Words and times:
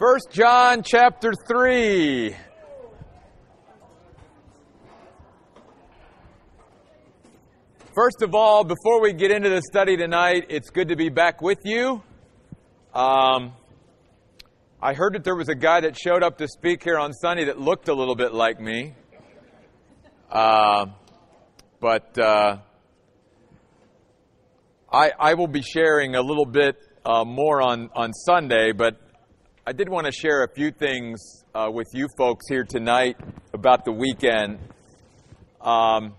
First 0.00 0.30
John 0.30 0.82
chapter 0.82 1.30
3. 1.46 2.34
First 7.94 8.22
of 8.22 8.34
all, 8.34 8.64
before 8.64 9.02
we 9.02 9.12
get 9.12 9.30
into 9.30 9.50
the 9.50 9.60
study 9.60 9.98
tonight, 9.98 10.46
it's 10.48 10.70
good 10.70 10.88
to 10.88 10.96
be 10.96 11.10
back 11.10 11.42
with 11.42 11.58
you. 11.66 12.02
Um, 12.94 13.52
I 14.80 14.94
heard 14.94 15.16
that 15.16 15.22
there 15.22 15.36
was 15.36 15.50
a 15.50 15.54
guy 15.54 15.82
that 15.82 15.98
showed 15.98 16.22
up 16.22 16.38
to 16.38 16.48
speak 16.48 16.82
here 16.82 16.96
on 16.96 17.12
Sunday 17.12 17.44
that 17.44 17.60
looked 17.60 17.88
a 17.88 17.94
little 17.94 18.16
bit 18.16 18.32
like 18.32 18.58
me. 18.58 18.94
Uh, 20.32 20.86
but 21.78 22.18
uh, 22.18 22.56
I, 24.90 25.12
I 25.20 25.34
will 25.34 25.46
be 25.46 25.60
sharing 25.60 26.14
a 26.14 26.22
little 26.22 26.46
bit 26.46 26.76
uh, 27.04 27.26
more 27.26 27.60
on, 27.60 27.90
on 27.94 28.14
Sunday, 28.14 28.72
but 28.72 28.98
I 29.66 29.72
did 29.72 29.90
want 29.90 30.06
to 30.06 30.12
share 30.12 30.42
a 30.42 30.48
few 30.48 30.70
things 30.70 31.44
uh, 31.54 31.70
with 31.70 31.88
you 31.92 32.08
folks 32.16 32.48
here 32.48 32.64
tonight 32.64 33.18
about 33.52 33.84
the 33.84 33.92
weekend. 33.92 34.58
Um, 35.60 36.14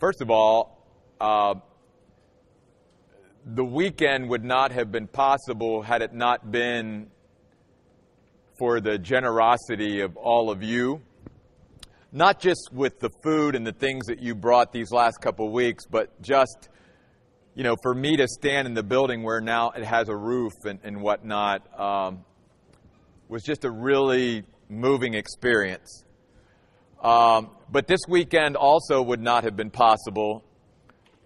first 0.00 0.22
of 0.22 0.30
all, 0.30 0.86
uh, 1.20 1.56
the 3.44 3.62
weekend 3.62 4.30
would 4.30 4.42
not 4.42 4.72
have 4.72 4.90
been 4.90 5.06
possible 5.06 5.82
had 5.82 6.00
it 6.00 6.14
not 6.14 6.50
been 6.50 7.10
for 8.58 8.80
the 8.80 8.96
generosity 8.96 10.00
of 10.00 10.16
all 10.16 10.50
of 10.50 10.62
you. 10.62 11.02
Not 12.10 12.40
just 12.40 12.70
with 12.72 13.00
the 13.00 13.10
food 13.22 13.54
and 13.54 13.66
the 13.66 13.72
things 13.72 14.06
that 14.06 14.22
you 14.22 14.34
brought 14.34 14.72
these 14.72 14.92
last 14.92 15.18
couple 15.20 15.52
weeks, 15.52 15.84
but 15.84 16.22
just 16.22 16.70
you 17.58 17.64
know, 17.64 17.74
for 17.82 17.92
me 17.92 18.16
to 18.16 18.28
stand 18.28 18.68
in 18.68 18.74
the 18.74 18.84
building 18.84 19.24
where 19.24 19.40
now 19.40 19.70
it 19.70 19.82
has 19.82 20.08
a 20.08 20.14
roof 20.14 20.52
and, 20.64 20.78
and 20.84 21.02
whatnot 21.02 21.66
um, 21.76 22.24
was 23.28 23.42
just 23.42 23.64
a 23.64 23.70
really 23.70 24.44
moving 24.68 25.14
experience. 25.14 26.04
Um, 27.02 27.50
but 27.68 27.88
this 27.88 28.02
weekend 28.08 28.54
also 28.54 29.02
would 29.02 29.20
not 29.20 29.42
have 29.42 29.56
been 29.56 29.72
possible. 29.72 30.44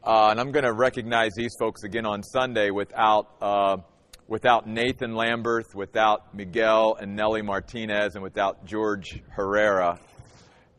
Uh, 0.03 0.29
and 0.31 0.41
I'm 0.41 0.53
going 0.53 0.65
to 0.65 0.73
recognize 0.73 1.33
these 1.37 1.55
folks 1.61 1.83
again 1.83 2.07
on 2.07 2.23
Sunday 2.23 2.71
without, 2.71 3.29
uh, 3.43 3.77
without 4.27 4.67
Nathan 4.67 5.13
Lamberth, 5.13 5.75
without 5.75 6.35
Miguel 6.35 6.97
and 6.99 7.15
Nellie 7.15 7.43
Martinez, 7.43 8.15
and 8.15 8.23
without 8.23 8.65
George 8.65 9.23
Herrera. 9.29 10.01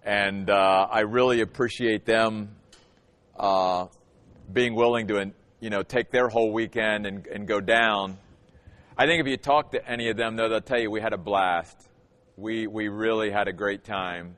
And 0.03 0.49
uh, 0.49 0.87
I 0.89 1.01
really 1.01 1.41
appreciate 1.41 2.07
them 2.07 2.55
uh, 3.37 3.85
being 4.51 4.73
willing 4.73 5.09
to 5.09 5.17
you 5.63 5.69
know, 5.69 5.81
take 5.81 6.11
their 6.11 6.27
whole 6.27 6.51
weekend 6.51 7.05
and, 7.05 7.25
and 7.25 7.47
go 7.47 7.61
down. 7.61 8.17
I 8.97 9.05
think 9.05 9.21
if 9.21 9.27
you 9.27 9.37
talk 9.37 9.71
to 9.71 9.89
any 9.89 10.09
of 10.09 10.17
them, 10.17 10.35
though, 10.35 10.49
they'll 10.49 10.59
tell 10.59 10.77
you 10.77 10.91
we 10.91 10.99
had 10.99 11.13
a 11.13 11.17
blast. 11.17 11.77
We, 12.35 12.67
we 12.67 12.89
really 12.89 13.31
had 13.31 13.47
a 13.47 13.53
great 13.53 13.85
time. 13.85 14.35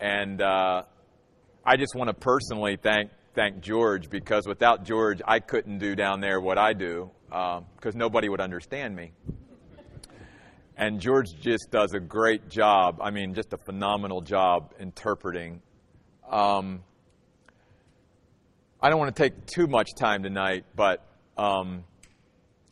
And 0.00 0.40
uh, 0.40 0.84
I 1.62 1.76
just 1.76 1.94
want 1.94 2.08
to 2.08 2.14
personally 2.14 2.78
thank, 2.82 3.10
thank 3.34 3.60
George 3.60 4.08
because 4.08 4.46
without 4.46 4.82
George, 4.82 5.20
I 5.28 5.40
couldn't 5.40 5.76
do 5.76 5.94
down 5.94 6.22
there 6.22 6.40
what 6.40 6.56
I 6.56 6.72
do 6.72 7.10
because 7.28 7.94
uh, 7.94 7.98
nobody 7.98 8.30
would 8.30 8.40
understand 8.40 8.96
me. 8.96 9.12
And 10.74 11.00
George 11.00 11.26
just 11.42 11.70
does 11.70 11.92
a 11.92 12.00
great 12.00 12.48
job. 12.48 13.00
I 13.02 13.10
mean, 13.10 13.34
just 13.34 13.52
a 13.52 13.58
phenomenal 13.58 14.22
job 14.22 14.72
interpreting. 14.80 15.60
Um, 16.30 16.82
I 18.82 18.88
don't 18.88 18.98
want 18.98 19.14
to 19.14 19.22
take 19.22 19.44
too 19.44 19.66
much 19.66 19.90
time 19.94 20.22
tonight, 20.22 20.64
but 20.74 21.06
um, 21.36 21.84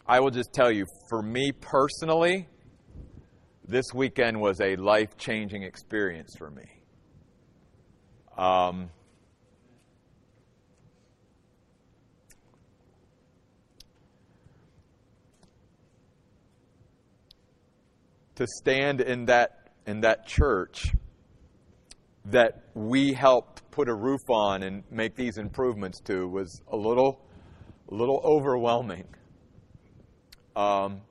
I 0.06 0.20
will 0.20 0.30
just 0.30 0.54
tell 0.54 0.70
you 0.70 0.86
for 1.10 1.20
me 1.20 1.52
personally, 1.52 2.48
this 3.66 3.92
weekend 3.92 4.40
was 4.40 4.58
a 4.62 4.76
life 4.76 5.18
changing 5.18 5.64
experience 5.64 6.34
for 6.38 6.50
me. 6.50 6.64
Um, 8.38 8.88
to 18.36 18.46
stand 18.46 19.02
in 19.02 19.26
that 19.26 19.72
in 19.86 20.00
that 20.00 20.26
church 20.26 20.94
that 22.24 22.62
we 22.72 23.12
helped 23.12 23.67
put 23.78 23.88
a 23.88 23.94
roof 23.94 24.28
on 24.28 24.64
and 24.64 24.82
make 24.90 25.14
these 25.14 25.38
improvements 25.38 26.00
to 26.00 26.26
was 26.26 26.62
a 26.72 26.76
little, 26.76 27.24
a 27.88 27.94
little 27.94 28.20
overwhelming. 28.24 29.04
Um, 30.56 31.02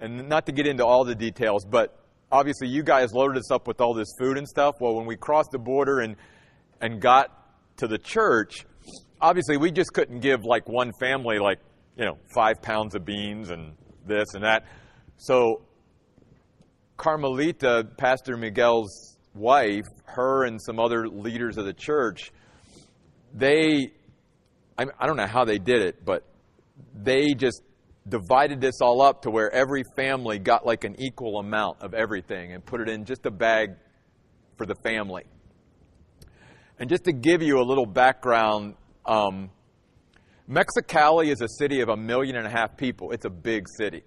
and 0.00 0.28
not 0.28 0.46
to 0.46 0.52
get 0.52 0.66
into 0.66 0.84
all 0.84 1.04
the 1.04 1.14
details, 1.14 1.64
but 1.64 1.96
obviously 2.32 2.66
you 2.66 2.82
guys 2.82 3.12
loaded 3.12 3.38
us 3.38 3.52
up 3.52 3.68
with 3.68 3.80
all 3.80 3.94
this 3.94 4.08
food 4.18 4.36
and 4.36 4.48
stuff. 4.48 4.80
Well, 4.80 4.96
when 4.96 5.06
we 5.06 5.14
crossed 5.14 5.52
the 5.52 5.60
border 5.60 6.00
and 6.00 6.16
and 6.80 7.00
got 7.00 7.28
to 7.76 7.86
the 7.86 7.98
church, 7.98 8.66
obviously 9.20 9.58
we 9.58 9.70
just 9.70 9.92
couldn't 9.92 10.18
give 10.18 10.44
like 10.44 10.68
one 10.68 10.90
family 10.98 11.38
like 11.38 11.60
you 11.96 12.04
know 12.04 12.18
five 12.34 12.60
pounds 12.62 12.96
of 12.96 13.04
beans 13.04 13.50
and 13.50 13.76
this 14.04 14.34
and 14.34 14.42
that. 14.42 14.66
So 15.18 15.62
Carmelita, 16.96 17.86
Pastor 17.96 18.36
Miguel's 18.36 19.18
wife, 19.36 19.86
her 20.18 20.44
and 20.44 20.60
some 20.60 20.78
other 20.80 21.08
leaders 21.08 21.56
of 21.56 21.64
the 21.64 21.72
church, 21.72 22.32
they, 23.32 23.92
I, 24.76 25.06
don't 25.06 25.16
know 25.16 25.26
how 25.26 25.44
they 25.44 25.58
did 25.58 25.82
it, 25.82 26.04
but 26.04 26.24
they 26.94 27.34
just 27.34 27.62
divided 28.08 28.60
this 28.60 28.80
all 28.80 29.00
up 29.00 29.22
to 29.22 29.30
where 29.30 29.52
every 29.52 29.84
family 29.96 30.38
got 30.38 30.66
like 30.66 30.84
an 30.84 30.96
equal 31.00 31.38
amount 31.38 31.82
of 31.82 31.94
everything 31.94 32.52
and 32.52 32.64
put 32.64 32.80
it 32.80 32.88
in 32.88 33.04
just 33.04 33.26
a 33.26 33.30
bag 33.30 33.70
for 34.56 34.66
the 34.66 34.74
family. 34.82 35.24
And 36.78 36.88
just 36.88 37.04
to 37.04 37.12
give 37.12 37.42
you 37.42 37.60
a 37.60 37.66
little 37.66 37.86
background, 37.86 38.74
um, 39.06 39.50
Mexicali 40.48 41.30
is 41.30 41.40
a 41.42 41.48
city 41.58 41.80
of 41.80 41.88
a 41.88 41.96
million 41.96 42.36
and 42.36 42.46
a 42.46 42.50
half 42.50 42.76
people. 42.76 43.12
It's 43.12 43.24
a 43.24 43.30
big 43.30 43.66
city. 43.76 44.02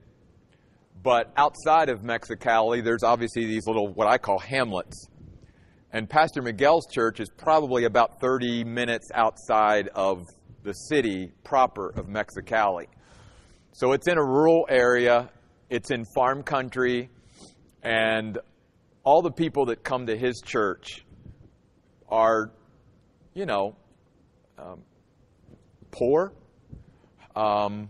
But 1.04 1.32
outside 1.38 1.90
of 1.90 2.02
Mexicali, 2.02 2.84
there's 2.84 3.04
obviously 3.04 3.46
these 3.46 3.66
little, 3.66 3.94
what 3.94 4.08
I 4.08 4.18
call 4.18 4.40
hamlets. 4.40 5.08
And 5.94 6.10
Pastor 6.10 6.42
Miguel's 6.42 6.88
church 6.88 7.20
is 7.20 7.30
probably 7.30 7.84
about 7.84 8.22
30 8.22 8.64
minutes 8.64 9.12
outside 9.14 9.90
of 9.90 10.26
the 10.64 10.72
city 10.72 11.34
proper 11.44 11.90
of 11.90 12.06
Mexicali. 12.08 12.86
So 13.74 13.92
it's 13.92 14.08
in 14.08 14.18
a 14.18 14.24
rural 14.24 14.66
area, 14.70 15.30
it's 15.70 15.92
in 15.92 16.06
farm 16.06 16.44
country, 16.44 17.10
and 17.84 18.40
all 19.04 19.22
the 19.22 19.32
people 19.32 19.66
that 19.66 19.84
come 19.84 20.06
to 20.06 20.16
his 20.16 20.40
church 20.40 21.06
are, 22.08 22.54
you 23.34 23.46
know, 23.46 23.76
um, 24.58 24.84
poor. 25.92 26.32
Um, 27.36 27.90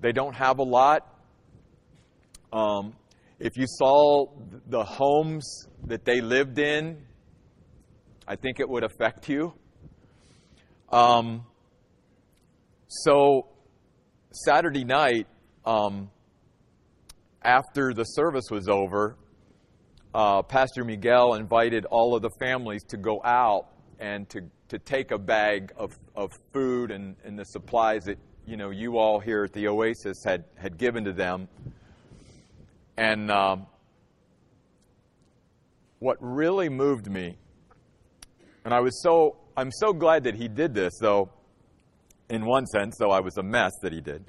they 0.00 0.12
don't 0.12 0.34
have 0.34 0.60
a 0.60 0.64
lot. 0.64 1.06
Um, 2.54 2.94
if 3.38 3.56
you 3.56 3.66
saw 3.66 4.26
the 4.66 4.82
homes 4.82 5.66
that 5.84 6.04
they 6.04 6.20
lived 6.20 6.58
in, 6.58 6.98
I 8.26 8.36
think 8.36 8.60
it 8.60 8.68
would 8.68 8.82
affect 8.82 9.28
you. 9.28 9.52
Um, 10.90 11.44
so, 12.88 13.48
Saturday 14.32 14.84
night, 14.84 15.26
um, 15.64 16.10
after 17.42 17.92
the 17.92 18.04
service 18.04 18.46
was 18.50 18.68
over, 18.68 19.16
uh, 20.14 20.42
Pastor 20.42 20.84
Miguel 20.84 21.34
invited 21.34 21.84
all 21.84 22.16
of 22.16 22.22
the 22.22 22.30
families 22.40 22.82
to 22.84 22.96
go 22.96 23.20
out 23.22 23.68
and 23.98 24.28
to, 24.30 24.40
to 24.68 24.78
take 24.78 25.10
a 25.10 25.18
bag 25.18 25.72
of, 25.76 25.98
of 26.14 26.32
food 26.52 26.90
and, 26.90 27.16
and 27.24 27.38
the 27.38 27.44
supplies 27.44 28.04
that 28.04 28.18
you 28.46 28.56
know 28.56 28.70
you 28.70 28.96
all 28.96 29.20
here 29.20 29.44
at 29.44 29.52
the 29.52 29.68
Oasis 29.68 30.22
had, 30.24 30.44
had 30.56 30.78
given 30.78 31.04
to 31.04 31.12
them. 31.12 31.48
And 32.96 33.30
um, 33.30 33.66
what 35.98 36.16
really 36.20 36.68
moved 36.68 37.10
me, 37.10 37.36
and 38.64 38.72
I 38.72 38.80
was 38.80 39.02
so, 39.02 39.36
I'm 39.56 39.70
so 39.70 39.92
glad 39.92 40.24
that 40.24 40.34
he 40.34 40.48
did 40.48 40.74
this, 40.74 40.94
though, 41.00 41.30
in 42.30 42.46
one 42.46 42.66
sense, 42.66 42.96
though 42.98 43.10
I 43.10 43.20
was 43.20 43.36
a 43.36 43.42
mess 43.42 43.72
that 43.82 43.92
he 43.92 44.00
did, 44.00 44.24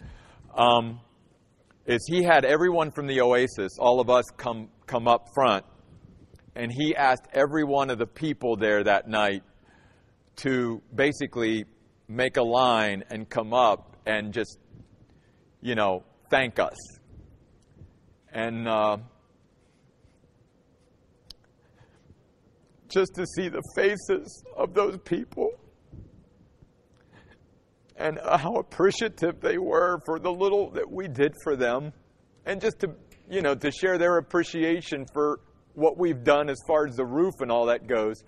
um, 0.56 1.00
is 1.86 2.06
he 2.10 2.24
had 2.24 2.44
everyone 2.44 2.92
from 2.92 3.08
the 3.08 3.22
Oasis, 3.22 3.78
all 3.80 4.02
of 4.02 4.10
us, 4.10 4.26
come, 4.36 4.70
come 4.86 5.08
up 5.08 5.28
front, 5.34 5.66
and 6.56 6.72
he 6.72 6.96
asked 6.96 7.28
every 7.34 7.64
one 7.64 7.90
of 7.90 7.98
the 7.98 8.06
people 8.06 8.58
there 8.58 8.84
that 8.84 9.08
night 9.08 9.44
to 10.38 10.82
basically 10.94 11.66
make 12.10 12.38
a 12.38 12.44
line 12.44 13.04
and 13.10 13.30
come 13.30 13.54
up 13.54 13.96
and 14.06 14.34
just, 14.34 14.60
you 15.62 15.76
know, 15.76 16.04
thank 16.30 16.60
us 16.60 16.97
and 18.38 18.68
uh, 18.68 18.98
just 22.88 23.16
to 23.16 23.26
see 23.26 23.50
the 23.50 23.64
faces 23.76 24.44
of 24.56 24.76
those 24.76 25.00
people 25.00 25.50
and 27.96 28.20
how 28.24 28.58
appreciative 28.58 29.42
they 29.42 29.58
were 29.58 30.00
for 30.06 30.20
the 30.20 30.32
little 30.32 30.70
that 30.70 30.88
we 30.90 31.08
did 31.08 31.34
for 31.44 31.56
them, 31.56 31.92
and 32.46 32.62
just 32.62 32.78
to 32.80 32.92
you 33.28 33.42
know 33.42 33.56
to 33.56 33.72
share 33.72 33.98
their 33.98 34.20
appreciation 34.20 35.04
for 35.14 35.40
what 35.74 35.98
we've 35.98 36.24
done 36.24 36.48
as 36.48 36.60
far 36.68 36.86
as 36.86 36.96
the 36.96 37.06
roof 37.06 37.34
and 37.40 37.52
all 37.52 37.66
that 37.66 37.88
goes, 37.88 38.24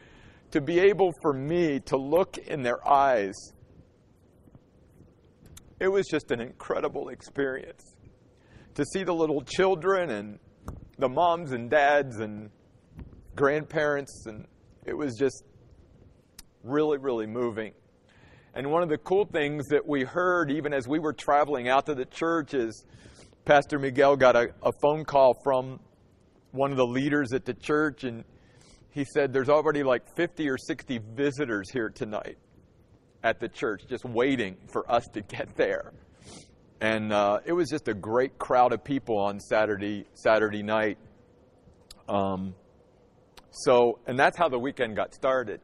to 0.49 0.59
be 0.59 0.79
able 0.79 1.11
for 1.21 1.33
me 1.33 1.79
to 1.81 1.97
look 1.97 2.39
in 2.39 2.63
their 2.63 2.87
eyes. 2.89 3.35
It 5.79 5.87
was 5.87 6.07
just 6.07 6.31
an 6.31 6.41
incredible 6.41 7.09
experience 7.09 7.95
to 8.79 8.85
see 8.85 9.03
the 9.03 9.13
little 9.13 9.41
children 9.41 10.09
and 10.09 10.39
the 10.99 11.09
moms 11.09 11.51
and 11.51 11.69
dads 11.69 12.21
and 12.21 12.49
grandparents, 13.35 14.25
and 14.25 14.47
it 14.85 14.93
was 14.93 15.17
just 15.17 15.43
really, 16.63 16.97
really 16.97 17.27
moving. 17.27 17.73
And 18.55 18.71
one 18.71 18.81
of 18.81 18.87
the 18.87 18.97
cool 18.97 19.25
things 19.25 19.67
that 19.67 19.85
we 19.85 20.03
heard, 20.03 20.49
even 20.49 20.73
as 20.73 20.87
we 20.87 20.97
were 20.97 21.11
traveling 21.11 21.67
out 21.67 21.87
to 21.87 21.93
the 21.93 22.05
church, 22.05 22.53
is 22.53 22.85
Pastor 23.43 23.79
Miguel 23.79 24.15
got 24.15 24.37
a, 24.37 24.53
a 24.63 24.71
phone 24.81 25.03
call 25.03 25.33
from 25.43 25.81
one 26.51 26.71
of 26.71 26.77
the 26.77 26.87
leaders 26.87 27.33
at 27.33 27.43
the 27.43 27.53
church, 27.53 28.05
and 28.05 28.23
he 28.91 29.03
said, 29.03 29.33
There's 29.33 29.49
already 29.49 29.83
like 29.83 30.03
50 30.15 30.47
or 30.47 30.57
60 30.57 31.01
visitors 31.15 31.69
here 31.69 31.89
tonight 31.89 32.37
at 33.23 33.41
the 33.41 33.49
church, 33.49 33.83
just 33.89 34.05
waiting 34.05 34.55
for 34.71 34.89
us 34.89 35.05
to 35.13 35.21
get 35.21 35.53
there. 35.57 35.91
And 36.81 37.11
uh, 37.11 37.39
it 37.45 37.51
was 37.51 37.69
just 37.69 37.87
a 37.87 37.93
great 37.93 38.37
crowd 38.37 38.71
of 38.71 38.83
people 38.83 39.17
on 39.17 39.39
Saturday 39.39 40.05
Saturday 40.13 40.63
night. 40.63 40.97
Um, 42.07 42.55
so, 43.51 43.99
and 44.07 44.17
that's 44.17 44.37
how 44.37 44.47
the 44.47 44.59
weekend 44.59 44.95
got 44.95 45.13
started. 45.13 45.59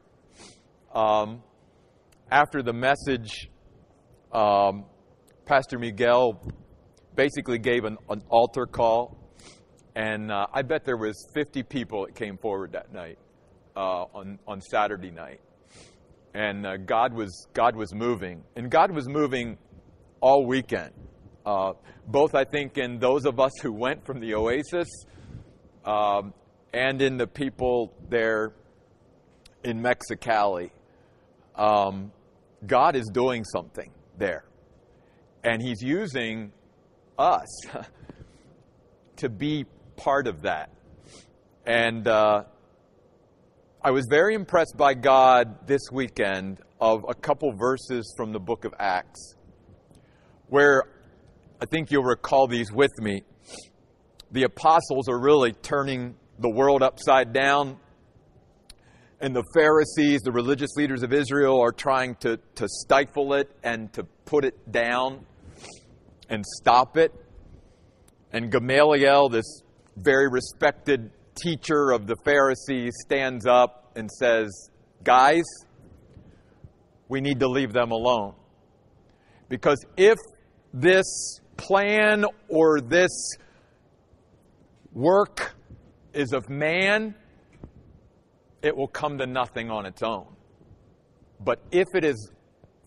Um, 0.94 1.42
after 2.30 2.62
the 2.62 2.72
message, 2.72 3.48
um, 4.32 4.84
Pastor 5.46 5.78
Miguel 5.78 6.40
basically 7.14 7.58
gave 7.58 7.84
an, 7.84 7.96
an 8.10 8.22
altar 8.28 8.66
call, 8.66 9.16
and 9.94 10.30
uh, 10.30 10.46
I 10.52 10.62
bet 10.62 10.84
there 10.84 10.96
was 10.98 11.26
50 11.34 11.62
people 11.62 12.04
that 12.06 12.14
came 12.14 12.36
forward 12.36 12.72
that 12.72 12.92
night 12.92 13.18
uh, 13.76 14.04
on 14.12 14.38
on 14.46 14.60
Saturday 14.60 15.10
night, 15.10 15.40
and 16.34 16.66
uh, 16.66 16.76
God 16.76 17.14
was 17.14 17.46
God 17.54 17.76
was 17.76 17.94
moving, 17.94 18.42
and 18.56 18.70
God 18.70 18.90
was 18.90 19.08
moving 19.08 19.56
all 20.20 20.46
weekend. 20.46 20.92
Uh, 21.46 21.74
both, 22.08 22.34
I 22.34 22.42
think, 22.42 22.76
in 22.76 22.98
those 22.98 23.24
of 23.24 23.38
us 23.38 23.52
who 23.62 23.72
went 23.72 24.04
from 24.04 24.18
the 24.18 24.34
Oasis, 24.34 24.88
um, 25.84 26.34
and 26.74 27.00
in 27.00 27.16
the 27.16 27.28
people 27.28 27.94
there 28.08 28.52
in 29.62 29.80
Mexicali. 29.80 30.70
Um, 31.54 32.10
God 32.66 32.96
is 32.96 33.08
doing 33.12 33.44
something 33.44 33.92
there. 34.18 34.44
And 35.44 35.62
He's 35.62 35.80
using 35.80 36.50
us 37.16 37.46
to 39.18 39.28
be 39.28 39.66
part 39.96 40.26
of 40.26 40.42
that. 40.42 40.70
And 41.64 42.08
uh, 42.08 42.42
I 43.82 43.92
was 43.92 44.06
very 44.10 44.34
impressed 44.34 44.76
by 44.76 44.94
God 44.94 45.68
this 45.68 45.82
weekend 45.92 46.58
of 46.80 47.04
a 47.08 47.14
couple 47.14 47.52
verses 47.52 48.12
from 48.16 48.32
the 48.32 48.40
book 48.40 48.64
of 48.64 48.74
Acts, 48.80 49.36
where 50.48 50.95
I 51.60 51.66
think 51.66 51.90
you'll 51.90 52.04
recall 52.04 52.46
these 52.46 52.70
with 52.70 52.90
me. 52.98 53.22
The 54.30 54.42
apostles 54.44 55.08
are 55.08 55.18
really 55.18 55.52
turning 55.52 56.16
the 56.38 56.50
world 56.50 56.82
upside 56.82 57.32
down 57.32 57.78
and 59.20 59.34
the 59.34 59.44
Pharisees, 59.54 60.20
the 60.22 60.32
religious 60.32 60.70
leaders 60.76 61.02
of 61.02 61.12
Israel, 61.12 61.60
are 61.60 61.72
trying 61.72 62.16
to, 62.16 62.38
to 62.56 62.68
stifle 62.68 63.32
it 63.34 63.50
and 63.64 63.92
to 63.94 64.04
put 64.26 64.44
it 64.44 64.70
down 64.70 65.24
and 66.28 66.44
stop 66.58 66.96
it. 66.98 67.14
And 68.32 68.52
Gamaliel, 68.52 69.30
this 69.30 69.62
very 69.96 70.28
respected 70.28 71.10
teacher 71.34 71.92
of 71.92 72.06
the 72.06 72.16
Pharisees, 72.24 72.92
stands 73.06 73.46
up 73.46 73.92
and 73.96 74.10
says, 74.10 74.70
Guys, 75.02 75.44
we 77.08 77.20
need 77.20 77.40
to 77.40 77.48
leave 77.48 77.72
them 77.72 77.92
alone. 77.92 78.34
Because 79.48 79.82
if 79.96 80.18
this 80.74 81.40
plan 81.56 82.24
or 82.48 82.80
this 82.80 83.10
work 84.92 85.54
is 86.12 86.32
of 86.32 86.48
man, 86.48 87.14
it 88.62 88.76
will 88.76 88.88
come 88.88 89.18
to 89.18 89.26
nothing 89.26 89.70
on 89.70 89.86
its 89.86 90.02
own. 90.02 90.26
But 91.38 91.60
if 91.70 91.86
it 91.94 92.04
is 92.04 92.30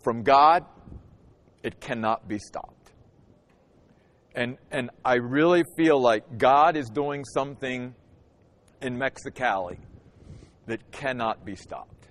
from 0.04 0.24
God, 0.24 0.66
it 1.62 1.80
cannot 1.80 2.27
be 2.27 2.39
stopped. 2.39 2.92
And, 4.33 4.57
and 4.72 4.89
I 5.04 5.15
really 5.15 5.63
feel 5.75 6.01
like 6.01 6.38
God 6.38 6.75
is 6.75 6.89
doing 6.89 7.25
something 7.25 7.94
in 8.81 8.98
Mexicali 8.98 9.77
that 10.68 10.92
cannot 10.92 11.45
be 11.45 11.56
stopped. 11.56 12.07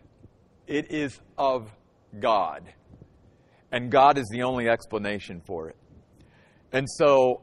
It 0.66 0.90
is 0.90 1.18
of 1.36 1.70
God. 2.18 2.64
And 3.72 3.90
God 3.90 4.18
is 4.18 4.28
the 4.30 4.42
only 4.42 4.68
explanation 4.68 5.40
for 5.46 5.68
it. 5.70 5.76
And 6.72 6.86
so, 6.88 7.42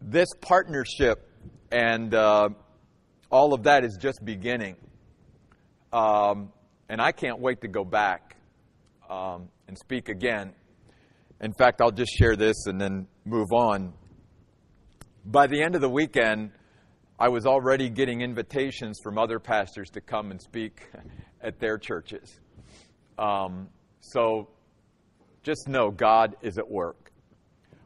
this 0.00 0.28
partnership 0.40 1.30
and 1.70 2.14
uh, 2.14 2.50
all 3.30 3.54
of 3.54 3.64
that 3.64 3.84
is 3.84 3.98
just 4.00 4.24
beginning. 4.24 4.76
Um, 5.92 6.52
and 6.88 7.00
I 7.00 7.12
can't 7.12 7.40
wait 7.40 7.62
to 7.62 7.68
go 7.68 7.84
back 7.84 8.36
um, 9.08 9.48
and 9.68 9.76
speak 9.78 10.08
again. 10.08 10.52
In 11.40 11.52
fact, 11.52 11.80
I'll 11.80 11.90
just 11.90 12.12
share 12.12 12.36
this 12.36 12.66
and 12.66 12.80
then 12.80 13.06
move 13.24 13.52
on. 13.52 13.92
By 15.24 15.46
the 15.46 15.62
end 15.62 15.74
of 15.74 15.80
the 15.80 15.88
weekend, 15.88 16.52
I 17.18 17.28
was 17.28 17.46
already 17.46 17.88
getting 17.88 18.20
invitations 18.20 19.00
from 19.02 19.18
other 19.18 19.38
pastors 19.38 19.90
to 19.90 20.00
come 20.00 20.30
and 20.30 20.40
speak 20.40 20.86
at 21.40 21.58
their 21.58 21.78
churches. 21.78 22.40
Um, 23.18 23.68
so 24.00 24.48
just 25.42 25.68
know 25.68 25.90
God 25.90 26.36
is 26.42 26.58
at 26.58 26.68
work. 26.68 27.05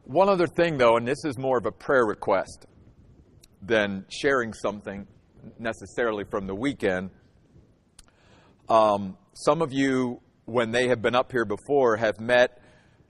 One 0.05 0.29
other 0.29 0.47
thing, 0.47 0.77
though, 0.77 0.97
and 0.97 1.07
this 1.07 1.23
is 1.25 1.37
more 1.37 1.57
of 1.57 1.65
a 1.65 1.71
prayer 1.71 2.05
request 2.05 2.65
than 3.61 4.05
sharing 4.09 4.51
something 4.51 5.07
necessarily 5.59 6.23
from 6.23 6.47
the 6.47 6.55
weekend. 6.55 7.11
Um, 8.67 9.17
some 9.33 9.61
of 9.61 9.71
you, 9.71 10.21
when 10.45 10.71
they 10.71 10.87
have 10.87 11.01
been 11.01 11.15
up 11.15 11.31
here 11.31 11.45
before, 11.45 11.97
have 11.97 12.19
met 12.19 12.61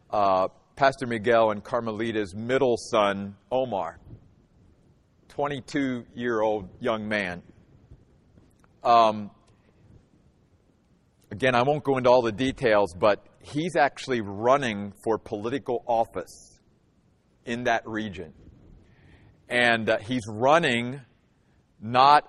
uh, 0.09 0.49
Pastor 0.75 1.07
Miguel 1.07 1.51
and 1.51 1.63
Carmelita's 1.63 2.35
middle 2.35 2.75
son, 2.75 3.36
Omar, 3.50 3.98
22 5.29 6.05
year 6.13 6.41
old 6.41 6.69
young 6.81 7.07
man. 7.07 7.41
Um, 8.83 9.31
again, 11.31 11.55
I 11.55 11.63
won't 11.63 11.86
go 11.86 11.98
into 11.98 12.10
all 12.10 12.21
the 12.21 12.33
details, 12.33 12.93
but 12.93 13.25
he's 13.41 13.77
actually 13.77 14.19
running 14.19 14.91
for 15.03 15.17
political 15.17 15.83
office 15.88 16.51
in 17.45 17.63
that 17.65 17.88
region. 17.88 18.33
And 19.50 19.89
uh, 19.89 19.98
he's 20.00 20.24
running 20.27 21.01
not 21.81 22.27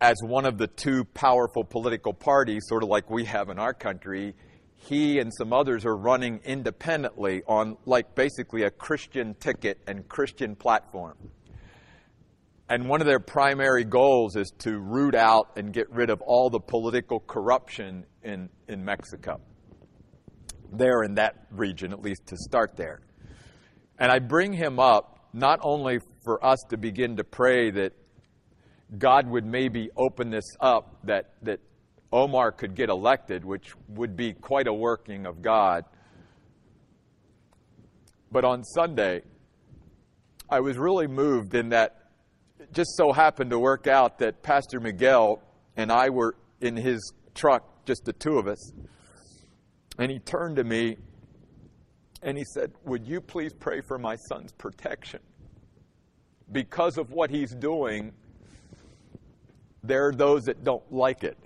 as 0.00 0.16
one 0.22 0.44
of 0.44 0.58
the 0.58 0.66
two 0.66 1.04
powerful 1.14 1.64
political 1.64 2.12
parties, 2.12 2.64
sort 2.66 2.82
of 2.82 2.88
like 2.88 3.08
we 3.08 3.24
have 3.24 3.48
in 3.48 3.58
our 3.58 3.72
country, 3.72 4.34
he 4.76 5.18
and 5.18 5.32
some 5.32 5.52
others 5.52 5.86
are 5.86 5.96
running 5.96 6.40
independently 6.44 7.42
on, 7.46 7.76
like, 7.86 8.14
basically 8.14 8.64
a 8.64 8.70
Christian 8.70 9.34
ticket 9.34 9.78
and 9.86 10.06
Christian 10.08 10.56
platform. 10.56 11.16
And 12.68 12.88
one 12.88 13.00
of 13.00 13.06
their 13.06 13.20
primary 13.20 13.84
goals 13.84 14.36
is 14.36 14.52
to 14.58 14.78
root 14.78 15.14
out 15.14 15.56
and 15.56 15.72
get 15.72 15.90
rid 15.90 16.10
of 16.10 16.20
all 16.22 16.50
the 16.50 16.60
political 16.60 17.20
corruption 17.20 18.04
in, 18.22 18.48
in 18.68 18.84
Mexico. 18.84 19.40
There 20.72 21.02
in 21.02 21.14
that 21.14 21.46
region, 21.50 21.92
at 21.92 22.02
least 22.02 22.26
to 22.26 22.36
start 22.36 22.76
there. 22.76 23.00
And 23.98 24.10
I 24.10 24.18
bring 24.18 24.52
him 24.52 24.78
up 24.78 25.28
not 25.32 25.60
only 25.62 26.00
for 26.22 26.44
us 26.44 26.58
to 26.70 26.76
begin 26.76 27.16
to 27.16 27.24
pray 27.24 27.70
that 27.70 27.92
God 28.96 29.28
would 29.28 29.44
maybe 29.44 29.90
open 29.96 30.30
this 30.30 30.56
up 30.60 30.98
that, 31.04 31.34
that 31.42 31.60
Omar 32.12 32.52
could 32.52 32.74
get 32.74 32.88
elected, 32.90 33.44
which 33.44 33.72
would 33.88 34.16
be 34.16 34.32
quite 34.32 34.66
a 34.66 34.72
working 34.72 35.26
of 35.26 35.42
God. 35.42 35.84
But 38.30 38.44
on 38.44 38.64
Sunday, 38.64 39.22
I 40.48 40.60
was 40.60 40.76
really 40.76 41.06
moved 41.06 41.54
in 41.54 41.70
that 41.70 42.10
it 42.60 42.72
just 42.72 42.96
so 42.96 43.12
happened 43.12 43.50
to 43.50 43.58
work 43.58 43.86
out 43.86 44.18
that 44.18 44.42
Pastor 44.42 44.80
Miguel 44.80 45.42
and 45.76 45.90
I 45.90 46.10
were 46.10 46.36
in 46.60 46.76
his 46.76 47.12
truck, 47.34 47.84
just 47.84 48.04
the 48.04 48.12
two 48.12 48.38
of 48.38 48.46
us. 48.46 48.72
And 49.98 50.10
he 50.10 50.18
turned 50.18 50.56
to 50.56 50.64
me 50.64 50.96
and 52.24 52.36
he 52.36 52.44
said, 52.44 52.72
Would 52.84 53.06
you 53.06 53.20
please 53.20 53.52
pray 53.52 53.80
for 53.82 53.98
my 53.98 54.16
son's 54.16 54.50
protection? 54.52 55.20
Because 56.50 56.98
of 56.98 57.10
what 57.10 57.30
he's 57.30 57.54
doing, 57.54 58.12
there 59.82 60.08
are 60.08 60.12
those 60.12 60.44
that 60.44 60.64
don't 60.64 60.90
like 60.92 61.22
it. 61.22 61.38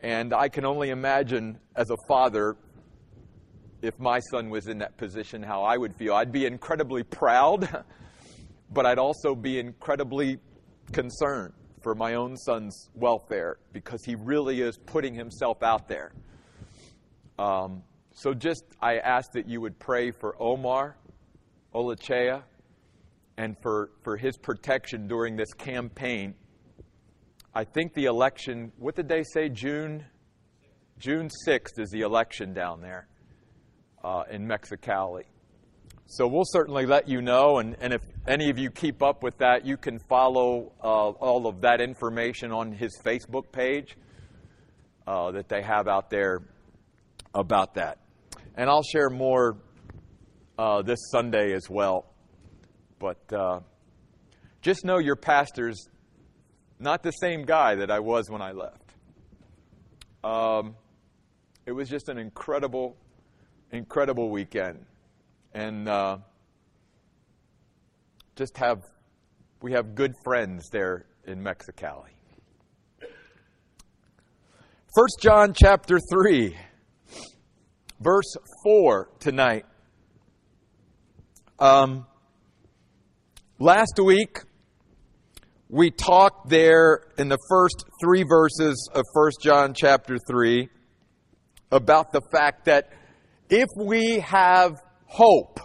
And 0.00 0.34
I 0.34 0.48
can 0.48 0.66
only 0.66 0.90
imagine 0.90 1.58
as 1.74 1.90
a 1.90 1.96
father 2.06 2.56
if 3.80 3.98
my 3.98 4.20
son 4.30 4.50
was 4.50 4.68
in 4.68 4.78
that 4.78 4.96
position, 4.96 5.42
how 5.42 5.62
I 5.62 5.76
would 5.76 5.94
feel. 5.96 6.14
I'd 6.14 6.32
be 6.32 6.46
incredibly 6.46 7.02
proud, 7.02 7.84
but 8.70 8.86
I'd 8.86 8.98
also 8.98 9.34
be 9.34 9.58
incredibly 9.58 10.38
concerned 10.92 11.54
for 11.82 11.94
my 11.94 12.14
own 12.14 12.36
son's 12.36 12.90
welfare 12.94 13.58
because 13.72 14.02
he 14.04 14.14
really 14.14 14.60
is 14.60 14.78
putting 14.86 15.14
himself 15.14 15.62
out 15.62 15.88
there. 15.88 16.12
Um, 17.38 17.82
so 18.14 18.32
just, 18.32 18.64
I 18.80 18.98
ask 18.98 19.32
that 19.32 19.48
you 19.48 19.60
would 19.60 19.78
pray 19.78 20.12
for 20.12 20.40
Omar 20.40 20.96
Olachea 21.74 22.44
and 23.36 23.56
for, 23.60 23.90
for 24.02 24.16
his 24.16 24.36
protection 24.36 25.08
during 25.08 25.36
this 25.36 25.52
campaign. 25.52 26.34
I 27.52 27.64
think 27.64 27.92
the 27.94 28.04
election, 28.04 28.72
what 28.78 28.94
did 28.94 29.08
they 29.08 29.24
say, 29.24 29.48
June? 29.48 30.04
June 30.98 31.28
6th 31.46 31.78
is 31.78 31.90
the 31.90 32.02
election 32.02 32.54
down 32.54 32.80
there 32.80 33.08
uh, 34.04 34.22
in 34.30 34.46
Mexicali. 34.46 35.24
So 36.06 36.28
we'll 36.28 36.44
certainly 36.46 36.86
let 36.86 37.08
you 37.08 37.20
know, 37.20 37.58
and, 37.58 37.76
and 37.80 37.92
if 37.92 38.02
any 38.28 38.48
of 38.48 38.58
you 38.58 38.70
keep 38.70 39.02
up 39.02 39.24
with 39.24 39.38
that, 39.38 39.66
you 39.66 39.76
can 39.76 39.98
follow 39.98 40.72
uh, 40.82 40.86
all 40.86 41.48
of 41.48 41.62
that 41.62 41.80
information 41.80 42.52
on 42.52 42.70
his 42.70 42.96
Facebook 43.04 43.50
page 43.50 43.96
uh, 45.06 45.32
that 45.32 45.48
they 45.48 45.62
have 45.62 45.88
out 45.88 46.10
there 46.10 46.42
about 47.34 47.74
that. 47.74 47.98
And 48.56 48.70
I'll 48.70 48.82
share 48.82 49.10
more 49.10 49.56
uh, 50.58 50.82
this 50.82 50.98
Sunday 51.10 51.52
as 51.52 51.68
well. 51.68 52.06
But 52.98 53.32
uh, 53.32 53.60
just 54.62 54.84
know 54.84 54.98
your 54.98 55.16
pastor's 55.16 55.88
not 56.78 57.02
the 57.02 57.10
same 57.10 57.44
guy 57.44 57.76
that 57.76 57.90
I 57.90 58.00
was 58.00 58.30
when 58.30 58.42
I 58.42 58.52
left. 58.52 58.94
Um, 60.22 60.76
it 61.66 61.72
was 61.72 61.88
just 61.88 62.08
an 62.08 62.18
incredible, 62.18 62.96
incredible 63.72 64.30
weekend. 64.30 64.86
And 65.52 65.88
uh, 65.88 66.18
just 68.36 68.56
have, 68.58 68.78
we 69.62 69.72
have 69.72 69.94
good 69.94 70.12
friends 70.24 70.68
there 70.70 71.06
in 71.26 71.42
Mexicali. 71.42 72.10
1 74.96 75.06
John 75.20 75.52
chapter 75.54 75.98
3, 76.12 76.56
verse 78.04 78.36
4 78.62 79.08
tonight. 79.18 79.64
Um, 81.58 82.06
last 83.58 83.98
week, 83.98 84.40
we 85.70 85.90
talked 85.90 86.50
there 86.50 87.00
in 87.16 87.30
the 87.30 87.38
first 87.48 87.84
three 88.02 88.22
verses 88.22 88.90
of 88.94 89.04
1 89.14 89.30
John 89.42 89.72
chapter 89.74 90.18
3 90.28 90.68
about 91.72 92.12
the 92.12 92.20
fact 92.30 92.66
that 92.66 92.90
if 93.48 93.68
we 93.74 94.18
have 94.20 94.74
hope, 95.06 95.58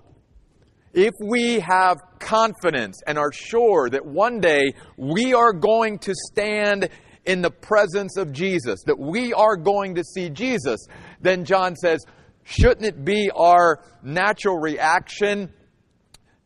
if 0.94 1.14
we 1.22 1.60
have 1.60 1.98
confidence 2.20 3.02
and 3.06 3.18
are 3.18 3.34
sure 3.34 3.90
that 3.90 4.06
one 4.06 4.40
day 4.40 4.72
we 4.96 5.34
are 5.34 5.52
going 5.52 6.00
to 6.00 6.14
stand 6.16 6.90
in 7.26 7.42
the 7.42 7.52
presence 7.52 8.16
of 8.16 8.32
Jesus, 8.32 8.82
that 8.86 8.98
we 8.98 9.34
are 9.34 9.58
going 9.58 9.96
to 9.96 10.04
see 10.04 10.30
Jesus, 10.30 10.88
then 11.22 11.44
John 11.44 11.76
says, 11.76 12.00
shouldn't 12.50 12.86
it 12.86 13.06
be 13.06 13.30
our 13.36 13.84
natural 14.02 14.58
reaction 14.58 15.54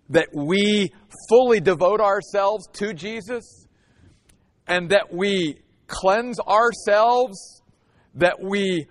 that 0.10 0.28
we 0.34 0.92
fully 1.30 1.62
devote 1.62 2.02
ourselves 2.02 2.68
to 2.74 2.94
Jesus? 2.94 3.68
And 4.68 4.90
that 4.90 5.14
we 5.14 5.62
cleanse 5.88 6.40
ourselves, 6.40 7.62
that 8.16 8.42
we 8.42 8.88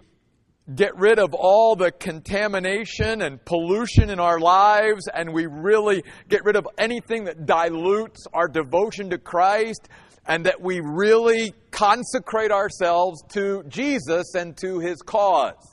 get 0.74 0.96
rid 0.96 1.18
of 1.18 1.34
all 1.34 1.76
the 1.76 1.90
contamination 1.90 3.22
and 3.22 3.44
pollution 3.44 4.08
in 4.10 4.20
our 4.20 4.38
lives, 4.38 5.08
and 5.12 5.32
we 5.32 5.46
really 5.46 6.04
get 6.28 6.44
rid 6.44 6.56
of 6.56 6.66
anything 6.78 7.24
that 7.24 7.44
dilutes 7.44 8.26
our 8.32 8.48
devotion 8.48 9.10
to 9.10 9.18
Christ, 9.18 9.88
and 10.26 10.46
that 10.46 10.60
we 10.60 10.80
really 10.80 11.52
consecrate 11.70 12.52
ourselves 12.52 13.22
to 13.30 13.64
Jesus 13.68 14.34
and 14.34 14.56
to 14.58 14.78
His 14.78 15.02
cause. 15.02 15.71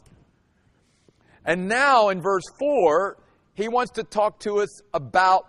And 1.46 1.68
now 1.68 2.10
in 2.10 2.22
verse 2.22 2.44
4, 2.60 3.18
he 3.54 3.68
wants 3.68 3.92
to 3.94 4.04
talk 4.04 4.40
to 4.42 4.60
us 4.60 4.82
about 4.94 5.46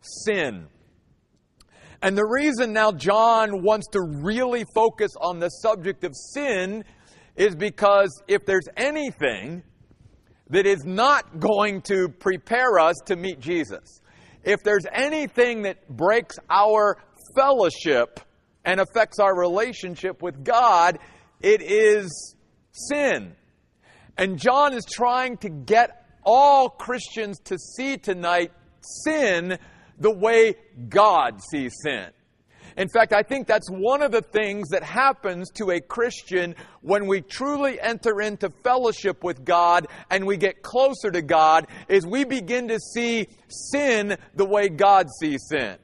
sin. 0.00 0.66
And 2.02 2.16
the 2.16 2.26
reason 2.26 2.72
now 2.72 2.92
John 2.92 3.62
wants 3.62 3.88
to 3.88 4.00
really 4.00 4.64
focus 4.74 5.12
on 5.20 5.38
the 5.38 5.48
subject 5.48 6.04
of 6.04 6.14
sin 6.14 6.84
is 7.36 7.54
because 7.54 8.22
if 8.26 8.46
there's 8.46 8.66
anything 8.76 9.62
that 10.48 10.66
is 10.66 10.84
not 10.84 11.38
going 11.38 11.82
to 11.82 12.08
prepare 12.08 12.78
us 12.78 12.96
to 13.06 13.16
meet 13.16 13.40
Jesus, 13.40 14.00
if 14.42 14.62
there's 14.62 14.86
anything 14.92 15.62
that 15.62 15.88
breaks 15.88 16.36
our 16.48 16.96
fellowship 17.36 18.20
and 18.64 18.80
affects 18.80 19.18
our 19.18 19.38
relationship 19.38 20.22
with 20.22 20.42
God, 20.42 20.98
it 21.40 21.60
is 21.62 22.34
sin. 22.72 23.34
And 24.16 24.38
John 24.38 24.74
is 24.74 24.84
trying 24.84 25.36
to 25.38 25.48
get 25.48 26.06
all 26.24 26.68
Christians 26.68 27.38
to 27.44 27.58
see 27.58 27.96
tonight 27.96 28.52
sin 28.80 29.58
the 29.98 30.10
way 30.10 30.54
God 30.88 31.40
sees 31.50 31.74
sin. 31.82 32.08
In 32.76 32.88
fact, 32.88 33.12
I 33.12 33.22
think 33.22 33.46
that's 33.46 33.68
one 33.68 34.00
of 34.00 34.12
the 34.12 34.22
things 34.22 34.68
that 34.70 34.82
happens 34.82 35.50
to 35.54 35.70
a 35.70 35.80
Christian 35.80 36.54
when 36.82 37.06
we 37.06 37.20
truly 37.20 37.80
enter 37.80 38.20
into 38.20 38.48
fellowship 38.62 39.24
with 39.24 39.44
God 39.44 39.86
and 40.10 40.26
we 40.26 40.36
get 40.36 40.62
closer 40.62 41.10
to 41.10 41.20
God 41.20 41.66
is 41.88 42.06
we 42.06 42.24
begin 42.24 42.68
to 42.68 42.78
see 42.78 43.28
sin 43.48 44.16
the 44.34 44.44
way 44.44 44.68
God 44.68 45.08
sees 45.20 45.40
sin. 45.48 45.76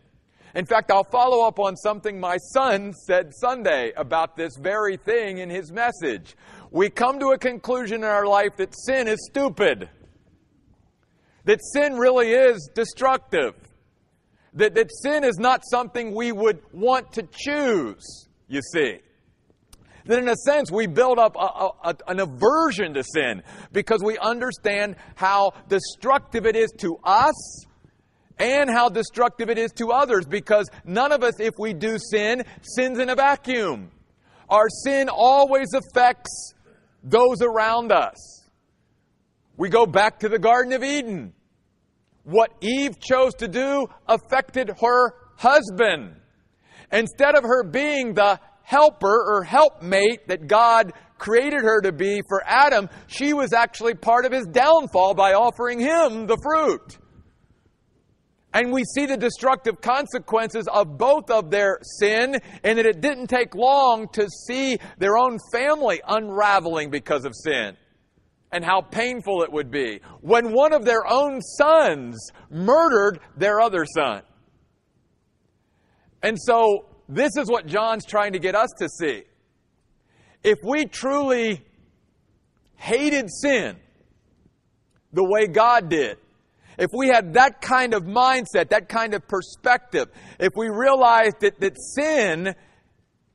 In 0.54 0.64
fact, 0.64 0.90
I'll 0.90 1.04
follow 1.04 1.46
up 1.46 1.58
on 1.58 1.76
something 1.76 2.18
my 2.18 2.38
son 2.38 2.94
said 2.94 3.34
Sunday 3.34 3.92
about 3.94 4.36
this 4.36 4.56
very 4.58 4.96
thing 4.96 5.36
in 5.36 5.50
his 5.50 5.70
message. 5.70 6.34
We 6.70 6.90
come 6.90 7.20
to 7.20 7.28
a 7.28 7.38
conclusion 7.38 7.98
in 7.98 8.04
our 8.04 8.26
life 8.26 8.56
that 8.56 8.74
sin 8.76 9.08
is 9.08 9.18
stupid. 9.30 9.88
That 11.44 11.60
sin 11.62 11.96
really 11.96 12.32
is 12.32 12.68
destructive 12.74 13.54
that, 14.56 14.74
that 14.74 14.90
sin 15.02 15.22
is 15.22 15.38
not 15.38 15.62
something 15.70 16.14
we 16.14 16.32
would 16.32 16.60
want 16.72 17.12
to 17.12 17.22
choose, 17.30 18.28
you 18.48 18.60
see. 18.72 18.98
That 20.06 20.18
in 20.18 20.28
a 20.28 20.36
sense, 20.36 20.70
we 20.70 20.86
build 20.86 21.18
up 21.18 21.36
a, 21.36 21.88
a, 21.88 21.96
an 22.08 22.20
aversion 22.20 22.94
to 22.94 23.02
sin 23.02 23.42
because 23.72 24.02
we 24.02 24.18
understand 24.18 24.96
how 25.14 25.52
destructive 25.68 26.46
it 26.46 26.56
is 26.56 26.72
to 26.78 26.96
us 27.04 27.64
and 28.38 28.70
how 28.70 28.88
destructive 28.88 29.50
it 29.50 29.58
is 29.58 29.72
to 29.72 29.90
others 29.90 30.26
because 30.26 30.68
none 30.84 31.12
of 31.12 31.22
us, 31.22 31.38
if 31.40 31.54
we 31.58 31.72
do 31.72 31.98
sin, 31.98 32.44
sins 32.62 32.98
in 32.98 33.08
a 33.08 33.14
vacuum. 33.14 33.90
Our 34.48 34.68
sin 34.68 35.08
always 35.08 35.74
affects 35.74 36.54
those 37.06 37.40
around 37.40 37.92
us. 37.92 38.48
We 39.56 39.70
go 39.70 39.86
back 39.86 40.18
to 40.20 40.28
the 40.28 40.38
Garden 40.38 40.72
of 40.74 40.84
Eden 40.84 41.32
what 42.26 42.50
Eve 42.60 42.98
chose 42.98 43.34
to 43.34 43.46
do 43.46 43.86
affected 44.08 44.70
her 44.80 45.14
husband. 45.36 46.16
Instead 46.92 47.36
of 47.36 47.44
her 47.44 47.62
being 47.62 48.14
the 48.14 48.40
helper 48.62 49.24
or 49.26 49.44
helpmate 49.44 50.26
that 50.26 50.48
God 50.48 50.92
created 51.18 51.60
her 51.62 51.80
to 51.82 51.92
be 51.92 52.20
for 52.28 52.42
Adam, 52.44 52.88
she 53.06 53.32
was 53.32 53.52
actually 53.52 53.94
part 53.94 54.24
of 54.26 54.32
his 54.32 54.46
downfall 54.46 55.14
by 55.14 55.34
offering 55.34 55.78
him 55.78 56.26
the 56.26 56.36
fruit. 56.42 56.98
And 58.56 58.72
we 58.72 58.84
see 58.84 59.04
the 59.04 59.18
destructive 59.18 59.82
consequences 59.82 60.66
of 60.72 60.96
both 60.96 61.30
of 61.30 61.50
their 61.50 61.78
sin, 61.82 62.40
and 62.64 62.78
that 62.78 62.86
it 62.86 63.02
didn't 63.02 63.26
take 63.26 63.54
long 63.54 64.08
to 64.14 64.30
see 64.30 64.78
their 64.96 65.18
own 65.18 65.36
family 65.52 66.00
unraveling 66.08 66.88
because 66.88 67.26
of 67.26 67.34
sin 67.34 67.76
and 68.50 68.64
how 68.64 68.80
painful 68.80 69.42
it 69.42 69.52
would 69.52 69.70
be 69.70 70.00
when 70.22 70.54
one 70.54 70.72
of 70.72 70.86
their 70.86 71.06
own 71.06 71.42
sons 71.42 72.30
murdered 72.48 73.20
their 73.36 73.60
other 73.60 73.84
son. 73.84 74.22
And 76.22 76.38
so, 76.40 76.86
this 77.10 77.36
is 77.36 77.50
what 77.50 77.66
John's 77.66 78.06
trying 78.06 78.32
to 78.32 78.38
get 78.38 78.54
us 78.54 78.70
to 78.78 78.88
see. 78.88 79.24
If 80.42 80.60
we 80.64 80.86
truly 80.86 81.62
hated 82.76 83.28
sin 83.30 83.76
the 85.12 85.24
way 85.24 85.46
God 85.46 85.90
did, 85.90 86.16
if 86.78 86.90
we 86.92 87.08
had 87.08 87.34
that 87.34 87.60
kind 87.60 87.94
of 87.94 88.04
mindset, 88.04 88.70
that 88.70 88.88
kind 88.88 89.14
of 89.14 89.26
perspective, 89.28 90.08
if 90.38 90.52
we 90.56 90.68
realized 90.68 91.40
that, 91.40 91.60
that 91.60 91.76
sin 91.78 92.54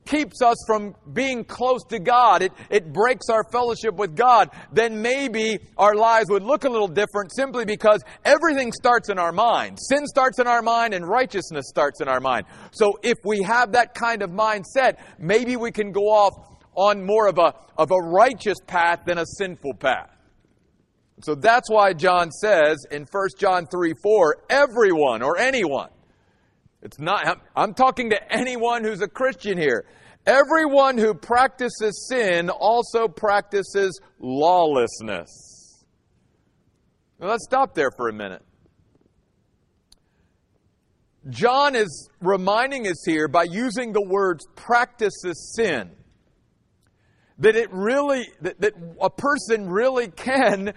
keeps 0.04 0.42
us 0.42 0.56
from 0.66 0.94
being 1.12 1.44
close 1.44 1.84
to 1.84 1.98
God, 1.98 2.42
it, 2.42 2.52
it 2.70 2.92
breaks 2.92 3.28
our 3.28 3.44
fellowship 3.52 3.94
with 3.94 4.16
God, 4.16 4.50
then 4.72 5.00
maybe 5.00 5.58
our 5.76 5.94
lives 5.94 6.28
would 6.30 6.42
look 6.42 6.64
a 6.64 6.68
little 6.68 6.88
different 6.88 7.32
simply 7.34 7.64
because 7.64 8.02
everything 8.24 8.72
starts 8.72 9.08
in 9.08 9.18
our 9.18 9.32
mind. 9.32 9.78
Sin 9.80 10.06
starts 10.06 10.38
in 10.38 10.46
our 10.46 10.62
mind 10.62 10.94
and 10.94 11.06
righteousness 11.06 11.66
starts 11.68 12.00
in 12.00 12.08
our 12.08 12.20
mind. 12.20 12.46
So 12.72 12.98
if 13.02 13.18
we 13.24 13.42
have 13.42 13.72
that 13.72 13.94
kind 13.94 14.22
of 14.22 14.30
mindset, 14.30 14.98
maybe 15.18 15.56
we 15.56 15.70
can 15.70 15.92
go 15.92 16.02
off 16.02 16.34
on 16.74 17.04
more 17.04 17.28
of 17.28 17.38
a, 17.38 17.54
of 17.76 17.90
a 17.90 17.98
righteous 17.98 18.58
path 18.66 19.00
than 19.06 19.18
a 19.18 19.26
sinful 19.26 19.74
path. 19.74 20.11
So 21.20 21.34
that's 21.34 21.70
why 21.70 21.92
John 21.92 22.30
says 22.30 22.84
in 22.90 23.06
1 23.10 23.28
John 23.38 23.66
3 23.66 23.94
4, 24.02 24.36
everyone 24.50 25.22
or 25.22 25.38
anyone. 25.38 25.90
It's 26.82 26.98
not, 26.98 27.40
I'm 27.54 27.74
talking 27.74 28.10
to 28.10 28.32
anyone 28.32 28.82
who's 28.82 29.02
a 29.02 29.08
Christian 29.08 29.56
here. 29.56 29.84
Everyone 30.26 30.98
who 30.98 31.14
practices 31.14 32.06
sin 32.08 32.50
also 32.50 33.08
practices 33.08 34.00
lawlessness. 34.18 35.84
Now 37.20 37.28
let's 37.28 37.44
stop 37.44 37.74
there 37.74 37.90
for 37.96 38.08
a 38.08 38.12
minute. 38.12 38.42
John 41.28 41.76
is 41.76 42.08
reminding 42.20 42.88
us 42.88 43.04
here 43.06 43.28
by 43.28 43.44
using 43.44 43.92
the 43.92 44.02
words 44.02 44.44
practices 44.56 45.54
sin 45.56 45.90
that 47.38 47.54
it 47.56 47.72
really, 47.72 48.28
that, 48.40 48.60
that 48.60 48.74
a 49.00 49.10
person 49.10 49.68
really 49.68 50.08
can 50.08 50.72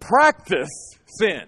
practice 0.00 0.68
sin. 1.06 1.42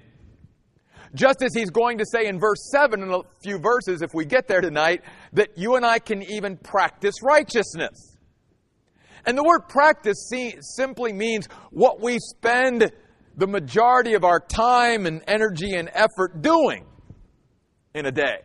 Just 1.14 1.42
as 1.42 1.54
he's 1.54 1.71
going 1.71 1.99
to 1.99 2.04
say 2.11 2.26
in 2.26 2.38
verse 2.38 2.71
7 2.71 3.02
in 3.02 3.11
a 3.11 3.21
few 3.42 3.59
verses, 3.59 4.00
if 4.00 4.14
we 4.14 4.25
get 4.25 4.49
there 4.49 4.61
tonight, 4.61 5.02
that 5.35 5.59
you 5.59 5.76
and 5.76 5.85
I 5.85 5.99
can 5.99 6.23
even 6.23 6.56
practice 6.56 7.16
righteousness. 7.23 8.16
And 9.26 9.37
the 9.37 9.44
word 9.44 9.68
practice 9.68 10.30
simply 10.76 11.12
means 11.12 11.49
what 11.71 12.00
we 12.00 12.18
spend 12.18 12.90
the 13.37 13.47
majority 13.47 14.14
of 14.14 14.25
our 14.25 14.40
time 14.40 15.06
and 15.06 15.23
energy 15.26 15.75
and 15.75 15.90
effort 15.92 16.40
doing 16.40 16.87
in 17.94 18.06
a 18.06 18.12
day. 18.12 18.40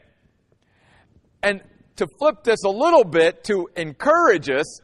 And 1.42 1.62
to 1.96 2.08
flip 2.20 2.44
this 2.44 2.64
a 2.64 2.70
little 2.70 3.04
bit 3.04 3.44
to 3.46 3.68
encourage 3.76 4.50
us, 4.50 4.82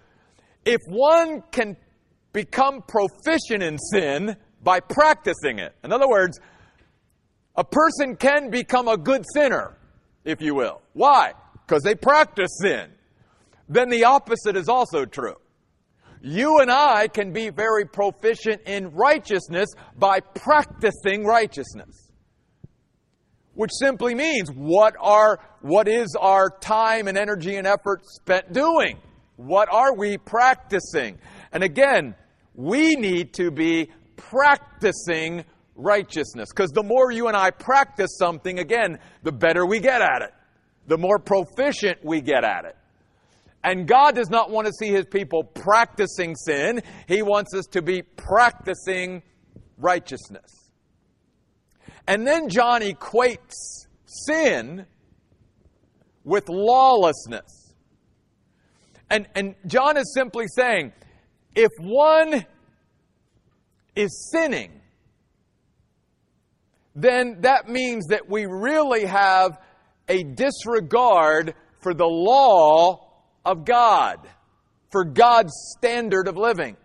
if 0.66 0.80
one 0.88 1.44
can 1.52 1.76
become 2.32 2.82
proficient 2.82 3.62
in 3.62 3.78
sin 3.78 4.36
by 4.64 4.80
practicing 4.80 5.60
it, 5.60 5.76
in 5.84 5.92
other 5.92 6.08
words, 6.08 6.40
a 7.56 7.64
person 7.64 8.16
can 8.16 8.50
become 8.50 8.88
a 8.88 8.98
good 8.98 9.24
sinner, 9.34 9.78
if 10.24 10.42
you 10.42 10.56
will. 10.56 10.82
Why? 10.94 11.34
Because 11.66 11.84
they 11.84 11.96
practice 11.96 12.50
sin. 12.62 12.90
Then 13.70 13.90
the 13.90 14.06
opposite 14.06 14.56
is 14.56 14.70
also 14.70 15.06
true. 15.06 15.36
You 16.22 16.60
and 16.60 16.72
I 16.72 17.10
can 17.10 17.34
be 17.34 17.50
very 17.50 17.86
proficient 17.86 18.62
in 18.66 18.92
righteousness 18.94 19.70
by 19.98 20.22
practicing 20.22 21.26
righteousness. 21.26 22.12
Which 23.56 23.72
simply 23.78 24.16
means 24.16 24.50
what 24.50 24.96
are 25.00 25.40
what 25.62 25.88
is 25.88 26.16
our 26.20 26.50
time 26.50 27.08
and 27.08 27.18
energy 27.18 27.58
and 27.58 27.68
effort 27.68 28.06
spent 28.06 28.52
doing? 28.52 29.00
What 29.36 29.72
are 29.72 29.96
we 29.96 30.18
practicing? 30.18 31.20
And 31.52 31.62
again, 31.62 32.16
we 32.56 32.96
need 32.96 33.34
to 33.34 33.52
be 33.52 33.90
practicing 34.30 35.46
righteousness. 35.76 36.50
Because 36.50 36.72
the 36.72 36.84
more 36.84 37.12
you 37.12 37.28
and 37.28 37.38
I 37.38 37.52
practice 37.52 38.18
something, 38.18 38.60
again, 38.60 39.00
the 39.24 39.32
better 39.32 39.66
we 39.66 39.80
get 39.80 40.02
at 40.02 40.22
it, 40.22 40.34
the 40.88 40.98
more 40.98 41.20
proficient 41.20 42.04
we 42.04 42.22
get 42.22 42.44
at 42.44 42.66
it. 42.66 42.76
And 43.64 43.88
God 43.88 44.16
does 44.16 44.30
not 44.30 44.52
want 44.52 44.68
to 44.68 44.74
see 44.74 44.90
his 44.90 45.06
people 45.06 45.44
practicing 45.44 46.36
sin, 46.36 46.82
he 47.08 47.22
wants 47.22 47.54
us 47.54 47.66
to 47.68 47.82
be 47.82 48.02
practicing 48.02 49.24
righteousness. 49.78 50.70
And 52.08 52.28
then 52.28 52.50
John 52.50 52.82
equates 52.82 53.88
sin 54.06 54.86
with 56.26 56.50
lawlessness. 56.50 57.74
And, 59.10 59.28
and 59.36 59.56
John 59.68 59.96
is 59.96 60.14
simply 60.14 60.48
saying 60.48 60.92
if 61.56 61.72
one 61.80 62.46
is 63.96 64.30
sinning, 64.32 64.82
then 66.96 67.38
that 67.42 67.68
means 67.68 68.08
that 68.08 68.30
we 68.30 68.46
really 68.46 69.06
have 69.06 69.60
a 70.08 70.24
disregard 70.24 71.54
for 71.82 71.94
the 71.94 72.06
law 72.06 73.12
of 73.46 73.66
God, 73.66 74.18
for 74.92 75.04
God's 75.04 75.54
standard 75.78 76.28
of 76.28 76.38
living. 76.38 76.78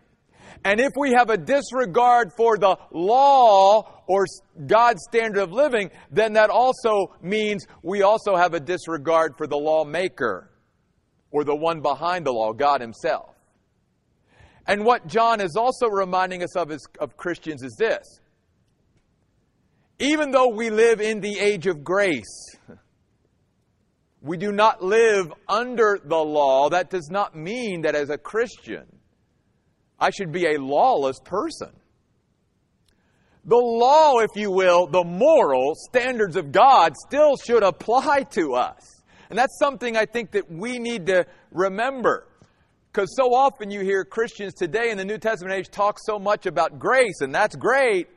And 0.64 0.80
if 0.80 0.92
we 0.96 1.12
have 1.12 1.30
a 1.30 1.36
disregard 1.36 2.32
for 2.36 2.58
the 2.58 2.76
law 2.90 4.02
or 4.06 4.24
God's 4.66 5.02
standard 5.08 5.40
of 5.40 5.52
living, 5.52 5.90
then 6.10 6.32
that 6.32 6.50
also 6.50 7.14
means 7.22 7.66
we 7.82 8.02
also 8.02 8.34
have 8.34 8.54
a 8.54 8.60
disregard 8.60 9.34
for 9.36 9.46
the 9.46 9.56
lawmaker 9.56 10.50
or 11.30 11.44
the 11.44 11.54
one 11.54 11.80
behind 11.80 12.26
the 12.26 12.32
law, 12.32 12.52
God 12.52 12.80
Himself. 12.80 13.37
And 14.68 14.84
what 14.84 15.06
John 15.06 15.40
is 15.40 15.56
also 15.56 15.88
reminding 15.88 16.42
us 16.42 16.54
of 16.54 16.70
as 16.70 16.84
of 17.00 17.16
Christians 17.16 17.62
is 17.62 17.74
this 17.76 18.20
even 19.98 20.30
though 20.30 20.48
we 20.48 20.70
live 20.70 21.00
in 21.00 21.20
the 21.20 21.40
age 21.40 21.66
of 21.66 21.82
grace, 21.82 22.56
we 24.22 24.36
do 24.36 24.52
not 24.52 24.82
live 24.82 25.32
under 25.48 25.98
the 26.04 26.18
law. 26.18 26.68
That 26.68 26.90
does 26.90 27.08
not 27.10 27.34
mean 27.34 27.82
that 27.82 27.96
as 27.96 28.10
a 28.10 28.18
Christian, 28.18 28.84
I 29.98 30.10
should 30.10 30.30
be 30.30 30.46
a 30.46 30.60
lawless 30.60 31.18
person. 31.24 31.70
The 33.44 33.56
law, 33.56 34.18
if 34.18 34.30
you 34.36 34.50
will, 34.50 34.86
the 34.86 35.02
moral 35.02 35.74
standards 35.74 36.36
of 36.36 36.52
God 36.52 36.94
still 37.08 37.36
should 37.36 37.62
apply 37.62 38.24
to 38.32 38.54
us. 38.54 39.02
And 39.30 39.38
that's 39.38 39.58
something 39.58 39.96
I 39.96 40.04
think 40.04 40.32
that 40.32 40.50
we 40.50 40.78
need 40.78 41.06
to 41.06 41.26
remember. 41.50 42.27
Because 42.98 43.14
so 43.14 43.32
often 43.32 43.70
you 43.70 43.82
hear 43.82 44.04
Christians 44.04 44.54
today 44.54 44.90
in 44.90 44.98
the 44.98 45.04
New 45.04 45.18
Testament 45.18 45.54
age 45.54 45.70
talk 45.70 46.00
so 46.04 46.18
much 46.18 46.46
about 46.46 46.80
grace, 46.80 47.20
and 47.20 47.32
that's 47.32 47.54
great. 47.54 48.08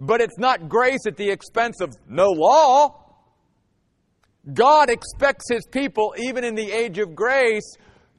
But 0.00 0.22
it's 0.22 0.38
not 0.38 0.66
grace 0.66 1.00
at 1.06 1.18
the 1.18 1.28
expense 1.28 1.82
of 1.82 1.94
no 2.08 2.28
law. 2.30 3.04
God 4.50 4.88
expects 4.88 5.44
His 5.50 5.66
people, 5.70 6.14
even 6.16 6.42
in 6.42 6.54
the 6.54 6.72
age 6.72 6.96
of 6.96 7.14
grace, 7.14 7.70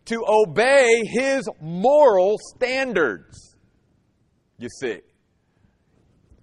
to 0.05 0.23
obey 0.27 1.01
His 1.07 1.49
moral 1.59 2.37
standards. 2.55 3.57
You 4.59 4.69
see. 4.79 4.99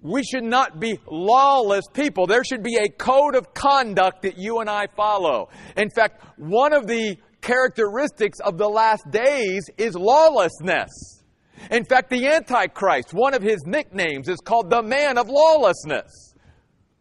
We 0.03 0.25
should 0.25 0.43
not 0.43 0.81
be 0.81 0.99
lawless 1.09 1.85
people. 1.93 2.27
There 2.27 2.43
should 2.43 2.65
be 2.65 2.79
a 2.79 2.89
code 2.89 3.37
of 3.37 3.55
conduct 3.55 4.23
that 4.23 4.39
you 4.39 4.59
and 4.59 4.69
I 4.69 4.89
follow. 4.97 5.51
In 5.77 5.91
fact, 5.91 6.23
one 6.37 6.73
of 6.73 6.89
the 6.89 7.17
characteristics 7.47 8.41
of 8.41 8.59
the 8.59 8.69
last 8.69 9.09
days 9.11 9.71
is 9.79 9.95
lawlessness. 9.95 11.23
In 11.71 11.85
fact, 11.85 12.11
the 12.11 12.27
Antichrist, 12.27 13.15
one 13.15 13.35
of 13.35 13.43
his 13.43 13.65
nicknames 13.65 14.29
is 14.29 14.41
called 14.41 14.69
the 14.69 14.83
man 14.83 15.17
of 15.17 15.29
lawlessness, 15.29 16.35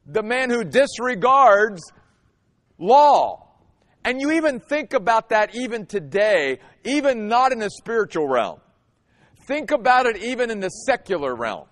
the 0.06 0.22
man 0.22 0.52
who 0.52 0.64
disregards 0.64 1.82
law. 2.78 3.42
And 4.04 4.22
you 4.22 4.34
even 4.34 4.60
think 4.60 4.94
about 4.94 5.30
that 5.30 5.56
even 5.56 5.88
today, 5.88 6.60
even 6.84 7.28
not 7.28 7.52
in 7.52 7.58
the 7.58 7.72
spiritual 7.72 8.28
realm. 8.28 8.60
Think 9.48 9.72
about 9.72 10.06
it 10.06 10.18
even 10.18 10.52
in 10.52 10.60
the 10.60 10.70
secular 10.70 11.36
realm. 11.36 11.66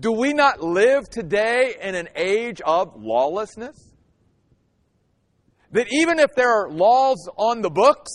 Do 0.00 0.10
we 0.10 0.32
not 0.32 0.60
live 0.60 1.08
today 1.08 1.74
in 1.80 1.94
an 1.94 2.08
age 2.16 2.60
of 2.60 2.96
lawlessness? 2.96 3.91
That 5.72 5.86
even 5.90 6.18
if 6.18 6.34
there 6.34 6.50
are 6.50 6.70
laws 6.70 7.28
on 7.36 7.62
the 7.62 7.70
books, 7.70 8.10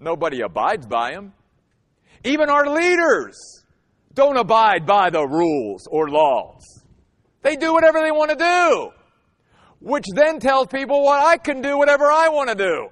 Nobody 0.00 0.40
abides 0.40 0.86
by 0.86 1.12
them. 1.12 1.34
Even 2.24 2.48
our 2.48 2.66
leaders 2.66 3.64
don't 4.14 4.38
abide 4.38 4.86
by 4.86 5.10
the 5.10 5.26
rules 5.26 5.86
or 5.90 6.08
laws. 6.08 6.62
They 7.42 7.56
do 7.56 7.72
whatever 7.72 8.00
they 8.00 8.10
want 8.10 8.30
to 8.30 8.36
do, 8.36 8.90
which 9.80 10.06
then 10.14 10.40
tells 10.40 10.68
people 10.68 11.02
what 11.02 11.22
I 11.22 11.36
can 11.36 11.60
do 11.60 11.76
whatever 11.76 12.10
I 12.10 12.30
want 12.30 12.48
to 12.48 12.54
do. 12.54 12.88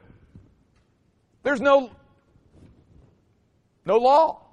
There's 1.42 1.60
no 1.60 1.90
no 3.86 3.96
law. 3.96 4.44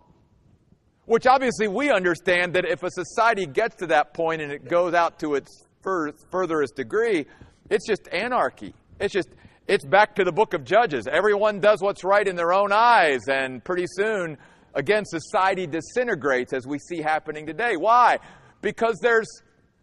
Which 1.05 1.27
obviously 1.27 1.67
we 1.67 1.91
understand 1.91 2.55
that 2.55 2.65
if 2.65 2.81
a 2.81 2.89
society 2.89 3.45
gets 3.45 3.75
to 3.77 3.87
that 3.87 4.13
point 4.13 4.41
and 4.41 4.51
it 4.51 4.67
goes 4.67 4.93
out 4.93 5.19
to 5.19 5.35
its 5.35 5.65
furthest 5.83 6.75
degree, 6.75 7.27
it's 7.69 7.87
just 7.87 8.07
anarchy. 8.11 8.73
It's 8.99 9.13
just 9.13 9.29
it's 9.67 9.83
back 9.83 10.15
to 10.15 10.23
the 10.23 10.31
book 10.31 10.53
of 10.53 10.63
Judges. 10.63 11.07
Everyone 11.11 11.59
does 11.59 11.81
what's 11.81 12.03
right 12.03 12.27
in 12.27 12.35
their 12.35 12.53
own 12.53 12.71
eyes, 12.71 13.21
and 13.27 13.63
pretty 13.63 13.85
soon, 13.87 14.37
again, 14.75 15.05
society 15.05 15.65
disintegrates 15.65 16.53
as 16.53 16.67
we 16.67 16.77
see 16.77 17.01
happening 17.01 17.47
today. 17.47 17.75
Why? 17.75 18.19
Because 18.61 18.99
there's 19.01 19.41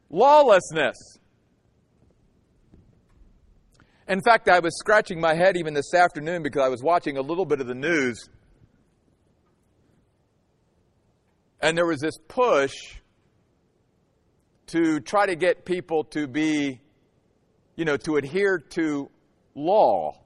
lawlessness. 0.08 0.96
In 4.06 4.20
fact, 4.20 4.48
I 4.48 4.60
was 4.60 4.78
scratching 4.78 5.20
my 5.20 5.34
head 5.34 5.56
even 5.56 5.74
this 5.74 5.94
afternoon 5.94 6.42
because 6.42 6.62
I 6.62 6.68
was 6.68 6.82
watching 6.82 7.16
a 7.16 7.22
little 7.22 7.46
bit 7.46 7.60
of 7.60 7.66
the 7.66 7.74
news. 7.74 8.28
And 11.60 11.76
there 11.78 11.86
was 11.86 12.00
this 12.00 12.18
push 12.28 12.74
to 14.66 15.00
try 15.00 15.26
to 15.26 15.34
get 15.34 15.64
people 15.64 16.04
to 16.04 16.28
be, 16.28 16.81
you 17.76 17.84
know, 17.84 17.96
to 17.96 18.16
adhere 18.16 18.58
to 18.58 19.10
law. 19.54 20.18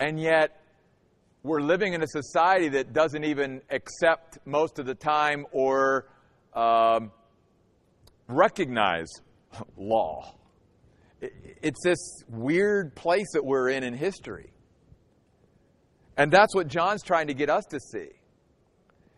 And 0.00 0.20
yet, 0.20 0.60
we're 1.42 1.60
living 1.60 1.92
in 1.92 2.02
a 2.02 2.06
society 2.06 2.70
that 2.70 2.92
doesn't 2.92 3.24
even 3.24 3.60
accept 3.70 4.38
most 4.46 4.78
of 4.78 4.86
the 4.86 4.94
time 4.94 5.46
or 5.52 6.08
um, 6.54 7.12
recognize 8.28 9.08
law. 9.76 10.34
It's 11.20 11.82
this 11.84 12.22
weird 12.28 12.94
place 12.94 13.28
that 13.34 13.44
we're 13.44 13.68
in 13.68 13.82
in 13.82 13.94
history. 13.94 14.50
And 16.16 16.32
that's 16.32 16.54
what 16.54 16.68
John's 16.68 17.02
trying 17.02 17.26
to 17.26 17.34
get 17.34 17.50
us 17.50 17.64
to 17.66 17.80
see. 17.80 18.10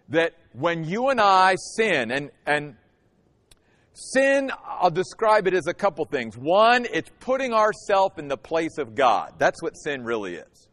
That 0.09 0.33
when 0.53 0.85
you 0.85 1.09
and 1.09 1.21
I 1.21 1.57
sin, 1.77 2.11
and, 2.11 2.31
and 2.47 2.77
sin, 3.97 4.51
I'll 4.65 4.91
describe 4.91 5.47
it 5.47 5.55
as 5.55 5.67
a 5.67 5.75
couple 5.75 6.05
things. 6.05 6.37
One, 6.37 6.87
it's 6.93 7.11
putting 7.21 7.53
ourselves 7.53 8.15
in 8.19 8.29
the 8.29 8.37
place 8.37 8.79
of 8.79 8.95
God. 8.95 9.35
That's 9.39 9.63
what 9.63 9.73
sin 9.77 10.05
really 10.05 10.35
is. 10.35 10.69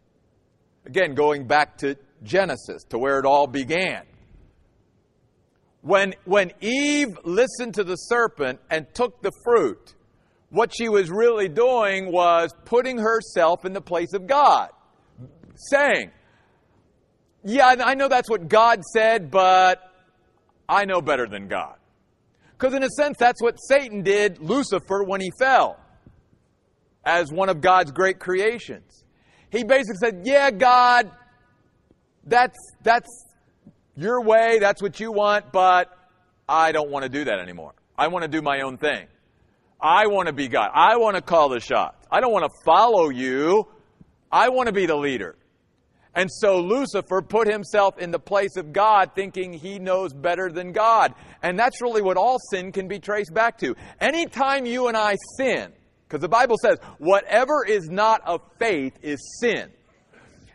Again, 0.86 1.16
going 1.16 1.48
back 1.48 1.78
to 1.80 1.96
Genesis, 2.24 2.84
to 2.90 2.98
where 2.98 3.20
it 3.20 3.26
all 3.26 3.48
began. 3.48 4.04
When, 5.82 6.16
when 6.26 6.52
Eve 6.62 7.18
listened 7.24 7.76
to 7.76 7.84
the 7.84 7.96
serpent 7.96 8.60
and 8.70 8.88
took 8.94 9.22
the 9.22 9.32
fruit, 9.46 9.94
what 10.50 10.74
she 10.74 10.88
was 10.90 11.10
really 11.10 11.50
doing 11.50 12.12
was 12.12 12.54
putting 12.66 12.98
herself 12.98 13.66
in 13.66 13.74
the 13.74 13.82
place 13.82 14.14
of 14.14 14.28
God, 14.28 14.70
saying, 15.56 16.12
Yeah, 17.44 17.76
I 17.84 17.96
know 17.96 18.08
that's 18.08 18.30
what 18.30 18.48
God 18.48 18.82
said, 18.94 19.32
but 19.32 19.82
I 20.68 20.86
know 20.86 21.02
better 21.02 21.28
than 21.28 21.48
God. 21.48 21.76
Because, 22.64 22.76
in 22.78 22.84
a 22.84 22.90
sense, 22.92 23.18
that's 23.18 23.42
what 23.42 23.58
Satan 23.58 24.04
did, 24.04 24.40
Lucifer, 24.40 25.04
when 25.04 25.20
he 25.20 25.32
fell 25.38 25.78
as 27.04 27.30
one 27.30 27.50
of 27.50 27.60
God's 27.60 27.92
great 27.92 28.20
creations. 28.20 29.04
He 29.50 29.66
basically 29.66 29.98
said, 29.98 30.22
Yeah, 30.24 30.50
God, 30.50 31.12
that's, 32.24 32.58
that's 32.82 33.10
your 33.98 34.24
way, 34.24 34.60
that's 34.60 34.82
what 34.82 34.98
you 35.02 35.12
want, 35.12 35.52
but 35.52 35.90
I 36.48 36.72
don't 36.72 36.90
want 36.90 37.04
to 37.04 37.10
do 37.10 37.26
that 37.26 37.38
anymore. 37.40 37.74
I 37.98 38.08
want 38.08 38.24
to 38.24 38.30
do 38.30 38.42
my 38.42 38.62
own 38.62 38.78
thing. 38.78 39.08
I 39.82 40.08
want 40.08 40.28
to 40.28 40.34
be 40.34 40.48
God. 40.48 40.72
I 40.74 40.96
want 40.96 41.18
to 41.18 41.22
call 41.22 41.50
the 41.50 41.60
shots. 41.60 42.08
I 42.10 42.22
don't 42.22 42.32
want 42.32 42.46
to 42.46 42.60
follow 42.64 43.10
you. 43.10 43.68
I 44.32 44.48
want 44.48 44.68
to 44.68 44.74
be 44.74 44.86
the 44.86 44.96
leader. 44.96 45.36
And 46.16 46.30
so 46.32 46.60
Lucifer 46.60 47.22
put 47.22 47.48
himself 47.52 47.98
in 47.98 48.12
the 48.12 48.20
place 48.20 48.56
of 48.56 48.72
God, 48.72 49.12
thinking 49.16 49.54
he 49.54 49.80
knows 49.80 50.14
better 50.14 50.52
than 50.52 50.72
God. 50.72 51.14
And 51.42 51.58
that's 51.58 51.82
really 51.82 52.02
what 52.02 52.18
all 52.18 52.38
sin 52.52 52.72
can 52.72 52.88
be 52.88 53.00
traced 53.00 53.34
back 53.34 53.58
to. 53.60 53.76
Anytime 54.00 54.66
you 54.66 54.88
and 54.88 54.96
I 54.96 55.16
sin, 55.38 55.74
because 56.08 56.22
the 56.22 56.30
Bible 56.30 56.58
says, 56.62 56.78
whatever 57.00 57.66
is 57.66 57.90
not 57.90 58.22
of 58.28 58.42
faith 58.60 59.00
is 59.02 59.20
sin. 59.40 59.72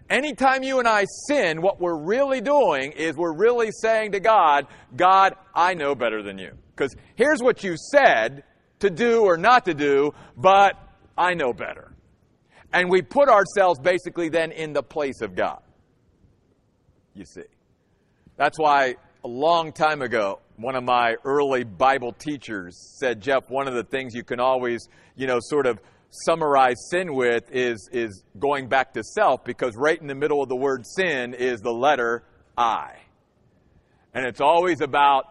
Anytime 0.09 0.63
you 0.63 0.79
and 0.79 0.87
I 0.87 1.05
sin, 1.27 1.61
what 1.61 1.81
we're 1.81 1.99
really 1.99 2.41
doing 2.41 2.93
is 2.93 3.17
we're 3.17 3.37
really 3.37 3.71
saying 3.73 4.13
to 4.13 4.21
God, 4.21 4.67
God, 4.97 5.35
I 5.55 5.75
know 5.75 5.95
better 5.95 6.23
than 6.23 6.39
you. 6.39 6.53
Because 6.75 6.95
here's 7.17 7.43
what 7.43 7.65
you 7.65 7.75
said, 7.77 8.45
to 8.79 8.91
do 8.91 9.25
or 9.25 9.37
not 9.37 9.65
to 9.65 9.75
do, 9.75 10.13
but 10.37 10.75
I 11.17 11.35
know 11.35 11.53
better. 11.53 11.93
And 12.73 12.91
we 12.91 13.03
put 13.03 13.29
ourselves 13.29 13.79
basically 13.81 14.29
then 14.29 14.53
in 14.53 14.73
the 14.73 14.83
place 14.83 15.21
of 15.21 15.35
God. 15.35 15.61
You 17.15 17.25
see. 17.25 17.45
That's 18.37 18.59
why 18.59 18.97
a 19.25 19.29
long 19.29 19.73
time 19.73 20.03
ago, 20.03 20.41
one 20.57 20.77
of 20.77 20.85
my 20.85 21.17
early 21.25 21.65
Bible 21.65 22.13
teachers 22.13 22.97
said, 23.01 23.21
Jeff, 23.21 23.49
one 23.49 23.67
of 23.67 23.75
the 23.75 23.85
things 23.85 24.15
you 24.15 24.23
can 24.23 24.39
always, 24.39 24.89
you 25.17 25.27
know, 25.27 25.39
sort 25.41 25.67
of 25.67 25.81
summarize 26.11 26.77
sin 26.91 27.15
with 27.15 27.45
is, 27.51 27.89
is 27.93 28.23
going 28.39 28.69
back 28.69 28.93
to 28.95 29.03
self 29.03 29.45
because 29.45 29.75
right 29.77 30.01
in 30.01 30.07
the 30.07 30.15
middle 30.15 30.43
of 30.43 30.49
the 30.49 30.57
word 30.57 30.85
sin 30.87 31.35
is 31.35 31.61
the 31.61 31.73
letter 31.73 32.25
I. 32.57 32.95
And 34.15 34.27
it's 34.27 34.41
always 34.41 34.81
about 34.81 35.25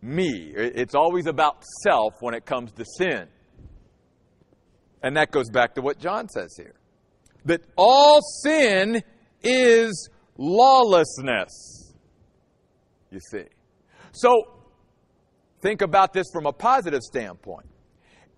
me. 0.00 0.52
It's 0.54 0.94
always 0.94 1.26
about 1.26 1.64
self 1.82 2.14
when 2.20 2.34
it 2.34 2.44
comes 2.44 2.72
to 2.72 2.84
sin. 2.84 3.28
And 5.02 5.16
that 5.16 5.30
goes 5.30 5.50
back 5.50 5.74
to 5.74 5.82
what 5.82 5.98
John 5.98 6.28
says 6.28 6.54
here 6.56 6.74
that 7.44 7.60
all 7.76 8.20
sin 8.42 9.02
is 9.42 10.08
lawlessness. 10.38 11.92
You 13.10 13.18
see. 13.30 13.44
So, 14.12 14.30
think 15.60 15.82
about 15.82 16.12
this 16.12 16.26
from 16.32 16.46
a 16.46 16.52
positive 16.52 17.02
standpoint. 17.02 17.66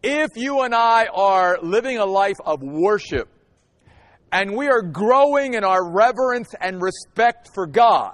If 0.03 0.31
you 0.37 0.63
and 0.63 0.75
I 0.75 1.07
are 1.07 1.59
living 1.63 1.99
a 1.99 2.05
life 2.05 2.37
of 2.45 2.61
worship 2.63 3.29
and 4.33 4.57
we 4.57 4.69
are 4.69 4.83
growing 4.83 5.55
in 5.55 5.65
our 5.65 5.91
reverence 5.91 6.55
and 6.61 6.83
respect 6.83 7.51
for 7.55 7.67
God, 7.67 8.13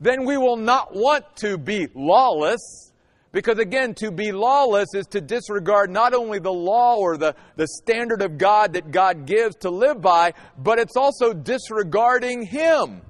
then 0.00 0.24
we 0.24 0.36
will 0.36 0.56
not 0.56 0.94
want 0.94 1.24
to 1.36 1.58
be 1.58 1.88
lawless. 1.94 2.92
Because 3.34 3.58
again, 3.58 3.94
to 3.94 4.12
be 4.12 4.30
lawless 4.30 4.94
is 4.94 5.06
to 5.08 5.20
disregard 5.20 5.90
not 5.90 6.14
only 6.14 6.38
the 6.38 6.52
law 6.52 6.98
or 6.98 7.16
the, 7.16 7.34
the 7.56 7.66
standard 7.66 8.22
of 8.22 8.38
God 8.38 8.74
that 8.74 8.92
God 8.92 9.26
gives 9.26 9.56
to 9.56 9.70
live 9.70 10.00
by, 10.00 10.34
but 10.56 10.78
it's 10.78 10.96
also 10.96 11.32
disregarding 11.32 12.46
Him. 12.46 13.02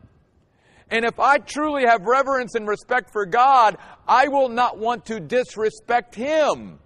And 0.88 1.04
if 1.04 1.20
I 1.20 1.36
truly 1.36 1.84
have 1.84 2.06
reverence 2.06 2.54
and 2.54 2.66
respect 2.66 3.10
for 3.12 3.26
God, 3.26 3.76
I 4.08 4.28
will 4.28 4.48
not 4.48 4.78
want 4.78 5.04
to 5.06 5.20
disrespect 5.20 6.14
Him 6.14 6.78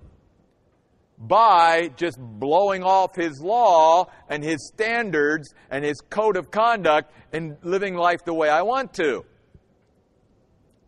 by 1.16 1.92
just 1.96 2.18
blowing 2.18 2.82
off 2.82 3.14
His 3.14 3.40
law 3.40 4.08
and 4.28 4.42
His 4.42 4.66
standards 4.66 5.54
and 5.70 5.84
His 5.84 6.00
code 6.10 6.36
of 6.36 6.50
conduct 6.50 7.12
and 7.32 7.56
living 7.62 7.94
life 7.94 8.24
the 8.24 8.34
way 8.34 8.48
I 8.48 8.62
want 8.62 8.94
to. 8.94 9.24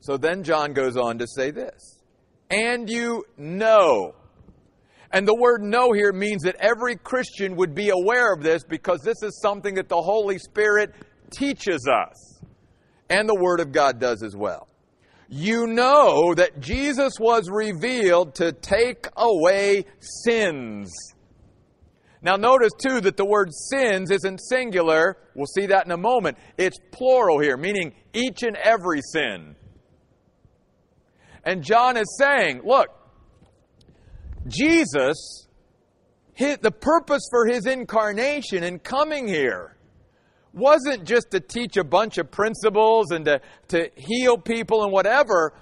So 0.01 0.17
then 0.17 0.43
John 0.43 0.73
goes 0.73 0.97
on 0.97 1.19
to 1.19 1.29
say 1.29 1.53
this 1.53 2.00
and 2.51 2.91
you 2.91 3.25
know. 3.39 4.15
And 5.13 5.27
the 5.27 5.35
word 5.35 5.63
know 5.63 5.93
here 5.93 6.13
means 6.13 6.43
that 6.43 6.57
every 6.61 6.97
Christian 6.97 7.57
would 7.57 7.75
be 7.75 7.91
aware 7.91 8.33
of 8.33 8.43
this 8.43 8.63
because 8.65 9.01
this 9.03 9.23
is 9.23 9.41
something 9.41 9.75
that 9.75 9.89
the 9.89 10.01
Holy 10.01 10.39
Spirit 10.39 10.95
teaches 11.31 11.89
us. 11.89 12.41
And 13.09 13.29
the 13.29 13.35
Word 13.35 13.59
of 13.59 13.73
God 13.73 13.99
does 13.99 14.23
as 14.23 14.37
well. 14.37 14.69
You 15.29 15.67
know 15.67 16.35
that 16.35 16.61
Jesus 16.61 17.15
was 17.21 17.49
revealed 17.51 18.37
to 18.37 18.53
take 18.53 19.07
away 19.17 19.85
sins. 20.25 20.93
Now, 22.23 22.37
notice 22.37 22.73
too 22.87 23.01
that 23.01 23.17
the 23.17 23.25
word 23.25 23.49
sins 23.53 24.11
isn't 24.11 24.39
singular. 24.39 25.17
We'll 25.35 25.47
see 25.47 25.67
that 25.67 25.87
in 25.87 25.93
a 25.93 25.97
moment. 25.97 26.37
It's 26.59 26.79
plural 26.91 27.39
here, 27.39 27.57
meaning 27.57 27.95
each 28.13 28.43
and 28.43 28.57
every 28.57 29.01
sin. 29.13 29.55
And 31.45 31.63
John 31.63 31.97
is 31.97 32.17
saying, 32.19 32.63
look, 32.65 32.89
Jesus, 34.47 35.47
his, 36.35 36.59
the 36.59 36.71
purpose 36.71 37.23
for 37.31 37.47
his 37.47 37.67
incarnation 37.67 38.63
and 38.63 38.83
coming 38.83 39.29
here 39.29 39.77
wasn't 40.53 41.05
just 41.05 41.31
to 41.31 41.41
teach 41.41 41.77
a 41.77 41.85
bunch 41.85 42.19
of 42.19 42.31
principles 42.31 43.11
and 43.11 43.25
to, 43.25 43.41
to 43.69 43.91
heal 43.97 44.37
people 44.37 44.83
and 44.83 44.93
whatever. 44.93 45.53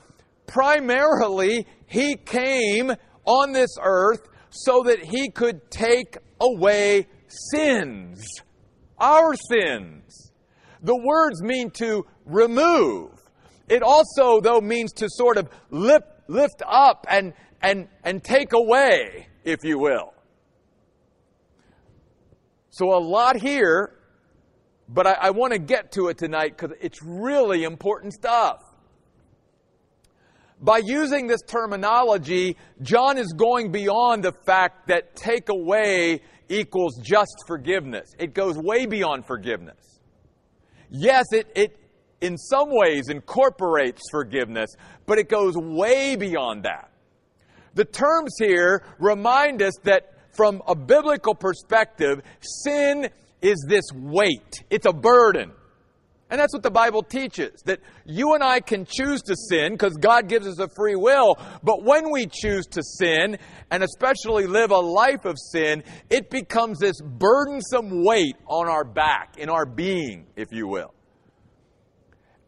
Primarily, 0.46 1.66
he 1.86 2.16
came 2.16 2.92
on 3.24 3.52
this 3.52 3.76
earth 3.82 4.28
so 4.50 4.84
that 4.84 5.04
he 5.04 5.30
could 5.30 5.70
take 5.70 6.16
away 6.40 7.06
sins, 7.52 8.24
our 8.98 9.34
sins. 9.34 10.32
The 10.82 10.96
words 10.96 11.42
mean 11.42 11.70
to 11.72 12.06
remove. 12.24 13.17
It 13.68 13.82
also, 13.82 14.40
though, 14.40 14.60
means 14.60 14.92
to 14.94 15.08
sort 15.10 15.36
of 15.36 15.48
lift, 15.70 16.06
lift 16.26 16.62
up 16.66 17.06
and, 17.08 17.34
and, 17.60 17.88
and 18.04 18.22
take 18.22 18.52
away, 18.52 19.28
if 19.44 19.64
you 19.64 19.78
will. 19.78 20.14
So, 22.70 22.94
a 22.96 23.00
lot 23.00 23.36
here, 23.36 23.98
but 24.88 25.06
I, 25.06 25.12
I 25.12 25.30
want 25.30 25.52
to 25.52 25.58
get 25.58 25.92
to 25.92 26.08
it 26.08 26.18
tonight 26.18 26.56
because 26.56 26.76
it's 26.80 27.02
really 27.02 27.64
important 27.64 28.14
stuff. 28.14 28.62
By 30.60 30.78
using 30.78 31.26
this 31.26 31.42
terminology, 31.42 32.56
John 32.82 33.16
is 33.16 33.32
going 33.36 33.70
beyond 33.70 34.24
the 34.24 34.32
fact 34.32 34.88
that 34.88 35.14
take 35.14 35.50
away 35.50 36.22
equals 36.48 37.00
just 37.04 37.44
forgiveness. 37.46 38.14
It 38.18 38.34
goes 38.34 38.56
way 38.56 38.86
beyond 38.86 39.26
forgiveness. 39.26 40.00
Yes, 40.90 41.26
it, 41.32 41.50
it, 41.54 41.76
in 42.20 42.36
some 42.36 42.68
ways 42.70 43.08
incorporates 43.08 44.02
forgiveness, 44.10 44.74
but 45.06 45.18
it 45.18 45.28
goes 45.28 45.54
way 45.56 46.16
beyond 46.16 46.64
that. 46.64 46.90
The 47.74 47.84
terms 47.84 48.34
here 48.38 48.84
remind 48.98 49.62
us 49.62 49.74
that 49.84 50.14
from 50.34 50.62
a 50.66 50.74
biblical 50.74 51.34
perspective, 51.34 52.22
sin 52.40 53.08
is 53.40 53.64
this 53.68 53.84
weight, 53.94 54.64
it's 54.70 54.86
a 54.86 54.92
burden. 54.92 55.52
And 56.30 56.38
that's 56.38 56.52
what 56.52 56.62
the 56.62 56.70
Bible 56.70 57.02
teaches 57.02 57.62
that 57.64 57.80
you 58.04 58.34
and 58.34 58.44
I 58.44 58.60
can 58.60 58.84
choose 58.84 59.22
to 59.22 59.34
sin 59.34 59.72
because 59.72 59.96
God 59.96 60.28
gives 60.28 60.46
us 60.46 60.58
a 60.58 60.68
free 60.76 60.94
will. 60.94 61.38
But 61.62 61.82
when 61.82 62.10
we 62.12 62.26
choose 62.26 62.66
to 62.72 62.82
sin, 62.82 63.38
and 63.70 63.82
especially 63.82 64.46
live 64.46 64.70
a 64.70 64.78
life 64.78 65.24
of 65.24 65.36
sin, 65.38 65.84
it 66.10 66.28
becomes 66.28 66.80
this 66.80 67.00
burdensome 67.00 68.04
weight 68.04 68.36
on 68.46 68.68
our 68.68 68.84
back, 68.84 69.38
in 69.38 69.48
our 69.48 69.64
being, 69.64 70.26
if 70.36 70.48
you 70.52 70.68
will. 70.68 70.92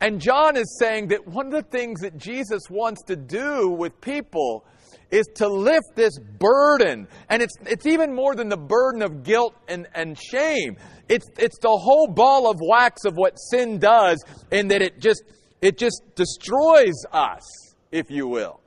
And 0.01 0.21
John 0.21 0.57
is 0.57 0.79
saying 0.79 1.09
that 1.09 1.27
one 1.27 1.47
of 1.47 1.53
the 1.53 1.63
things 1.63 2.01
that 2.01 2.17
Jesus 2.17 2.63
wants 2.71 3.03
to 3.05 3.17
do 3.17 3.69
with 3.69 4.01
people 4.01 4.65
is 5.11 5.27
to 5.35 5.49
lift 5.49 5.95
this 5.95 6.19
burden. 6.19 7.07
And 7.29 7.43
it's, 7.43 7.55
it's 7.67 7.87
even 7.87 8.15
more 8.15 8.35
than 8.35 8.49
the 8.49 8.57
burden 8.57 9.03
of 9.03 9.23
guilt 9.25 9.55
and, 9.69 9.87
and 9.95 10.19
shame. 10.19 10.77
It's, 11.09 11.27
it's 11.39 11.59
the 11.59 11.69
whole 11.69 12.07
ball 12.07 12.51
of 12.51 12.59
wax 12.61 13.05
of 13.05 13.15
what 13.15 13.35
sin 13.35 13.79
does, 13.79 14.23
in 14.51 14.69
that 14.69 14.83
it 14.83 15.01
just, 15.01 15.23
it 15.61 15.77
just 15.77 16.03
destroys 16.15 17.05
us, 17.13 17.43
if 17.91 18.11
you 18.11 18.27
will. 18.27 18.61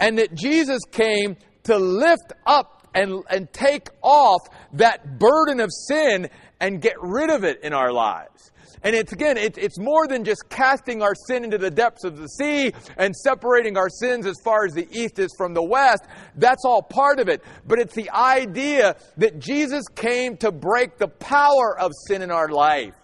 And 0.00 0.18
that 0.18 0.34
Jesus 0.34 0.80
came 0.90 1.36
to 1.64 1.78
lift 1.78 2.32
up 2.46 2.88
and, 2.94 3.22
and 3.30 3.52
take 3.52 3.88
off 4.02 4.40
that 4.74 5.18
burden 5.18 5.60
of 5.60 5.70
sin 5.72 6.28
and 6.60 6.80
get 6.80 6.94
rid 7.00 7.30
of 7.30 7.44
it 7.44 7.62
in 7.62 7.72
our 7.72 7.92
lives. 7.92 8.50
And 8.82 8.94
it's 8.94 9.12
again, 9.12 9.36
it, 9.36 9.58
it's 9.58 9.78
more 9.78 10.06
than 10.06 10.24
just 10.24 10.48
casting 10.48 11.02
our 11.02 11.14
sin 11.14 11.44
into 11.44 11.58
the 11.58 11.70
depths 11.70 12.04
of 12.04 12.16
the 12.16 12.28
sea 12.28 12.72
and 12.96 13.14
separating 13.14 13.76
our 13.76 13.88
sins 13.88 14.26
as 14.26 14.36
far 14.44 14.64
as 14.64 14.72
the 14.72 14.88
east 14.90 15.18
is 15.18 15.34
from 15.36 15.54
the 15.54 15.62
west. 15.62 16.04
That's 16.36 16.64
all 16.64 16.82
part 16.82 17.20
of 17.20 17.28
it. 17.28 17.42
But 17.66 17.78
it's 17.78 17.94
the 17.94 18.10
idea 18.10 18.96
that 19.16 19.38
Jesus 19.38 19.84
came 19.94 20.36
to 20.38 20.52
break 20.52 20.98
the 20.98 21.08
power 21.08 21.78
of 21.78 21.92
sin 22.06 22.22
in 22.22 22.30
our 22.30 22.48
life. 22.48 22.94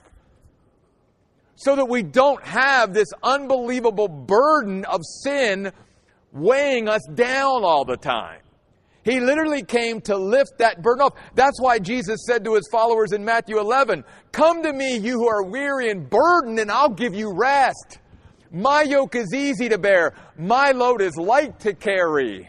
So 1.56 1.76
that 1.76 1.86
we 1.86 2.02
don't 2.02 2.42
have 2.44 2.92
this 2.92 3.08
unbelievable 3.22 4.08
burden 4.08 4.84
of 4.84 5.00
sin 5.22 5.72
weighing 6.32 6.88
us 6.88 7.02
down 7.14 7.64
all 7.64 7.84
the 7.84 7.96
time. 7.96 8.40
He 9.04 9.20
literally 9.20 9.62
came 9.62 10.00
to 10.02 10.16
lift 10.16 10.58
that 10.58 10.82
burden 10.82 11.02
off. 11.02 11.12
That's 11.34 11.60
why 11.60 11.78
Jesus 11.78 12.24
said 12.26 12.42
to 12.44 12.54
his 12.54 12.66
followers 12.72 13.12
in 13.12 13.22
Matthew 13.22 13.58
11, 13.58 14.02
Come 14.32 14.62
to 14.62 14.72
me, 14.72 14.96
you 14.96 15.18
who 15.18 15.28
are 15.28 15.44
weary 15.44 15.90
and 15.90 16.08
burdened, 16.08 16.58
and 16.58 16.70
I'll 16.70 16.88
give 16.88 17.14
you 17.14 17.32
rest. 17.34 17.98
My 18.50 18.82
yoke 18.82 19.14
is 19.14 19.34
easy 19.34 19.68
to 19.68 19.78
bear, 19.78 20.14
my 20.38 20.70
load 20.70 21.02
is 21.02 21.16
light 21.16 21.60
to 21.60 21.74
carry. 21.74 22.48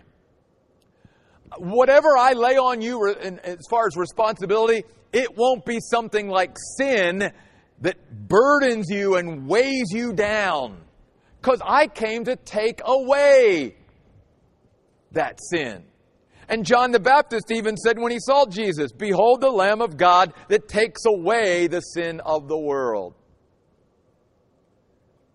Whatever 1.58 2.18
I 2.18 2.34
lay 2.34 2.58
on 2.58 2.82
you 2.82 3.16
as 3.44 3.60
far 3.70 3.88
as 3.88 3.98
responsibility, 3.98 4.84
it 5.12 5.36
won't 5.38 5.66
be 5.66 5.80
something 5.80 6.30
like 6.30 6.56
sin 6.78 7.32
that 7.82 8.28
burdens 8.28 8.88
you 8.90 9.16
and 9.16 9.48
weighs 9.48 9.92
you 9.92 10.14
down. 10.14 10.78
Because 11.42 11.62
I 11.66 11.88
came 11.88 12.26
to 12.26 12.36
take 12.36 12.82
away 12.86 13.76
that 15.12 15.40
sin. 15.52 15.84
And 16.48 16.66
John 16.66 16.92
the 16.92 17.00
Baptist 17.00 17.52
even 17.52 17.76
said 17.78 17.98
when 17.98 18.12
he 18.12 18.20
saw 18.20 18.46
Jesus, 18.46 18.92
Behold 18.92 19.42
the 19.42 19.50
Lamb 19.50 19.82
of 19.82 19.98
God 19.98 20.34
that 20.48 20.68
takes 20.68 21.06
away 21.06 21.68
the 21.68 21.82
sin 21.82 22.22
of 22.22 22.48
the 22.48 22.58
world. 22.58 23.16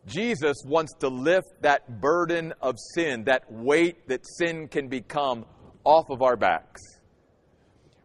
Jesus 0.06 0.56
wants 0.64 0.94
to 1.00 1.08
lift 1.08 1.48
that 1.60 2.00
burden 2.00 2.52
of 2.60 2.76
sin, 2.94 3.24
that 3.24 3.50
weight 3.50 4.08
that 4.08 4.26
sin 4.38 4.68
can 4.68 4.88
become 4.88 5.44
off 5.84 6.10
of 6.10 6.22
our 6.22 6.36
backs. 6.36 6.80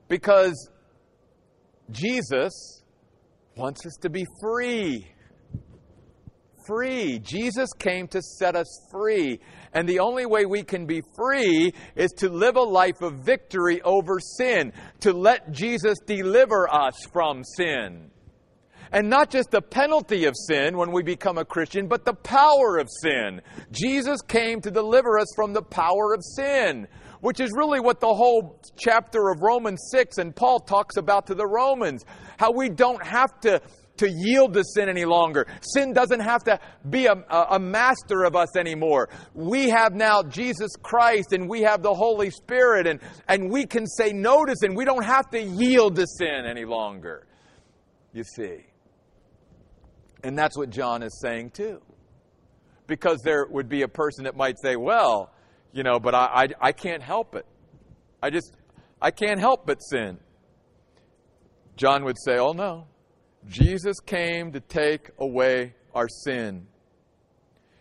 Because 0.07 0.69
Jesus 1.91 2.83
wants 3.55 3.85
us 3.85 3.97
to 4.01 4.09
be 4.09 4.25
free 4.41 5.14
free. 6.65 7.19
Jesus 7.19 7.69
came 7.77 8.07
to 8.09 8.21
set 8.21 8.55
us 8.55 8.67
free. 8.91 9.39
And 9.73 9.87
the 9.87 9.99
only 9.99 10.25
way 10.25 10.45
we 10.45 10.63
can 10.63 10.85
be 10.85 11.01
free 11.15 11.73
is 11.95 12.11
to 12.17 12.29
live 12.29 12.55
a 12.55 12.61
life 12.61 13.01
of 13.01 13.25
victory 13.25 13.81
over 13.81 14.19
sin, 14.19 14.73
to 15.01 15.13
let 15.13 15.51
Jesus 15.51 15.97
deliver 16.05 16.73
us 16.73 16.95
from 17.11 17.43
sin. 17.43 18.11
And 18.91 19.09
not 19.09 19.29
just 19.29 19.51
the 19.51 19.61
penalty 19.61 20.25
of 20.25 20.35
sin 20.47 20.77
when 20.77 20.91
we 20.91 21.03
become 21.03 21.37
a 21.37 21.45
Christian, 21.45 21.87
but 21.87 22.05
the 22.05 22.13
power 22.13 22.77
of 22.77 22.87
sin. 23.01 23.41
Jesus 23.71 24.21
came 24.21 24.61
to 24.61 24.71
deliver 24.71 25.19
us 25.19 25.27
from 25.35 25.53
the 25.53 25.61
power 25.61 26.13
of 26.13 26.23
sin, 26.23 26.87
which 27.19 27.39
is 27.39 27.51
really 27.53 27.79
what 27.79 27.99
the 27.99 28.13
whole 28.13 28.61
chapter 28.77 29.29
of 29.29 29.41
Romans 29.41 29.89
6 29.91 30.19
and 30.19 30.35
Paul 30.35 30.59
talks 30.59 30.97
about 30.97 31.27
to 31.27 31.35
the 31.35 31.47
Romans. 31.47 32.05
How 32.37 32.51
we 32.51 32.69
don't 32.69 33.05
have 33.05 33.39
to 33.41 33.61
to 33.97 34.09
yield 34.09 34.53
to 34.53 34.63
sin 34.63 34.89
any 34.89 35.05
longer. 35.05 35.47
Sin 35.61 35.93
doesn't 35.93 36.19
have 36.19 36.43
to 36.45 36.59
be 36.89 37.05
a, 37.07 37.13
a, 37.13 37.59
master 37.59 38.23
of 38.23 38.35
us 38.35 38.55
anymore. 38.57 39.09
We 39.33 39.69
have 39.69 39.93
now 39.93 40.23
Jesus 40.23 40.71
Christ 40.81 41.33
and 41.33 41.49
we 41.49 41.61
have 41.61 41.81
the 41.81 41.93
Holy 41.93 42.29
Spirit 42.29 42.87
and, 42.87 42.99
and 43.27 43.51
we 43.51 43.65
can 43.65 43.87
say 43.87 44.11
no 44.11 44.43
to 44.45 44.55
sin. 44.55 44.75
We 44.75 44.85
don't 44.85 45.05
have 45.05 45.29
to 45.31 45.41
yield 45.41 45.95
to 45.95 46.05
sin 46.07 46.45
any 46.45 46.65
longer. 46.65 47.27
You 48.13 48.23
see. 48.23 48.65
And 50.23 50.37
that's 50.37 50.57
what 50.57 50.69
John 50.69 51.03
is 51.03 51.19
saying 51.21 51.51
too. 51.51 51.81
Because 52.87 53.21
there 53.23 53.45
would 53.49 53.69
be 53.69 53.81
a 53.81 53.87
person 53.87 54.25
that 54.25 54.35
might 54.35 54.57
say, 54.61 54.75
well, 54.75 55.33
you 55.71 55.83
know, 55.83 55.99
but 55.99 56.15
I, 56.15 56.25
I, 56.25 56.47
I 56.67 56.71
can't 56.71 57.01
help 57.01 57.35
it. 57.35 57.45
I 58.21 58.29
just, 58.29 58.55
I 59.01 59.11
can't 59.11 59.39
help 59.39 59.65
but 59.65 59.79
sin. 59.79 60.19
John 61.75 62.05
would 62.05 62.17
say, 62.17 62.37
oh 62.37 62.53
no, 62.53 62.87
Jesus 63.47 63.99
came 63.99 64.51
to 64.53 64.59
take 64.59 65.11
away 65.19 65.73
our 65.93 66.07
sin. 66.07 66.67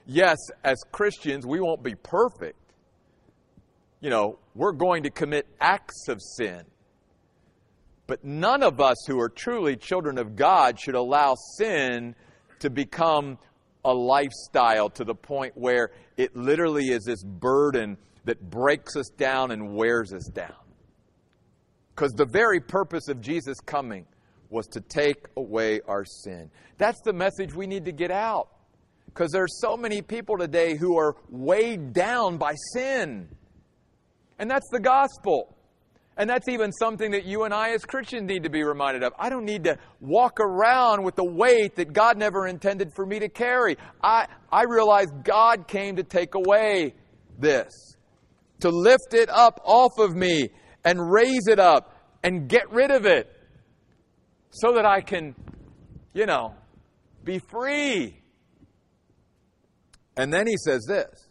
Yes, 0.06 0.36
as 0.62 0.78
Christians, 0.92 1.46
we 1.46 1.60
won't 1.60 1.82
be 1.82 1.94
perfect. 1.94 2.58
You 4.00 4.10
know, 4.10 4.38
we're 4.54 4.72
going 4.72 5.04
to 5.04 5.10
commit 5.10 5.46
acts 5.60 6.08
of 6.08 6.20
sin. 6.20 6.64
But 8.06 8.22
none 8.22 8.62
of 8.62 8.80
us 8.80 8.96
who 9.06 9.18
are 9.18 9.30
truly 9.30 9.76
children 9.76 10.18
of 10.18 10.36
God 10.36 10.78
should 10.78 10.94
allow 10.94 11.36
sin 11.56 12.14
to 12.58 12.68
become 12.68 13.38
a 13.84 13.92
lifestyle 13.92 14.90
to 14.90 15.04
the 15.04 15.14
point 15.14 15.56
where 15.56 15.90
it 16.16 16.36
literally 16.36 16.88
is 16.90 17.04
this 17.04 17.22
burden 17.22 17.96
that 18.24 18.50
breaks 18.50 18.96
us 18.96 19.08
down 19.16 19.50
and 19.50 19.74
wears 19.74 20.12
us 20.12 20.26
down. 20.26 20.52
Because 21.94 22.12
the 22.12 22.26
very 22.26 22.60
purpose 22.60 23.08
of 23.08 23.20
Jesus 23.20 23.58
coming 23.60 24.06
was 24.54 24.66
to 24.68 24.80
take 24.80 25.26
away 25.36 25.80
our 25.86 26.04
sin. 26.04 26.48
That's 26.78 27.00
the 27.02 27.12
message 27.12 27.52
we 27.54 27.66
need 27.66 27.84
to 27.86 27.92
get 27.92 28.10
out. 28.10 28.48
Because 29.06 29.32
there 29.32 29.42
are 29.42 29.48
so 29.48 29.76
many 29.76 30.00
people 30.00 30.38
today 30.38 30.76
who 30.76 30.96
are 30.96 31.16
weighed 31.28 31.92
down 31.92 32.38
by 32.38 32.54
sin. 32.72 33.28
And 34.38 34.50
that's 34.50 34.68
the 34.70 34.80
gospel. 34.80 35.54
And 36.16 36.30
that's 36.30 36.48
even 36.48 36.72
something 36.72 37.10
that 37.10 37.24
you 37.24 37.42
and 37.42 37.52
I 37.52 37.70
as 37.70 37.84
Christians 37.84 38.28
need 38.28 38.44
to 38.44 38.50
be 38.50 38.62
reminded 38.62 39.02
of. 39.02 39.12
I 39.18 39.28
don't 39.28 39.44
need 39.44 39.64
to 39.64 39.76
walk 40.00 40.38
around 40.38 41.02
with 41.02 41.16
the 41.16 41.24
weight 41.24 41.74
that 41.76 41.92
God 41.92 42.16
never 42.16 42.46
intended 42.46 42.90
for 42.94 43.04
me 43.04 43.18
to 43.18 43.28
carry. 43.28 43.76
I, 44.02 44.26
I 44.50 44.64
realize 44.68 45.06
God 45.24 45.66
came 45.66 45.96
to 45.96 46.04
take 46.04 46.34
away 46.34 46.94
this, 47.38 47.96
to 48.60 48.70
lift 48.70 49.12
it 49.12 49.28
up 49.28 49.60
off 49.64 49.98
of 49.98 50.14
me 50.14 50.50
and 50.84 51.10
raise 51.10 51.48
it 51.48 51.58
up 51.58 51.96
and 52.22 52.48
get 52.48 52.70
rid 52.70 52.92
of 52.92 53.06
it 53.06 53.33
so 54.54 54.72
that 54.74 54.86
I 54.86 55.00
can, 55.00 55.34
you 56.12 56.26
know, 56.26 56.54
be 57.24 57.40
free. 57.40 58.22
And 60.16 60.32
then 60.32 60.46
he 60.46 60.56
says 60.56 60.84
this 60.86 61.28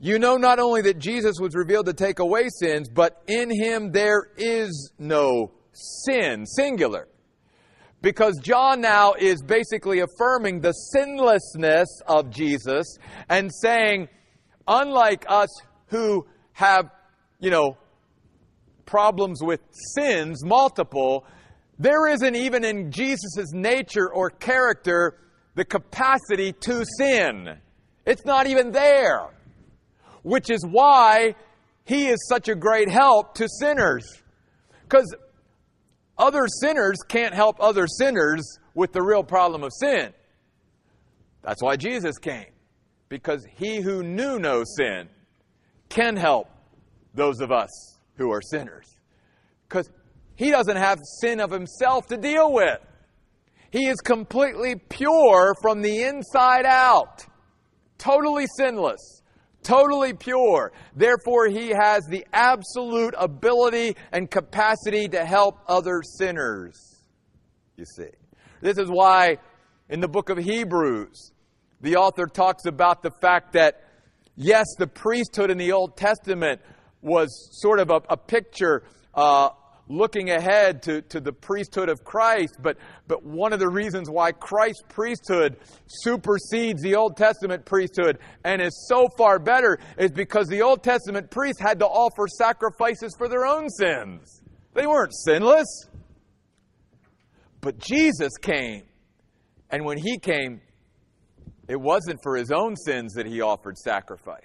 You 0.00 0.18
know 0.18 0.36
not 0.36 0.58
only 0.58 0.82
that 0.82 0.98
Jesus 0.98 1.36
was 1.40 1.54
revealed 1.54 1.86
to 1.86 1.92
take 1.94 2.18
away 2.18 2.48
sins, 2.60 2.88
but 2.88 3.22
in 3.28 3.48
him 3.50 3.92
there 3.92 4.26
is 4.36 4.92
no 4.98 5.52
sin, 5.72 6.46
singular. 6.46 7.08
Because 8.00 8.38
John 8.42 8.80
now 8.80 9.14
is 9.14 9.42
basically 9.42 10.00
affirming 10.00 10.60
the 10.60 10.72
sinlessness 10.72 11.88
of 12.06 12.30
Jesus 12.30 12.96
and 13.28 13.50
saying, 13.52 14.08
unlike 14.68 15.24
us 15.28 15.48
who 15.86 16.26
have, 16.52 16.90
you 17.40 17.50
know, 17.50 17.76
problems 18.86 19.42
with 19.42 19.60
sins, 19.96 20.44
multiple, 20.44 21.24
there 21.78 22.08
isn't 22.08 22.34
even 22.34 22.64
in 22.64 22.90
Jesus' 22.90 23.52
nature 23.52 24.12
or 24.12 24.30
character 24.30 25.18
the 25.54 25.64
capacity 25.64 26.52
to 26.52 26.84
sin. 26.98 27.58
It's 28.04 28.24
not 28.24 28.46
even 28.46 28.72
there. 28.72 29.28
Which 30.22 30.50
is 30.50 30.64
why 30.64 31.34
he 31.84 32.08
is 32.08 32.26
such 32.28 32.48
a 32.48 32.54
great 32.54 32.88
help 32.88 33.34
to 33.34 33.48
sinners. 33.48 34.04
Because 34.82 35.14
other 36.16 36.46
sinners 36.60 36.98
can't 37.08 37.34
help 37.34 37.56
other 37.60 37.86
sinners 37.86 38.58
with 38.74 38.92
the 38.92 39.02
real 39.02 39.22
problem 39.22 39.62
of 39.62 39.70
sin. 39.72 40.12
That's 41.42 41.62
why 41.62 41.76
Jesus 41.76 42.18
came. 42.18 42.52
Because 43.08 43.46
he 43.56 43.80
who 43.80 44.02
knew 44.02 44.38
no 44.38 44.64
sin 44.76 45.08
can 45.88 46.16
help 46.16 46.48
those 47.14 47.40
of 47.40 47.52
us 47.52 47.70
who 48.16 48.30
are 48.30 48.42
sinners. 48.42 48.96
Because 49.68 49.88
he 50.38 50.52
doesn't 50.52 50.76
have 50.76 51.00
sin 51.20 51.40
of 51.40 51.50
himself 51.50 52.06
to 52.06 52.16
deal 52.16 52.52
with. 52.52 52.78
He 53.72 53.88
is 53.88 53.96
completely 53.96 54.76
pure 54.76 55.52
from 55.60 55.82
the 55.82 56.04
inside 56.04 56.64
out, 56.64 57.26
totally 57.98 58.46
sinless, 58.56 59.22
totally 59.64 60.14
pure. 60.14 60.72
Therefore, 60.94 61.48
he 61.48 61.70
has 61.70 62.04
the 62.08 62.24
absolute 62.32 63.16
ability 63.18 63.96
and 64.12 64.30
capacity 64.30 65.08
to 65.08 65.24
help 65.24 65.58
other 65.66 66.02
sinners. 66.02 67.02
You 67.76 67.84
see. 67.84 68.10
This 68.60 68.78
is 68.78 68.88
why 68.88 69.38
in 69.88 69.98
the 69.98 70.08
book 70.08 70.30
of 70.30 70.38
Hebrews, 70.38 71.32
the 71.80 71.96
author 71.96 72.26
talks 72.26 72.64
about 72.64 73.02
the 73.02 73.10
fact 73.10 73.54
that, 73.54 73.82
yes, 74.36 74.66
the 74.78 74.86
priesthood 74.86 75.50
in 75.50 75.58
the 75.58 75.72
Old 75.72 75.96
Testament 75.96 76.60
was 77.02 77.48
sort 77.60 77.80
of 77.80 77.90
a, 77.90 78.00
a 78.08 78.16
picture 78.16 78.84
uh, 79.14 79.50
looking 79.88 80.30
ahead 80.30 80.82
to, 80.82 81.02
to 81.02 81.20
the 81.20 81.32
priesthood 81.32 81.88
of 81.88 82.04
Christ, 82.04 82.56
but, 82.62 82.76
but 83.06 83.24
one 83.24 83.52
of 83.52 83.58
the 83.58 83.68
reasons 83.68 84.10
why 84.10 84.32
Christ's 84.32 84.82
priesthood 84.88 85.56
supersedes 85.86 86.82
the 86.82 86.94
Old 86.94 87.16
Testament 87.16 87.64
priesthood 87.64 88.18
and 88.44 88.60
is 88.60 88.86
so 88.88 89.08
far 89.16 89.38
better 89.38 89.78
is 89.96 90.10
because 90.10 90.46
the 90.48 90.62
Old 90.62 90.82
Testament 90.82 91.30
priests 91.30 91.60
had 91.60 91.78
to 91.80 91.86
offer 91.86 92.26
sacrifices 92.28 93.14
for 93.16 93.28
their 93.28 93.46
own 93.46 93.68
sins. 93.70 94.42
They 94.74 94.86
weren't 94.86 95.14
sinless. 95.14 95.88
But 97.60 97.78
Jesus 97.78 98.32
came, 98.40 98.84
and 99.70 99.84
when 99.84 99.98
he 99.98 100.18
came, 100.18 100.60
it 101.68 101.80
wasn't 101.80 102.20
for 102.22 102.36
his 102.36 102.52
own 102.52 102.76
sins 102.76 103.14
that 103.14 103.26
he 103.26 103.40
offered 103.40 103.76
sacrifice. 103.76 104.42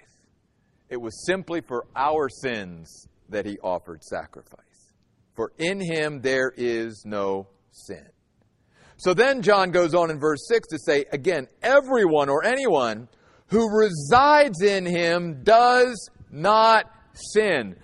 It 0.88 1.00
was 1.00 1.24
simply 1.26 1.60
for 1.60 1.86
our 1.94 2.28
sins 2.28 3.06
that 3.28 3.46
he 3.46 3.56
offered 3.62 4.02
sacrifice 4.02 4.63
for 5.34 5.52
in 5.58 5.80
him 5.80 6.20
there 6.20 6.52
is 6.56 7.02
no 7.04 7.48
sin. 7.70 8.06
So 8.96 9.12
then 9.12 9.42
John 9.42 9.70
goes 9.70 9.94
on 9.94 10.10
in 10.10 10.20
verse 10.20 10.46
6 10.48 10.68
to 10.68 10.78
say, 10.78 11.04
again, 11.12 11.48
everyone 11.62 12.28
or 12.28 12.44
anyone 12.44 13.08
who 13.48 13.68
resides 13.76 14.62
in 14.62 14.86
him 14.86 15.42
does 15.42 16.08
not 16.30 16.86
sin. 17.12 17.76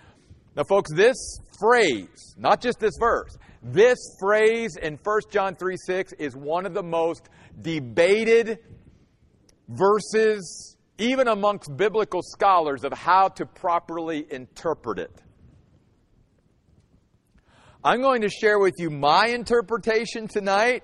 Now, 0.57 0.65
folks, 0.65 0.93
this 0.95 1.17
phrase, 1.61 2.35
not 2.37 2.61
just 2.61 2.79
this 2.81 2.95
verse, 2.99 3.37
this 3.63 3.99
phrase 4.19 4.77
in 4.81 4.99
1 5.03 5.21
John 5.31 5.55
3 5.55 5.77
6 5.77 6.13
is 6.15 6.35
one 6.35 6.65
of 6.65 6.75
the 6.75 6.83
most 6.83 7.29
debated 7.61 8.59
verses, 9.69 10.77
even 10.99 11.29
amongst 11.29 11.77
biblical 11.77 12.23
scholars, 12.23 12.85
of 12.85 12.93
how 12.93 13.29
to 13.29 13.45
properly 13.45 14.27
interpret 14.31 14.99
it. 14.99 15.23
I'm 17.83 18.03
going 18.03 18.21
to 18.21 18.29
share 18.29 18.59
with 18.59 18.75
you 18.77 18.91
my 18.91 19.29
interpretation 19.29 20.29
tonight, 20.29 20.83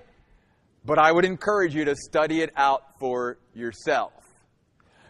but 0.83 0.97
I 0.97 1.11
would 1.11 1.25
encourage 1.25 1.75
you 1.75 1.85
to 1.85 1.95
study 1.95 2.41
it 2.41 2.49
out 2.55 2.99
for 2.99 3.37
yourself. 3.53 4.13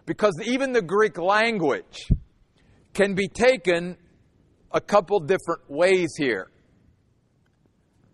Because 0.05 0.33
even 0.43 0.73
the 0.73 0.81
Greek 0.81 1.17
language 1.17 2.09
can 2.93 3.15
be 3.15 3.29
taken 3.29 3.95
a 4.69 4.81
couple 4.81 5.21
different 5.21 5.69
ways 5.69 6.09
here. 6.17 6.49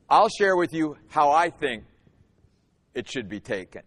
I'll 0.08 0.30
share 0.30 0.56
with 0.56 0.72
you 0.72 0.96
how 1.08 1.32
I 1.32 1.50
think 1.50 1.84
it 2.94 3.10
should 3.10 3.28
be 3.28 3.40
taken. 3.40 3.82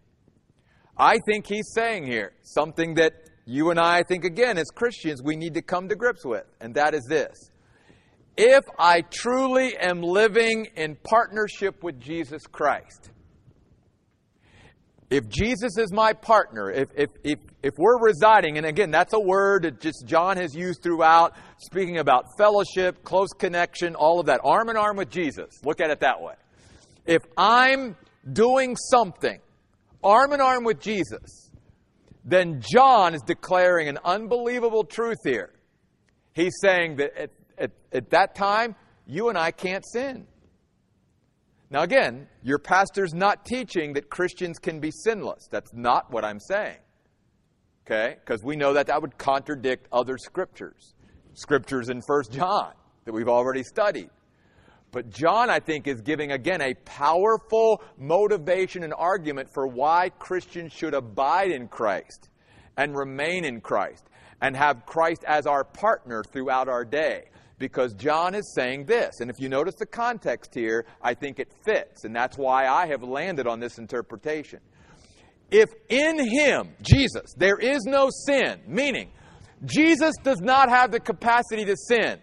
I 0.99 1.19
think 1.29 1.47
he's 1.47 1.71
saying 1.73 2.07
here 2.07 2.33
something 2.43 2.95
that 2.95 3.13
you 3.45 3.71
and 3.71 3.79
I, 3.79 3.99
I 3.99 4.03
think, 4.03 4.25
again, 4.25 4.59
as 4.59 4.67
Christians, 4.75 5.23
we 5.23 5.37
need 5.37 5.55
to 5.55 5.63
come 5.63 5.89
to 5.89 5.95
grips 5.95 6.25
with, 6.25 6.45
and 6.61 6.75
that 6.75 6.93
is 6.93 7.07
this 7.09 7.53
if 8.37 8.65
I 8.79 9.01
truly 9.01 9.77
am 9.77 10.03
living 10.03 10.69
in 10.77 10.97
partnership 10.97 11.83
with 11.83 12.01
Jesus 12.01 12.47
Christ, 12.47 13.11
if 15.09 15.29
Jesus 15.29 15.79
is 15.79 15.93
my 15.93 16.13
partner, 16.13 16.71
if, 16.71 16.89
if, 16.97 17.11
if, 17.23 17.39
if 17.63 17.75
we're 17.79 17.99
residing, 18.01 18.59
and 18.59 18.67
again, 18.67 18.91
that's 18.91 19.13
a 19.13 19.21
word 19.21 19.63
that 19.63 19.81
just 19.81 20.05
John 20.05 20.37
has 20.37 20.55
used 20.55 20.83
throughout, 20.83 21.35
speaking 21.59 21.99
about 21.99 22.25
fellowship, 22.37 23.05
close 23.05 23.31
connection, 23.39 23.95
all 23.95 24.19
of 24.19 24.27
that, 24.27 24.41
arm 24.43 24.69
in 24.69 24.77
arm 24.77 24.97
with 24.97 25.11
Jesus. 25.11 25.49
Look 25.65 25.81
at 25.81 25.91
it 25.91 26.01
that 26.01 26.21
way. 26.21 26.35
If 27.07 27.23
I'm 27.37 27.97
doing 28.33 28.77
something 28.77 29.41
arm 30.03 30.33
in 30.33 30.41
arm 30.41 30.65
with 30.65 30.81
Jesus, 30.81 31.51
then 32.25 32.61
John 32.61 33.15
is 33.15 33.23
declaring 33.23 33.89
an 33.89 33.99
unbelievable 34.05 34.83
truth 34.83 35.19
here. 35.25 35.53
He's 36.33 36.55
saying 36.61 36.97
that 36.97 37.31
at, 37.59 37.73
at 37.93 38.11
that 38.11 38.35
time, 38.35 38.75
you 39.07 39.29
and 39.29 39.39
I 39.39 39.51
can't 39.51 39.85
sin. 39.87 40.27
Now, 41.71 41.83
again, 41.83 42.29
your 42.43 42.59
pastor's 42.59 43.13
not 43.13 43.45
teaching 43.45 43.95
that 43.95 44.09
Christians 44.09 44.59
can 44.59 44.79
be 44.79 44.91
sinless. 44.91 45.49
That's 45.51 45.73
not 45.75 46.13
what 46.13 46.25
I'm 46.25 46.39
saying. 46.39 46.79
Okay? 47.87 48.17
Because 48.21 48.43
we 48.43 48.57
know 48.57 48.75
that 48.75 48.87
that 48.87 49.01
would 49.03 49.19
contradict 49.19 49.89
other 49.93 50.17
scriptures. 50.19 50.95
Scriptures 51.35 51.89
in 51.89 52.01
1 52.07 52.23
John 52.31 52.73
that 53.05 53.13
we've 53.13 53.29
already 53.29 53.63
studied. 53.63 54.11
But 54.93 55.11
John, 55.11 55.51
I 55.51 55.59
think, 55.59 55.89
is 55.89 56.01
giving 56.01 56.33
again 56.33 56.61
a 56.63 56.75
powerful 56.85 57.83
motivation 57.99 58.83
and 58.83 58.95
argument 58.97 59.49
for 59.53 59.67
why 59.67 60.11
Christians 60.19 60.73
should 60.73 60.95
abide 60.95 61.51
in 61.51 61.69
Christ 61.69 62.31
and 62.77 62.97
remain 62.97 63.45
in 63.45 63.61
Christ 63.61 64.05
and 64.41 64.57
have 64.57 64.87
Christ 64.87 65.25
as 65.27 65.47
our 65.47 65.65
partner 65.65 66.23
throughout 66.23 66.69
our 66.69 66.85
day 66.85 67.25
because 67.59 67.95
John 67.95 68.35
is 68.35 68.53
saying 68.55 68.85
this. 68.87 69.21
And 69.21 69.31
if 69.31 69.37
you 69.39 69.49
notice 69.49 69.75
the 69.77 69.87
context 69.87 70.55
here, 70.55 70.87
I 71.03 71.15
think 71.15 71.39
it 71.39 71.53
fits. 71.65 72.05
And 72.05 72.15
that's 72.15 72.37
why 72.37 72.67
I 72.67 72.87
have 72.89 73.03
landed 73.03 73.47
on 73.47 73.61
this 73.61 73.79
interpretation. 73.79 74.61
If 75.51 75.69
in 75.89 76.19
him, 76.19 76.75
Jesus, 76.83 77.35
there 77.37 77.59
is 77.59 77.85
no 77.85 78.11
sin, 78.11 78.61
meaning 78.67 79.11
Jesus 79.65 80.15
does 80.23 80.41
not 80.41 80.69
have 80.69 80.91
the 80.91 81.01
capacity 81.01 81.65
to 81.65 81.77
sin, 81.77 82.19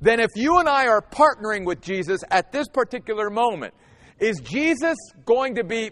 then 0.00 0.20
if 0.20 0.30
you 0.36 0.58
and 0.58 0.68
I 0.68 0.86
are 0.86 1.02
partnering 1.02 1.64
with 1.64 1.80
Jesus 1.80 2.20
at 2.30 2.52
this 2.52 2.68
particular 2.68 3.30
moment, 3.30 3.74
is 4.18 4.40
Jesus 4.40 4.96
going 5.24 5.56
to 5.56 5.64
be 5.64 5.90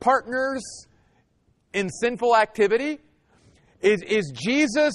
partners 0.00 0.62
in 1.72 1.88
sinful 1.88 2.36
activity? 2.36 2.98
Is, 3.80 4.02
is 4.02 4.32
Jesus 4.34 4.92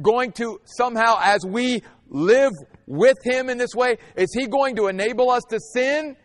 going 0.00 0.32
to 0.32 0.60
somehow, 0.64 1.18
as 1.20 1.44
we 1.46 1.82
live 2.08 2.52
with 2.86 3.18
him 3.24 3.48
in 3.48 3.58
this 3.58 3.74
way? 3.74 3.98
Is 4.16 4.32
he 4.32 4.46
going 4.46 4.76
to 4.76 4.88
enable 4.88 5.30
us 5.30 5.42
to 5.50 5.58
sin? 5.60 6.16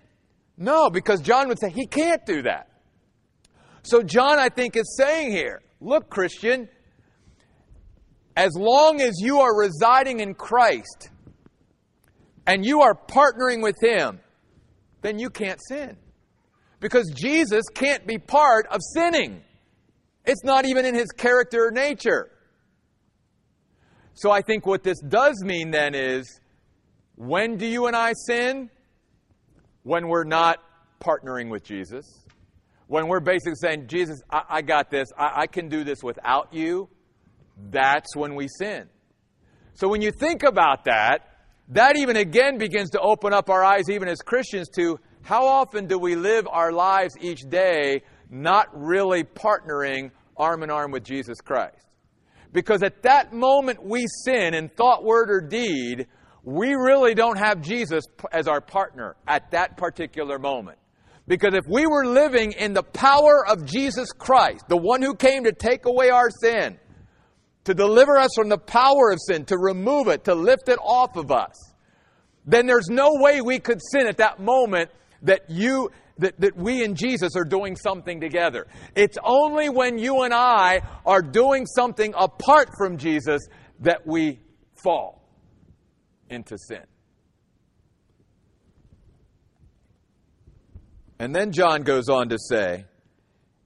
No, 0.57 0.89
because 0.89 1.21
John 1.21 1.47
would 1.47 1.59
say 1.59 1.69
he 1.69 1.85
can't 1.85 2.25
do 2.25 2.43
that. 2.43 2.69
So, 3.83 4.01
John, 4.01 4.39
I 4.39 4.49
think, 4.49 4.75
is 4.77 4.95
saying 4.97 5.31
here 5.31 5.61
look, 5.81 6.09
Christian, 6.09 6.69
as 8.35 8.51
long 8.55 9.01
as 9.01 9.19
you 9.19 9.39
are 9.39 9.55
residing 9.55 10.21
in 10.21 10.33
Christ 10.33 11.09
and 12.47 12.65
you 12.65 12.81
are 12.81 12.95
partnering 12.95 13.61
with 13.61 13.75
him, 13.81 14.19
then 15.01 15.19
you 15.19 15.29
can't 15.29 15.59
sin. 15.67 15.97
Because 16.79 17.11
Jesus 17.15 17.63
can't 17.73 18.05
be 18.07 18.17
part 18.17 18.67
of 18.67 18.79
sinning. 18.93 19.41
It's 20.25 20.43
not 20.43 20.65
even 20.65 20.85
in 20.85 20.95
his 20.95 21.09
character 21.11 21.67
or 21.67 21.71
nature. 21.71 22.29
So 24.13 24.31
I 24.31 24.41
think 24.41 24.65
what 24.65 24.83
this 24.83 24.99
does 24.99 25.43
mean 25.43 25.71
then 25.71 25.95
is 25.95 26.39
when 27.15 27.57
do 27.57 27.65
you 27.65 27.87
and 27.87 27.95
I 27.95 28.13
sin? 28.13 28.69
When 29.83 30.07
we're 30.07 30.23
not 30.23 30.59
partnering 31.03 31.49
with 31.49 31.63
Jesus. 31.63 32.05
When 32.87 33.07
we're 33.07 33.19
basically 33.19 33.55
saying, 33.55 33.87
Jesus, 33.87 34.21
I, 34.29 34.43
I 34.49 34.61
got 34.61 34.89
this, 34.89 35.09
I, 35.17 35.41
I 35.41 35.47
can 35.47 35.67
do 35.67 35.83
this 35.83 36.03
without 36.03 36.53
you, 36.53 36.89
that's 37.69 38.15
when 38.15 38.35
we 38.35 38.47
sin. 38.47 38.87
So 39.73 39.87
when 39.87 40.01
you 40.01 40.11
think 40.11 40.43
about 40.43 40.85
that, 40.85 41.29
that 41.69 41.97
even 41.97 42.17
again 42.17 42.57
begins 42.57 42.91
to 42.91 42.99
open 42.99 43.33
up 43.33 43.49
our 43.49 43.63
eyes, 43.63 43.89
even 43.89 44.07
as 44.07 44.19
Christians, 44.19 44.69
to 44.75 44.99
how 45.21 45.47
often 45.47 45.87
do 45.87 45.97
we 45.97 46.15
live 46.15 46.47
our 46.49 46.71
lives 46.71 47.15
each 47.19 47.41
day 47.49 48.03
not 48.29 48.67
really 48.73 49.23
partnering 49.23 50.11
arm 50.35 50.63
in 50.63 50.69
arm 50.69 50.91
with 50.91 51.03
Jesus 51.03 51.39
Christ? 51.41 51.87
Because 52.53 52.83
at 52.83 53.01
that 53.01 53.33
moment 53.33 53.83
we 53.83 54.05
sin 54.23 54.53
in 54.53 54.69
thought, 54.69 55.03
word, 55.03 55.29
or 55.29 55.41
deed, 55.41 56.07
we 56.43 56.75
really 56.75 57.15
don't 57.15 57.37
have 57.37 57.61
Jesus 57.61 58.05
as 58.31 58.47
our 58.47 58.61
partner 58.61 59.15
at 59.27 59.51
that 59.51 59.75
particular 59.75 60.37
moment. 60.39 60.77
Because 61.27 61.53
if 61.53 61.65
we 61.67 61.87
were 61.87 62.05
living 62.05 62.51
in 62.51 62.73
the 62.73 62.83
power 62.83 63.45
of 63.47 63.65
Jesus 63.65 64.11
Christ, 64.11 64.65
the 64.67 64.77
one 64.77 65.01
who 65.01 65.15
came 65.15 65.45
to 65.45 65.51
take 65.51 65.85
away 65.85 66.09
our 66.09 66.29
sin, 66.29 66.77
to 67.63 67.73
deliver 67.73 68.17
us 68.17 68.31
from 68.35 68.49
the 68.49 68.57
power 68.57 69.11
of 69.11 69.19
sin, 69.25 69.45
to 69.45 69.57
remove 69.57 70.07
it, 70.09 70.25
to 70.25 70.35
lift 70.35 70.67
it 70.67 70.77
off 70.79 71.15
of 71.15 71.31
us, 71.31 71.55
then 72.45 72.65
there's 72.67 72.89
no 72.89 73.09
way 73.13 73.41
we 73.41 73.57
could 73.57 73.79
sin 73.91 74.05
at 74.05 74.17
that 74.17 74.39
moment 74.39 74.91
that 75.21 75.49
you 75.49 75.89
that, 76.17 76.39
that 76.39 76.55
we 76.55 76.83
and 76.83 76.95
Jesus 76.95 77.35
are 77.35 77.43
doing 77.43 77.75
something 77.75 78.21
together. 78.21 78.67
It's 78.95 79.17
only 79.23 79.69
when 79.69 79.97
you 79.97 80.21
and 80.23 80.33
I 80.33 80.81
are 81.05 81.21
doing 81.21 81.65
something 81.65 82.13
apart 82.15 82.69
from 82.77 82.97
Jesus 82.97 83.41
that 83.79 84.05
we 84.05 84.39
fall 84.83 85.27
into 86.29 86.57
sin. 86.57 86.83
And 91.19 91.33
then 91.33 91.51
John 91.51 91.83
goes 91.83 92.09
on 92.09 92.29
to 92.29 92.37
say, 92.37 92.85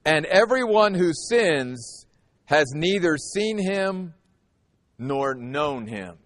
And 0.04 0.26
everyone 0.26 0.94
who 0.94 1.12
sins 1.12 2.06
has 2.44 2.66
neither 2.74 3.16
seen 3.16 3.58
him 3.58 4.14
nor 4.98 5.34
known 5.34 5.86
him. 5.86 6.16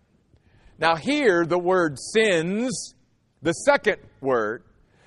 Now, 0.79 0.97
here, 0.97 1.45
the 1.47 1.59
word 1.59 1.97
sins, 1.99 2.95
the 3.41 3.53
second 3.53 3.97
word, 4.21 4.65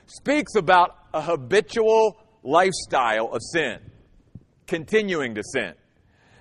speaks 0.07 0.55
about 0.55 1.04
a 1.15 1.21
habitual 1.21 2.17
lifestyle 2.43 3.29
of 3.31 3.41
sin, 3.41 3.79
continuing 4.67 5.33
to 5.35 5.43
sin. 5.43 5.73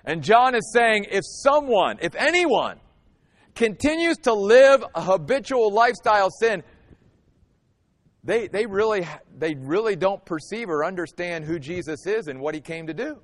And 0.04 0.22
John 0.22 0.56
is 0.56 0.72
saying 0.74 1.06
if 1.10 1.22
someone, 1.24 1.98
if 2.02 2.14
anyone, 2.16 2.80
continues 3.54 4.18
to 4.18 4.34
live 4.34 4.84
a 4.96 5.00
habitual 5.00 5.72
lifestyle 5.72 6.28
sin, 6.28 6.64
they, 8.24 8.48
they, 8.48 8.66
really, 8.66 9.06
they 9.38 9.54
really 9.54 9.94
don't 9.94 10.22
perceive 10.24 10.68
or 10.68 10.84
understand 10.84 11.44
who 11.44 11.60
Jesus 11.60 12.04
is 12.04 12.26
and 12.26 12.40
what 12.40 12.54
he 12.54 12.60
came 12.60 12.88
to 12.88 12.94
do. 12.94 13.18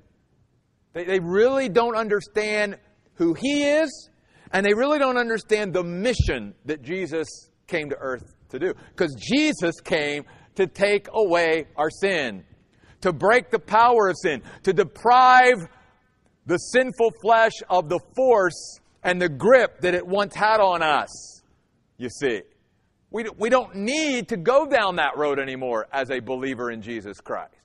They, 0.93 1.03
they 1.03 1.19
really 1.19 1.67
don't 1.67 1.97
understand 1.97 2.77
who 3.15 3.33
he 3.33 3.65
is, 3.65 4.09
and 4.53 4.65
they 4.65 4.73
really 4.73 4.99
don't 4.99 5.17
understand 5.17 5.73
the 5.73 5.83
mission 5.83 6.55
that 6.63 6.81
Jesus 6.81 7.27
came 7.67 7.89
to 7.89 7.97
earth 7.97 8.35
to 8.49 8.59
do. 8.59 8.73
Because 8.91 9.15
Jesus 9.15 9.81
came 9.81 10.23
to 10.55 10.67
take 10.67 11.07
away 11.13 11.65
our 11.77 11.89
sin, 11.89 12.43
to 13.01 13.13
break 13.13 13.49
the 13.49 13.59
power 13.59 14.09
of 14.09 14.15
sin, 14.21 14.41
to 14.63 14.73
deprive 14.73 15.67
the 16.45 16.57
sinful 16.57 17.11
flesh 17.21 17.53
of 17.69 17.89
the 17.89 17.99
force 18.15 18.79
and 19.03 19.21
the 19.21 19.29
grip 19.29 19.81
that 19.81 19.93
it 19.93 20.05
once 20.05 20.35
had 20.35 20.59
on 20.59 20.81
us. 20.81 21.41
You 21.97 22.09
see, 22.09 22.41
we, 23.09 23.25
we 23.37 23.49
don't 23.49 23.75
need 23.75 24.29
to 24.29 24.37
go 24.37 24.65
down 24.65 24.95
that 24.95 25.17
road 25.17 25.39
anymore 25.39 25.87
as 25.91 26.09
a 26.11 26.19
believer 26.19 26.71
in 26.71 26.81
Jesus 26.81 27.19
Christ. 27.19 27.55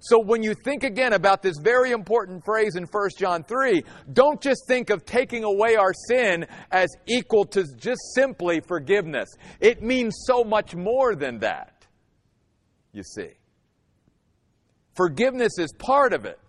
So 0.00 0.18
when 0.18 0.42
you 0.42 0.54
think 0.54 0.84
again 0.84 1.12
about 1.12 1.42
this 1.42 1.56
very 1.58 1.90
important 1.90 2.44
phrase 2.44 2.76
in 2.76 2.84
1 2.84 3.10
John 3.18 3.42
3, 3.42 3.82
don't 4.12 4.40
just 4.40 4.62
think 4.68 4.90
of 4.90 5.04
taking 5.04 5.42
away 5.42 5.74
our 5.74 5.92
sin 6.06 6.46
as 6.70 6.88
equal 7.06 7.44
to 7.46 7.64
just 7.76 8.00
simply 8.14 8.60
forgiveness. 8.60 9.28
It 9.58 9.82
means 9.82 10.14
so 10.24 10.44
much 10.44 10.76
more 10.76 11.16
than 11.16 11.40
that. 11.40 11.77
You 12.98 13.04
see. 13.04 13.30
Forgiveness 14.96 15.56
is 15.56 15.72
part 15.78 16.12
of 16.12 16.24
it. 16.24 16.40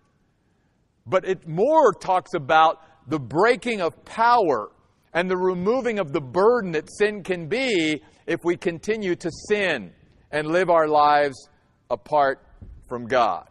But 1.06 1.24
it 1.24 1.48
more 1.48 1.94
talks 1.94 2.34
about 2.34 2.82
the 3.08 3.20
breaking 3.20 3.82
of 3.82 4.04
power 4.04 4.72
and 5.14 5.30
the 5.30 5.38
removing 5.38 6.00
of 6.00 6.12
the 6.12 6.22
burden 6.22 6.72
that 6.72 6.92
sin 6.92 7.22
can 7.22 7.48
be 7.48 8.02
if 8.26 8.40
we 8.44 8.58
continue 8.58 9.16
to 9.18 9.30
sin 9.48 9.92
and 10.32 10.48
live 10.48 10.72
our 10.72 10.88
lives 10.88 11.50
apart 11.92 12.44
from 12.88 13.06
God. 13.06 13.48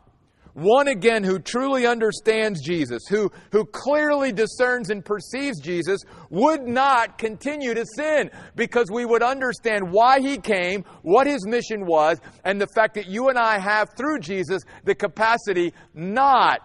One 0.59 0.89
again 0.89 1.23
who 1.23 1.39
truly 1.39 1.87
understands 1.87 2.61
Jesus, 2.61 3.05
who, 3.09 3.31
who 3.53 3.65
clearly 3.65 4.33
discerns 4.33 4.91
and 4.91 5.05
perceives 5.05 5.61
Jesus, 5.61 6.01
would 6.31 6.67
not 6.67 7.17
continue 7.17 7.75
to 7.75 7.87
sin 7.95 8.29
because 8.57 8.91
we 8.91 9.05
would 9.05 9.23
understand 9.23 9.93
why 9.93 10.19
he 10.19 10.37
came, 10.37 10.83
what 11.03 11.29
his 11.29 11.47
mission 11.47 11.87
was, 11.87 12.19
and 12.45 12.61
the 12.61 12.67
fact 12.75 12.95
that 12.95 13.07
you 13.07 13.29
and 13.29 13.39
I 13.39 13.61
have 13.61 13.91
through 13.97 14.19
Jesus 14.19 14.65
the 14.83 14.97
capacity 14.97 15.73
not 15.95 16.59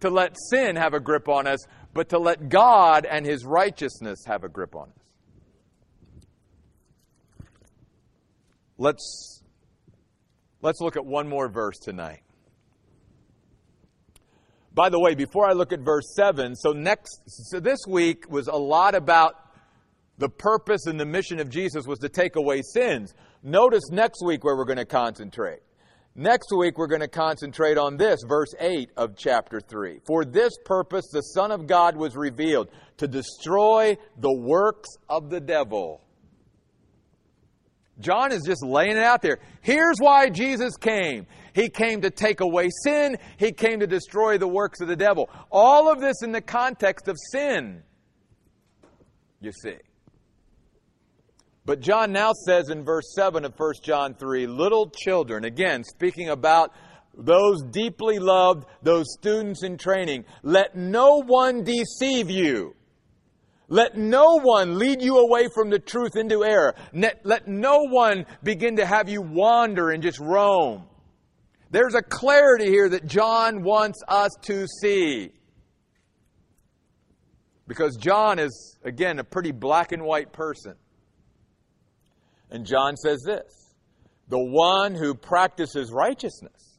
to 0.00 0.10
let 0.10 0.36
sin 0.50 0.76
have 0.76 0.92
a 0.92 1.00
grip 1.00 1.26
on 1.26 1.46
us, 1.46 1.60
but 1.94 2.10
to 2.10 2.18
let 2.18 2.50
God 2.50 3.06
and 3.10 3.24
his 3.24 3.46
righteousness 3.46 4.22
have 4.26 4.44
a 4.44 4.50
grip 4.50 4.76
on 4.76 4.90
us. 4.90 5.04
Let's, 8.76 9.42
let's 10.60 10.82
look 10.82 10.98
at 10.98 11.06
one 11.06 11.26
more 11.26 11.48
verse 11.48 11.78
tonight. 11.78 12.20
By 14.72 14.88
the 14.88 15.00
way, 15.00 15.14
before 15.14 15.48
I 15.48 15.52
look 15.52 15.72
at 15.72 15.80
verse 15.80 16.14
7, 16.14 16.54
so 16.54 16.72
next 16.72 17.22
so 17.26 17.58
this 17.58 17.80
week 17.88 18.30
was 18.30 18.46
a 18.46 18.56
lot 18.56 18.94
about 18.94 19.34
the 20.18 20.28
purpose 20.28 20.86
and 20.86 21.00
the 21.00 21.06
mission 21.06 21.40
of 21.40 21.48
Jesus 21.48 21.86
was 21.86 21.98
to 22.00 22.08
take 22.08 22.36
away 22.36 22.62
sins. 22.62 23.14
Notice 23.42 23.90
next 23.90 24.22
week 24.24 24.44
where 24.44 24.56
we're 24.56 24.66
going 24.66 24.76
to 24.76 24.84
concentrate. 24.84 25.60
Next 26.14 26.52
week 26.56 26.76
we're 26.76 26.88
going 26.88 27.00
to 27.00 27.08
concentrate 27.08 27.78
on 27.78 27.96
this, 27.96 28.20
verse 28.28 28.52
8 28.60 28.90
of 28.96 29.16
chapter 29.16 29.60
3. 29.60 30.00
For 30.06 30.24
this 30.24 30.52
purpose 30.64 31.06
the 31.10 31.22
Son 31.22 31.50
of 31.50 31.66
God 31.66 31.96
was 31.96 32.14
revealed 32.14 32.68
to 32.98 33.08
destroy 33.08 33.96
the 34.18 34.32
works 34.32 34.90
of 35.08 35.30
the 35.30 35.40
devil. 35.40 36.02
John 37.98 38.32
is 38.32 38.42
just 38.46 38.64
laying 38.64 38.96
it 38.96 39.02
out 39.02 39.22
there. 39.22 39.38
Here's 39.62 39.98
why 39.98 40.30
Jesus 40.30 40.76
came. 40.76 41.26
He 41.52 41.68
came 41.68 42.02
to 42.02 42.10
take 42.10 42.40
away 42.40 42.68
sin. 42.84 43.18
He 43.36 43.52
came 43.52 43.80
to 43.80 43.86
destroy 43.86 44.38
the 44.38 44.48
works 44.48 44.80
of 44.80 44.88
the 44.88 44.96
devil. 44.96 45.30
All 45.50 45.90
of 45.90 46.00
this 46.00 46.22
in 46.22 46.32
the 46.32 46.40
context 46.40 47.08
of 47.08 47.16
sin, 47.32 47.82
you 49.40 49.52
see. 49.52 49.76
But 51.64 51.80
John 51.80 52.12
now 52.12 52.32
says 52.32 52.70
in 52.70 52.84
verse 52.84 53.12
7 53.14 53.44
of 53.44 53.54
1 53.56 53.74
John 53.82 54.14
3 54.14 54.46
little 54.46 54.90
children, 54.90 55.44
again, 55.44 55.84
speaking 55.84 56.28
about 56.28 56.72
those 57.14 57.62
deeply 57.62 58.18
loved, 58.18 58.66
those 58.82 59.06
students 59.18 59.62
in 59.62 59.76
training, 59.76 60.24
let 60.42 60.76
no 60.76 61.22
one 61.22 61.64
deceive 61.64 62.30
you. 62.30 62.74
Let 63.68 63.96
no 63.96 64.40
one 64.40 64.78
lead 64.78 65.00
you 65.00 65.18
away 65.18 65.46
from 65.54 65.70
the 65.70 65.78
truth 65.78 66.16
into 66.16 66.44
error. 66.44 66.74
Let 66.92 67.46
no 67.46 67.84
one 67.84 68.26
begin 68.42 68.76
to 68.76 68.86
have 68.86 69.08
you 69.08 69.22
wander 69.22 69.90
and 69.90 70.02
just 70.02 70.18
roam. 70.18 70.86
There's 71.70 71.94
a 71.94 72.02
clarity 72.02 72.66
here 72.66 72.88
that 72.88 73.06
John 73.06 73.62
wants 73.62 74.02
us 74.08 74.32
to 74.42 74.66
see. 74.66 75.32
Because 77.68 77.96
John 77.96 78.40
is, 78.40 78.76
again, 78.84 79.20
a 79.20 79.24
pretty 79.24 79.52
black 79.52 79.92
and 79.92 80.02
white 80.02 80.32
person. 80.32 80.74
And 82.50 82.66
John 82.66 82.96
says 82.96 83.22
this 83.24 83.74
the 84.28 84.38
one 84.38 84.94
who 84.94 85.14
practices 85.14 85.92
righteousness, 85.92 86.78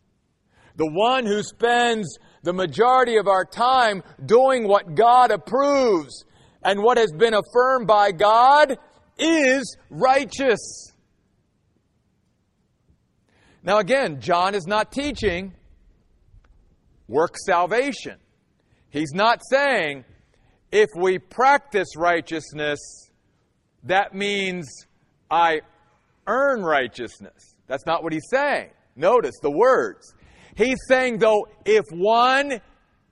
the 0.75 0.89
one 0.89 1.25
who 1.25 1.43
spends 1.43 2.17
the 2.43 2.53
majority 2.53 3.17
of 3.17 3.27
our 3.27 3.45
time 3.45 4.03
doing 4.25 4.67
what 4.67 4.95
God 4.95 5.31
approves 5.31 6.25
and 6.63 6.81
what 6.81 6.97
has 6.97 7.11
been 7.11 7.33
affirmed 7.33 7.87
by 7.87 8.11
God 8.11 8.77
is 9.17 9.77
righteous. 9.89 10.90
Now, 13.63 13.77
again, 13.77 14.21
John 14.21 14.55
is 14.55 14.65
not 14.65 14.91
teaching 14.91 15.53
work 17.07 17.35
salvation. 17.45 18.17
He's 18.89 19.13
not 19.13 19.41
saying 19.49 20.05
if 20.71 20.89
we 20.95 21.19
practice 21.19 21.95
righteousness, 21.95 22.79
that 23.83 24.15
means 24.15 24.67
I 25.29 25.61
earn 26.27 26.63
righteousness. 26.63 27.55
That's 27.67 27.85
not 27.85 28.03
what 28.03 28.13
he's 28.13 28.27
saying. 28.29 28.69
Notice 28.95 29.35
the 29.41 29.51
words. 29.51 30.13
He's 30.55 30.77
saying, 30.87 31.19
though, 31.19 31.47
if 31.65 31.85
one 31.91 32.61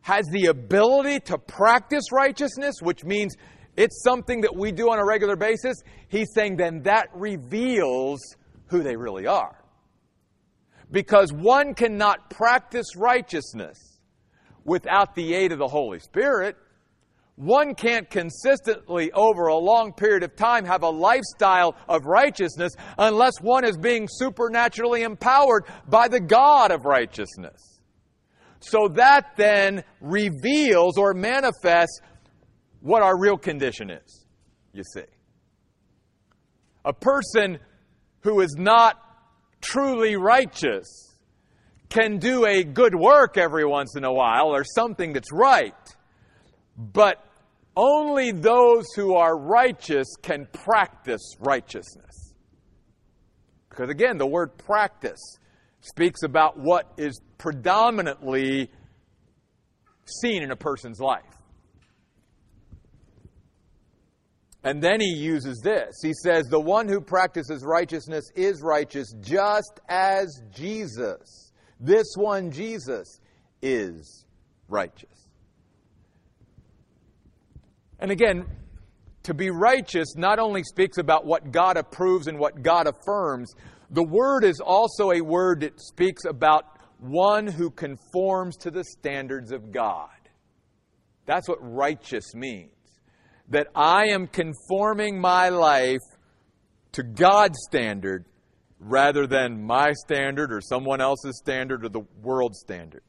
has 0.01 0.25
the 0.31 0.47
ability 0.47 1.19
to 1.21 1.37
practice 1.37 2.11
righteousness, 2.11 2.75
which 2.81 3.03
means 3.03 3.35
it's 3.77 4.03
something 4.03 4.41
that 4.41 4.55
we 4.55 4.71
do 4.71 4.89
on 4.89 4.99
a 4.99 5.05
regular 5.05 5.35
basis, 5.35 5.77
he's 6.07 6.27
saying 6.33 6.57
then 6.57 6.81
that 6.83 7.07
reveals 7.13 8.19
who 8.67 8.83
they 8.83 8.95
really 8.95 9.27
are. 9.27 9.58
Because 10.91 11.31
one 11.31 11.73
cannot 11.75 12.29
practice 12.29 12.95
righteousness 12.95 13.99
without 14.63 15.15
the 15.15 15.33
aid 15.33 15.51
of 15.51 15.59
the 15.59 15.67
Holy 15.67 15.99
Spirit. 15.99 16.55
One 17.35 17.73
can't 17.73 18.09
consistently, 18.09 19.11
over 19.13 19.47
a 19.47 19.55
long 19.55 19.93
period 19.93 20.23
of 20.23 20.35
time, 20.35 20.65
have 20.65 20.83
a 20.83 20.89
lifestyle 20.89 21.75
of 21.87 22.05
righteousness 22.05 22.73
unless 22.97 23.39
one 23.39 23.63
is 23.63 23.77
being 23.77 24.07
supernaturally 24.09 25.03
empowered 25.03 25.63
by 25.87 26.07
the 26.07 26.19
God 26.19 26.71
of 26.71 26.85
righteousness. 26.85 27.79
So 28.59 28.89
that 28.95 29.37
then 29.37 29.83
reveals 30.01 30.97
or 30.97 31.13
manifests 31.13 32.01
what 32.81 33.01
our 33.01 33.17
real 33.17 33.37
condition 33.37 33.89
is, 33.89 34.25
you 34.73 34.83
see. 34.83 35.05
A 36.83 36.93
person 36.93 37.59
who 38.21 38.41
is 38.41 38.55
not 38.57 39.08
truly 39.61 40.15
righteous 40.15 41.17
can 41.89 42.17
do 42.17 42.45
a 42.45 42.63
good 42.63 42.93
work 42.93 43.37
every 43.37 43.65
once 43.65 43.95
in 43.95 44.03
a 44.03 44.13
while 44.13 44.47
or 44.47 44.63
something 44.63 45.13
that's 45.13 45.31
right, 45.31 45.73
but 46.77 47.25
only 47.75 48.31
those 48.31 48.85
who 48.95 49.15
are 49.15 49.37
righteous 49.37 50.07
can 50.21 50.47
practice 50.51 51.35
righteousness. 51.39 52.33
Because 53.69 53.89
again, 53.89 54.17
the 54.17 54.27
word 54.27 54.57
practice 54.57 55.37
speaks 55.81 56.23
about 56.23 56.59
what 56.59 56.91
is 56.97 57.21
predominantly 57.37 58.69
seen 60.05 60.43
in 60.43 60.51
a 60.51 60.55
person's 60.55 60.99
life. 60.99 61.23
And 64.63 64.81
then 64.81 64.99
he 64.99 65.13
uses 65.13 65.61
this. 65.63 65.95
He 66.01 66.13
says, 66.13 66.47
The 66.47 66.59
one 66.59 66.87
who 66.87 66.99
practices 66.99 67.63
righteousness 67.63 68.25
is 68.35 68.61
righteous 68.61 69.13
just 69.21 69.79
as 69.87 70.41
Jesus. 70.53 71.51
This 71.79 72.07
one, 72.15 72.51
Jesus, 72.51 73.21
is 73.61 74.25
righteous. 74.67 75.29
And 77.99 78.11
again, 78.11 78.45
to 79.23 79.33
be 79.33 79.49
righteous 79.49 80.15
not 80.15 80.39
only 80.39 80.63
speaks 80.63 80.97
about 80.97 81.25
what 81.25 81.51
God 81.51 81.77
approves 81.77 82.27
and 82.27 82.37
what 82.39 82.61
God 82.61 82.87
affirms, 82.87 83.53
the 83.89 84.03
word 84.03 84.43
is 84.43 84.59
also 84.59 85.11
a 85.11 85.21
word 85.21 85.61
that 85.61 85.79
speaks 85.79 86.25
about 86.25 86.65
one 86.99 87.47
who 87.47 87.69
conforms 87.69 88.57
to 88.57 88.71
the 88.71 88.83
standards 88.83 89.51
of 89.51 89.71
God. 89.71 90.09
That's 91.25 91.47
what 91.47 91.59
righteous 91.61 92.33
means. 92.33 92.71
That 93.49 93.67
I 93.75 94.07
am 94.07 94.27
conforming 94.27 95.19
my 95.19 95.49
life 95.49 95.99
to 96.93 97.03
God's 97.03 97.57
standard 97.67 98.25
rather 98.79 99.27
than 99.27 99.65
my 99.65 99.91
standard 99.93 100.53
or 100.53 100.61
someone 100.61 101.01
else's 101.01 101.37
standard 101.37 101.83
or 101.83 101.89
the 101.89 102.05
world's 102.21 102.59
standard. 102.59 103.01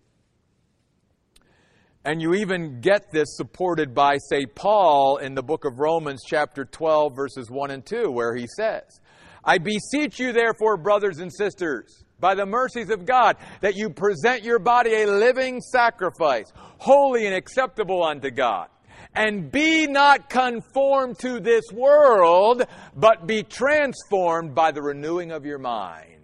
And 2.05 2.23
you 2.23 2.35
even 2.35 2.81
get 2.81 3.13
this 3.13 3.37
supported 3.37 3.95
by, 3.95 4.17
say, 4.31 4.47
Paul 4.47 5.19
in 5.19 5.35
the 5.35 5.43
book 5.43 5.67
of 5.67 5.79
Romans, 5.79 6.23
chapter 6.27 6.65
12, 6.65 7.15
verses 7.15 7.51
1 7.51 7.71
and 7.71 7.85
2, 7.85 8.11
where 8.11 8.35
he 8.35 8.47
says, 8.57 9.01
I 9.45 9.59
beseech 9.59 10.19
you, 10.19 10.33
therefore, 10.33 10.79
brothers 10.79 11.19
and 11.19 11.31
sisters, 11.33 12.05
by 12.19 12.35
the 12.35 12.47
mercies 12.47 12.91
of 12.91 13.05
God, 13.05 13.37
that 13.61 13.77
you 13.77 13.91
present 13.91 14.45
your 14.45 14.59
body 14.59 15.03
a 15.03 15.07
living 15.07 15.61
sacrifice, 15.61 16.51
holy 16.79 17.27
and 17.27 17.35
acceptable 17.35 18.03
unto 18.03 18.31
God. 18.31 18.69
And 19.15 19.51
be 19.51 19.87
not 19.87 20.31
conformed 20.31 21.19
to 21.21 21.41
this 21.41 21.65
world, 21.73 22.65
but 22.95 23.27
be 23.27 23.43
transformed 23.43 24.55
by 24.55 24.71
the 24.71 24.83
renewing 24.83 25.33
of 25.33 25.45
your 25.45 25.59
mind 25.59 26.21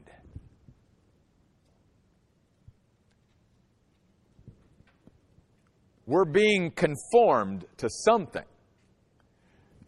We're 6.07 6.25
being 6.25 6.71
conformed 6.71 7.65
to 7.79 7.91
something. 7.91 8.45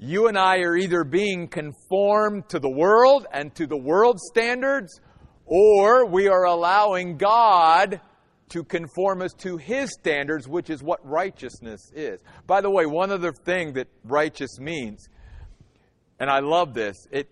You 0.01 0.27
and 0.27 0.37
I 0.37 0.59
are 0.59 0.77
either 0.77 1.05
being 1.05 1.47
conformed 1.47 2.49
to 2.49 2.59
the 2.59 2.69
world 2.69 3.27
and 3.33 3.55
to 3.55 3.69
the 3.69 3.77
world's 3.77 4.23
standards, 4.29 5.01
or 5.47 6.07
we 6.07 6.27
are 6.27 6.45
allowing 6.45 7.19
God 7.19 8.01
to 8.51 8.65
conform 8.65 9.23
us 9.23 9.33
to 9.39 9.57
His 9.57 9.91
standards, 9.93 10.49
which 10.49 10.71
is 10.71 10.83
what 10.83 11.05
righteousness 11.07 11.91
is. 11.95 12.21
By 12.47 12.61
the 12.61 12.71
way, 12.71 12.87
one 12.87 13.11
other 13.11 13.33
thing 13.33 13.75
that 13.75 13.89
righteous 14.05 14.59
means, 14.59 15.09
and 16.19 16.31
I 16.31 16.41
love 16.41 16.75
this, 16.75 16.97
it, 17.11 17.29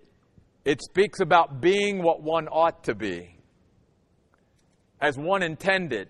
it 0.65 0.83
speaks 0.83 1.21
about 1.21 1.61
being 1.61 2.03
what 2.03 2.23
one 2.23 2.49
ought 2.49 2.85
to 2.85 2.95
be, 2.95 3.39
as 5.01 5.17
one 5.17 5.43
intended. 5.43 6.09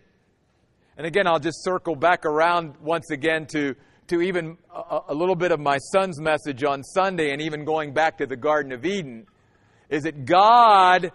And 0.97 1.07
again, 1.07 1.27
I'll 1.27 1.39
just 1.39 1.63
circle 1.63 1.95
back 1.95 2.25
around 2.25 2.75
once 2.81 3.11
again 3.11 3.47
to, 3.53 3.75
to 4.09 4.23
even 4.23 4.57
a, 4.75 5.01
a, 5.09 5.15
little 5.15 5.35
bit 5.35 5.53
of 5.53 5.61
my 5.61 5.77
son's 5.93 6.21
message 6.21 6.65
on 6.65 6.83
Sunday 6.83 7.33
and 7.33 7.43
even 7.43 7.65
going 7.65 7.93
back 7.93 8.19
to 8.19 8.27
the 8.27 8.37
Garden 8.37 8.73
of 8.73 8.87
Eden, 8.87 9.27
is 9.91 10.05
that 10.05 10.25
God 10.25 11.13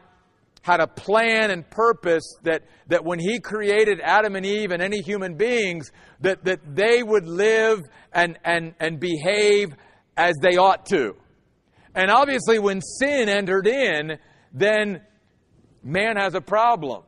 had 0.62 0.80
a 0.80 0.88
plan 0.88 1.52
and 1.52 1.68
purpose 1.70 2.24
that, 2.44 2.64
that 2.88 3.04
when 3.04 3.20
He 3.20 3.40
created 3.40 4.00
Adam 4.02 4.36
and 4.36 4.46
Eve 4.46 4.72
and 4.72 4.82
any 4.82 5.02
human 5.02 5.36
beings, 5.36 5.92
that, 6.22 6.44
that 6.46 6.60
they 6.76 7.02
would 7.02 7.26
live 7.26 7.82
and, 8.14 8.38
and, 8.44 8.74
and 8.80 9.00
behave 9.00 9.74
as 10.16 10.36
they 10.42 10.58
ought 10.58 10.86
to. 10.88 11.16
And 11.96 12.12
obviously, 12.12 12.60
when 12.60 12.82
sin 12.82 13.28
entered 13.28 13.68
in, 13.68 14.18
then 14.54 15.02
man 15.84 16.18
has 16.18 16.36
a 16.36 16.42
problem 16.42 17.04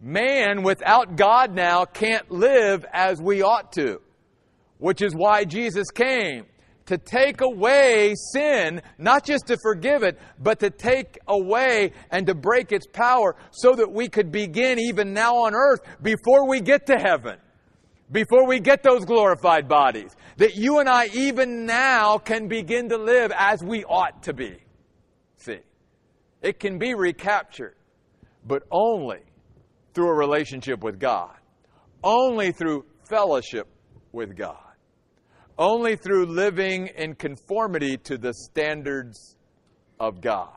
man 0.00 0.62
without 0.62 1.16
God 1.16 1.54
now 1.54 1.84
can't 1.84 2.30
live 2.30 2.84
as 2.92 3.20
we 3.20 3.42
ought 3.42 3.72
to, 3.72 4.00
which 4.78 5.02
is 5.02 5.14
why 5.14 5.44
Jesus 5.44 5.90
came 5.90 6.46
to 6.86 6.98
take 6.98 7.40
away 7.40 8.14
sin, 8.32 8.80
not 8.98 9.24
just 9.24 9.46
to 9.48 9.56
forgive 9.62 10.02
it, 10.02 10.18
but 10.38 10.60
to 10.60 10.70
take 10.70 11.18
away 11.28 11.92
and 12.10 12.26
to 12.26 12.34
break 12.34 12.72
its 12.72 12.86
power 12.86 13.36
so 13.50 13.74
that 13.74 13.90
we 13.90 14.08
could 14.08 14.32
begin 14.32 14.78
even 14.78 15.12
now 15.12 15.36
on 15.36 15.54
earth 15.54 15.80
before 16.02 16.48
we 16.48 16.60
get 16.60 16.86
to 16.86 16.96
heaven, 16.98 17.38
before 18.10 18.46
we 18.46 18.60
get 18.60 18.82
those 18.82 19.04
glorified 19.04 19.68
bodies, 19.68 20.14
that 20.36 20.54
you 20.54 20.78
and 20.78 20.88
I 20.88 21.06
even 21.12 21.66
now 21.66 22.18
can 22.18 22.48
begin 22.48 22.88
to 22.90 22.98
live 22.98 23.32
as 23.36 23.62
we 23.62 23.84
ought 23.84 24.22
to 24.24 24.32
be. 24.32 24.56
See, 25.38 25.60
it 26.42 26.60
can 26.60 26.78
be 26.78 26.94
recaptured, 26.94 27.74
but 28.46 28.62
only 28.70 29.20
through 29.94 30.10
a 30.10 30.14
relationship 30.14 30.84
with 30.84 31.00
God, 31.00 31.34
only 32.04 32.52
through 32.52 32.84
fellowship 33.08 33.66
with 34.12 34.36
God, 34.36 34.65
only 35.58 35.96
through 35.96 36.26
living 36.26 36.88
in 36.88 37.14
conformity 37.14 37.96
to 37.98 38.18
the 38.18 38.32
standards 38.34 39.36
of 39.98 40.20
God. 40.20 40.50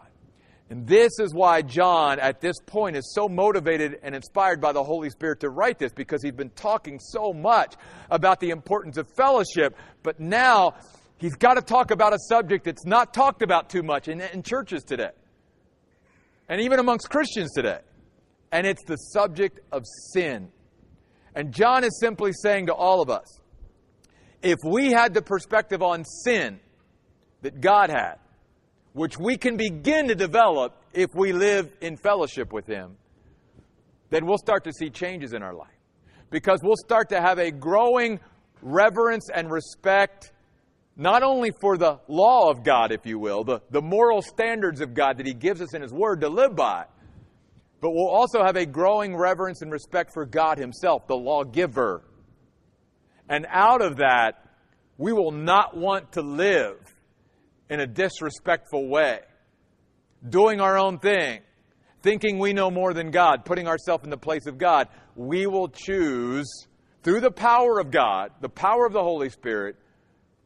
And 0.69 0.85
this 0.85 1.11
is 1.19 1.33
why 1.33 1.63
John, 1.63 2.19
at 2.19 2.41
this 2.41 2.57
point, 2.65 2.95
is 2.95 3.11
so 3.15 3.27
motivated 3.27 3.99
and 4.03 4.13
inspired 4.13 4.61
by 4.61 4.71
the 4.71 4.83
Holy 4.83 5.09
Spirit 5.09 5.39
to 5.39 5.49
write 5.49 5.79
this 5.79 5.91
because 5.93 6.21
he's 6.21 6.33
been 6.33 6.51
talking 6.51 6.99
so 6.99 7.33
much 7.33 7.73
about 8.11 8.39
the 8.39 8.51
importance 8.51 8.97
of 8.97 9.07
fellowship. 9.15 9.75
But 10.03 10.19
now 10.19 10.75
he's 11.17 11.35
got 11.35 11.55
to 11.55 11.61
talk 11.61 11.89
about 11.89 12.13
a 12.13 12.19
subject 12.19 12.65
that's 12.65 12.85
not 12.85 13.13
talked 13.13 13.41
about 13.41 13.69
too 13.69 13.81
much 13.81 14.07
in, 14.07 14.21
in 14.21 14.43
churches 14.43 14.83
today, 14.83 15.11
and 16.47 16.61
even 16.61 16.77
amongst 16.77 17.09
Christians 17.09 17.51
today 17.51 17.79
and 18.51 18.65
it's 18.65 18.83
the 18.85 18.95
subject 18.95 19.59
of 19.71 19.83
sin. 20.13 20.49
And 21.35 21.53
John 21.53 21.83
is 21.83 21.99
simply 21.99 22.31
saying 22.33 22.67
to 22.67 22.73
all 22.73 23.01
of 23.01 23.09
us 23.09 23.38
if 24.41 24.57
we 24.63 24.91
had 24.91 25.13
the 25.13 25.21
perspective 25.21 25.81
on 25.81 26.05
sin 26.05 26.59
that 27.41 27.61
God 27.61 27.89
had, 27.89 28.15
which 28.93 29.17
we 29.17 29.37
can 29.37 29.57
begin 29.57 30.07
to 30.07 30.15
develop 30.15 30.75
if 30.93 31.09
we 31.13 31.33
live 31.33 31.71
in 31.81 31.97
fellowship 31.97 32.51
with 32.51 32.65
Him, 32.65 32.97
then 34.09 34.25
we'll 34.25 34.37
start 34.37 34.63
to 34.63 34.73
see 34.73 34.89
changes 34.89 35.33
in 35.33 35.43
our 35.43 35.53
life. 35.53 35.67
Because 36.31 36.59
we'll 36.63 36.77
start 36.77 37.09
to 37.09 37.21
have 37.21 37.39
a 37.39 37.51
growing 37.51 38.19
reverence 38.61 39.29
and 39.33 39.51
respect, 39.51 40.31
not 40.95 41.23
only 41.23 41.51
for 41.61 41.77
the 41.77 41.99
law 42.07 42.49
of 42.49 42.63
God, 42.63 42.91
if 42.91 43.05
you 43.05 43.19
will, 43.19 43.43
the, 43.43 43.61
the 43.69 43.81
moral 43.81 44.21
standards 44.21 44.81
of 44.81 44.93
God 44.93 45.17
that 45.17 45.25
He 45.25 45.33
gives 45.33 45.61
us 45.61 45.73
in 45.73 45.81
His 45.81 45.93
Word 45.93 46.21
to 46.21 46.29
live 46.29 46.55
by, 46.55 46.85
but 47.81 47.91
we'll 47.91 48.09
also 48.09 48.43
have 48.43 48.57
a 48.57 48.65
growing 48.65 49.15
reverence 49.15 49.61
and 49.61 49.71
respect 49.71 50.13
for 50.13 50.25
God 50.25 50.57
Himself, 50.57 51.07
the 51.07 51.15
lawgiver. 51.15 52.03
And 53.29 53.45
out 53.49 53.81
of 53.81 53.97
that, 53.97 54.43
we 54.97 55.13
will 55.13 55.31
not 55.31 55.77
want 55.77 56.13
to 56.13 56.21
live 56.21 56.77
in 57.69 57.79
a 57.79 57.87
disrespectful 57.87 58.89
way, 58.89 59.19
doing 60.27 60.59
our 60.59 60.77
own 60.77 60.97
thing, 60.97 61.41
thinking 62.01 62.39
we 62.39 62.51
know 62.51 62.71
more 62.71 62.93
than 62.93 63.11
God, 63.11 63.45
putting 63.45 63.67
ourselves 63.67 64.03
in 64.03 64.09
the 64.09 64.17
place 64.17 64.47
of 64.47 64.57
God. 64.57 64.87
We 65.15 65.45
will 65.45 65.69
choose, 65.69 66.67
through 67.03 67.21
the 67.21 67.31
power 67.31 67.79
of 67.79 67.91
God, 67.91 68.31
the 68.41 68.49
power 68.49 68.85
of 68.85 68.93
the 68.93 69.03
Holy 69.03 69.29
Spirit, 69.29 69.75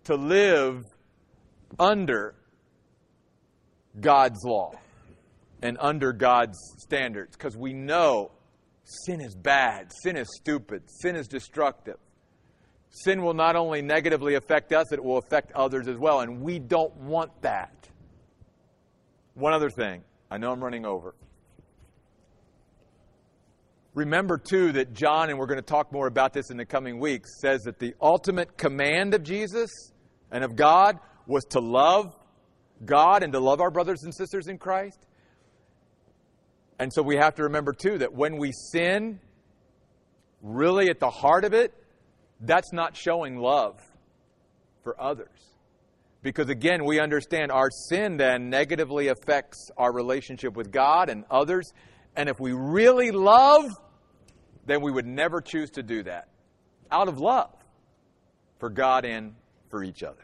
to 0.03 0.15
live 0.15 0.83
under 1.79 2.35
God's 3.99 4.43
law 4.43 4.73
and 5.61 5.77
under 5.79 6.11
God's 6.11 6.57
standards 6.79 7.37
because 7.37 7.55
we 7.55 7.73
know 7.73 8.31
sin 8.83 9.21
is 9.21 9.33
bad, 9.33 9.91
sin 10.03 10.17
is 10.17 10.27
stupid, 10.35 10.83
sin 10.87 11.15
is 11.15 11.27
destructive. 11.27 11.97
Sin 12.95 13.23
will 13.23 13.33
not 13.33 13.55
only 13.55 13.81
negatively 13.81 14.35
affect 14.35 14.71
us, 14.71 14.91
it 14.91 15.03
will 15.03 15.17
affect 15.17 15.51
others 15.53 15.87
as 15.87 15.97
well, 15.97 16.19
and 16.19 16.41
we 16.41 16.59
don't 16.59 16.95
want 16.97 17.31
that. 17.41 17.89
One 19.33 19.51
other 19.51 19.71
thing, 19.71 20.03
I 20.29 20.37
know 20.37 20.51
I'm 20.51 20.63
running 20.63 20.85
over. 20.85 21.15
Remember, 23.95 24.37
too, 24.37 24.73
that 24.73 24.93
John, 24.93 25.31
and 25.31 25.39
we're 25.39 25.47
going 25.47 25.57
to 25.57 25.63
talk 25.63 25.91
more 25.91 26.05
about 26.05 26.33
this 26.33 26.51
in 26.51 26.57
the 26.57 26.65
coming 26.65 26.99
weeks, 26.99 27.31
says 27.41 27.63
that 27.63 27.79
the 27.79 27.95
ultimate 27.99 28.57
command 28.57 29.15
of 29.15 29.23
Jesus 29.23 29.71
and 30.31 30.43
of 30.43 30.55
God 30.55 30.99
was 31.25 31.45
to 31.49 31.59
love 31.59 32.15
God 32.85 33.23
and 33.23 33.33
to 33.33 33.39
love 33.39 33.59
our 33.59 33.71
brothers 33.71 34.03
and 34.03 34.13
sisters 34.13 34.47
in 34.47 34.59
Christ. 34.59 35.07
And 36.77 36.93
so 36.93 37.01
we 37.01 37.15
have 37.15 37.33
to 37.35 37.43
remember, 37.43 37.73
too, 37.73 37.97
that 37.97 38.13
when 38.13 38.37
we 38.37 38.51
sin, 38.51 39.19
really 40.43 40.89
at 40.89 40.99
the 40.99 41.09
heart 41.09 41.43
of 41.43 41.55
it, 41.55 41.73
that's 42.45 42.73
not 42.73 42.95
showing 42.95 43.37
love 43.37 43.79
for 44.83 44.99
others. 45.01 45.29
Because 46.21 46.49
again, 46.49 46.85
we 46.85 46.99
understand 46.99 47.51
our 47.51 47.69
sin 47.69 48.17
then 48.17 48.49
negatively 48.49 49.09
affects 49.09 49.71
our 49.77 49.91
relationship 49.91 50.55
with 50.55 50.71
God 50.71 51.09
and 51.09 51.25
others. 51.29 51.73
And 52.15 52.29
if 52.29 52.39
we 52.39 52.53
really 52.53 53.11
love, 53.11 53.65
then 54.65 54.81
we 54.81 54.91
would 54.91 55.05
never 55.05 55.41
choose 55.41 55.69
to 55.71 55.83
do 55.83 56.03
that 56.03 56.29
out 56.91 57.07
of 57.07 57.17
love 57.19 57.53
for 58.59 58.69
God 58.69 59.03
and 59.03 59.35
for 59.69 59.83
each 59.83 60.03
other. 60.03 60.23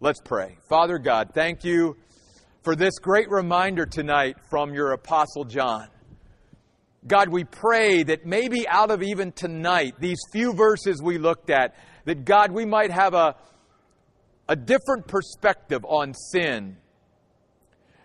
Let's 0.00 0.20
pray. 0.20 0.58
Father 0.68 0.98
God, 0.98 1.30
thank 1.32 1.64
you 1.64 1.96
for 2.62 2.74
this 2.74 2.98
great 2.98 3.30
reminder 3.30 3.86
tonight 3.86 4.36
from 4.50 4.74
your 4.74 4.92
Apostle 4.92 5.44
John. 5.44 5.88
God, 7.06 7.28
we 7.28 7.44
pray 7.44 8.02
that 8.02 8.26
maybe 8.26 8.66
out 8.66 8.90
of 8.90 9.02
even 9.02 9.32
tonight, 9.32 9.94
these 10.00 10.18
few 10.32 10.52
verses 10.54 11.00
we 11.02 11.18
looked 11.18 11.50
at, 11.50 11.76
that 12.04 12.24
God, 12.24 12.50
we 12.50 12.64
might 12.64 12.90
have 12.90 13.14
a, 13.14 13.36
a 14.48 14.56
different 14.56 15.06
perspective 15.06 15.84
on 15.84 16.14
sin. 16.14 16.76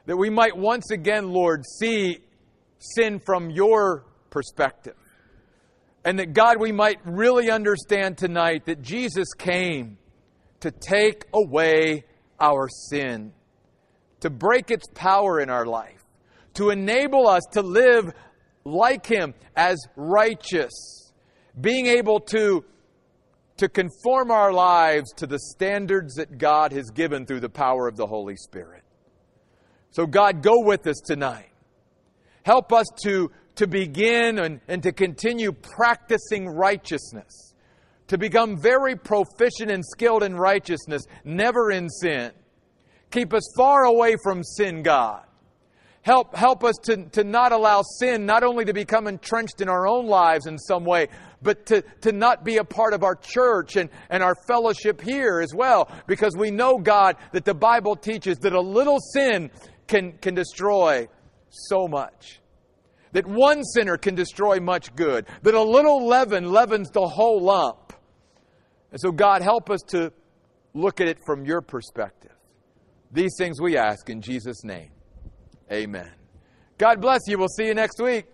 That 0.05 0.17
we 0.17 0.29
might 0.29 0.55
once 0.55 0.91
again, 0.91 1.31
Lord, 1.31 1.63
see 1.79 2.19
sin 2.79 3.19
from 3.25 3.49
your 3.49 4.05
perspective. 4.29 4.95
And 6.03 6.19
that 6.19 6.33
God, 6.33 6.59
we 6.59 6.71
might 6.71 6.99
really 7.05 7.49
understand 7.49 8.17
tonight 8.17 8.65
that 8.65 8.81
Jesus 8.81 9.33
came 9.33 9.97
to 10.61 10.71
take 10.71 11.25
away 11.33 12.05
our 12.39 12.67
sin, 12.89 13.33
to 14.21 14.29
break 14.29 14.71
its 14.71 14.87
power 14.93 15.39
in 15.39 15.49
our 15.49 15.65
life, 15.65 16.03
to 16.55 16.69
enable 16.71 17.27
us 17.27 17.43
to 17.53 17.61
live 17.61 18.11
like 18.63 19.05
Him 19.05 19.33
as 19.55 19.77
righteous, 19.95 21.11
being 21.59 21.87
able 21.87 22.19
to, 22.19 22.63
to 23.57 23.69
conform 23.69 24.31
our 24.31 24.53
lives 24.53 25.11
to 25.17 25.27
the 25.27 25.39
standards 25.39 26.15
that 26.15 26.37
God 26.37 26.71
has 26.71 26.89
given 26.89 27.25
through 27.25 27.41
the 27.41 27.49
power 27.49 27.87
of 27.87 27.97
the 27.97 28.07
Holy 28.07 28.35
Spirit. 28.35 28.83
So, 29.91 30.05
God, 30.05 30.41
go 30.41 30.63
with 30.63 30.87
us 30.87 31.01
tonight. 31.05 31.49
Help 32.43 32.71
us 32.73 32.87
to, 33.03 33.31
to 33.55 33.67
begin 33.67 34.39
and, 34.39 34.61
and 34.67 34.81
to 34.83 34.91
continue 34.91 35.51
practicing 35.51 36.47
righteousness, 36.47 37.53
to 38.07 38.17
become 38.17 38.59
very 38.59 38.95
proficient 38.95 39.69
and 39.69 39.83
skilled 39.85 40.23
in 40.23 40.35
righteousness, 40.35 41.03
never 41.23 41.71
in 41.71 41.89
sin. 41.89 42.31
Keep 43.11 43.33
us 43.33 43.43
far 43.57 43.83
away 43.83 44.15
from 44.23 44.43
sin, 44.43 44.81
God. 44.81 45.23
Help, 46.03 46.35
help 46.35 46.63
us 46.63 46.75
to, 46.83 47.05
to 47.11 47.23
not 47.23 47.51
allow 47.51 47.83
sin 47.83 48.25
not 48.25 48.43
only 48.43 48.65
to 48.65 48.73
become 48.73 49.05
entrenched 49.05 49.61
in 49.61 49.69
our 49.69 49.87
own 49.87 50.07
lives 50.07 50.47
in 50.47 50.57
some 50.57 50.83
way, 50.83 51.07
but 51.43 51.67
to, 51.67 51.83
to 52.01 52.11
not 52.11 52.43
be 52.43 52.57
a 52.57 52.63
part 52.63 52.93
of 52.93 53.03
our 53.03 53.15
church 53.15 53.75
and, 53.75 53.89
and 54.09 54.23
our 54.23 54.35
fellowship 54.47 54.99
here 54.99 55.39
as 55.39 55.53
well. 55.53 55.91
Because 56.07 56.35
we 56.35 56.49
know, 56.49 56.79
God, 56.79 57.17
that 57.33 57.45
the 57.45 57.53
Bible 57.53 57.95
teaches 57.95 58.37
that 58.39 58.53
a 58.53 58.61
little 58.61 58.99
sin 59.13 59.51
can, 59.87 60.13
can 60.13 60.33
destroy 60.33 61.07
so 61.49 61.87
much. 61.87 62.39
That 63.11 63.27
one 63.27 63.63
sinner 63.63 63.97
can 63.97 64.15
destroy 64.15 64.59
much 64.59 64.95
good. 64.95 65.27
That 65.43 65.53
a 65.53 65.61
little 65.61 66.07
leaven 66.07 66.51
leavens 66.51 66.89
the 66.89 67.07
whole 67.07 67.41
lump. 67.41 67.93
And 68.91 68.99
so, 68.99 69.11
God, 69.11 69.43
help 69.43 69.69
us 69.69 69.81
to 69.89 70.11
look 70.73 70.99
at 70.99 71.07
it 71.07 71.19
from 71.25 71.45
your 71.45 71.61
perspective. 71.61 72.31
These 73.11 73.35
things 73.37 73.61
we 73.61 73.77
ask 73.77 74.09
in 74.09 74.21
Jesus' 74.21 74.63
name. 74.63 74.89
Amen. 75.71 76.09
God 76.77 76.99
bless 76.99 77.21
you. 77.27 77.37
We'll 77.37 77.47
see 77.47 77.67
you 77.67 77.73
next 77.73 77.99
week. 77.99 78.25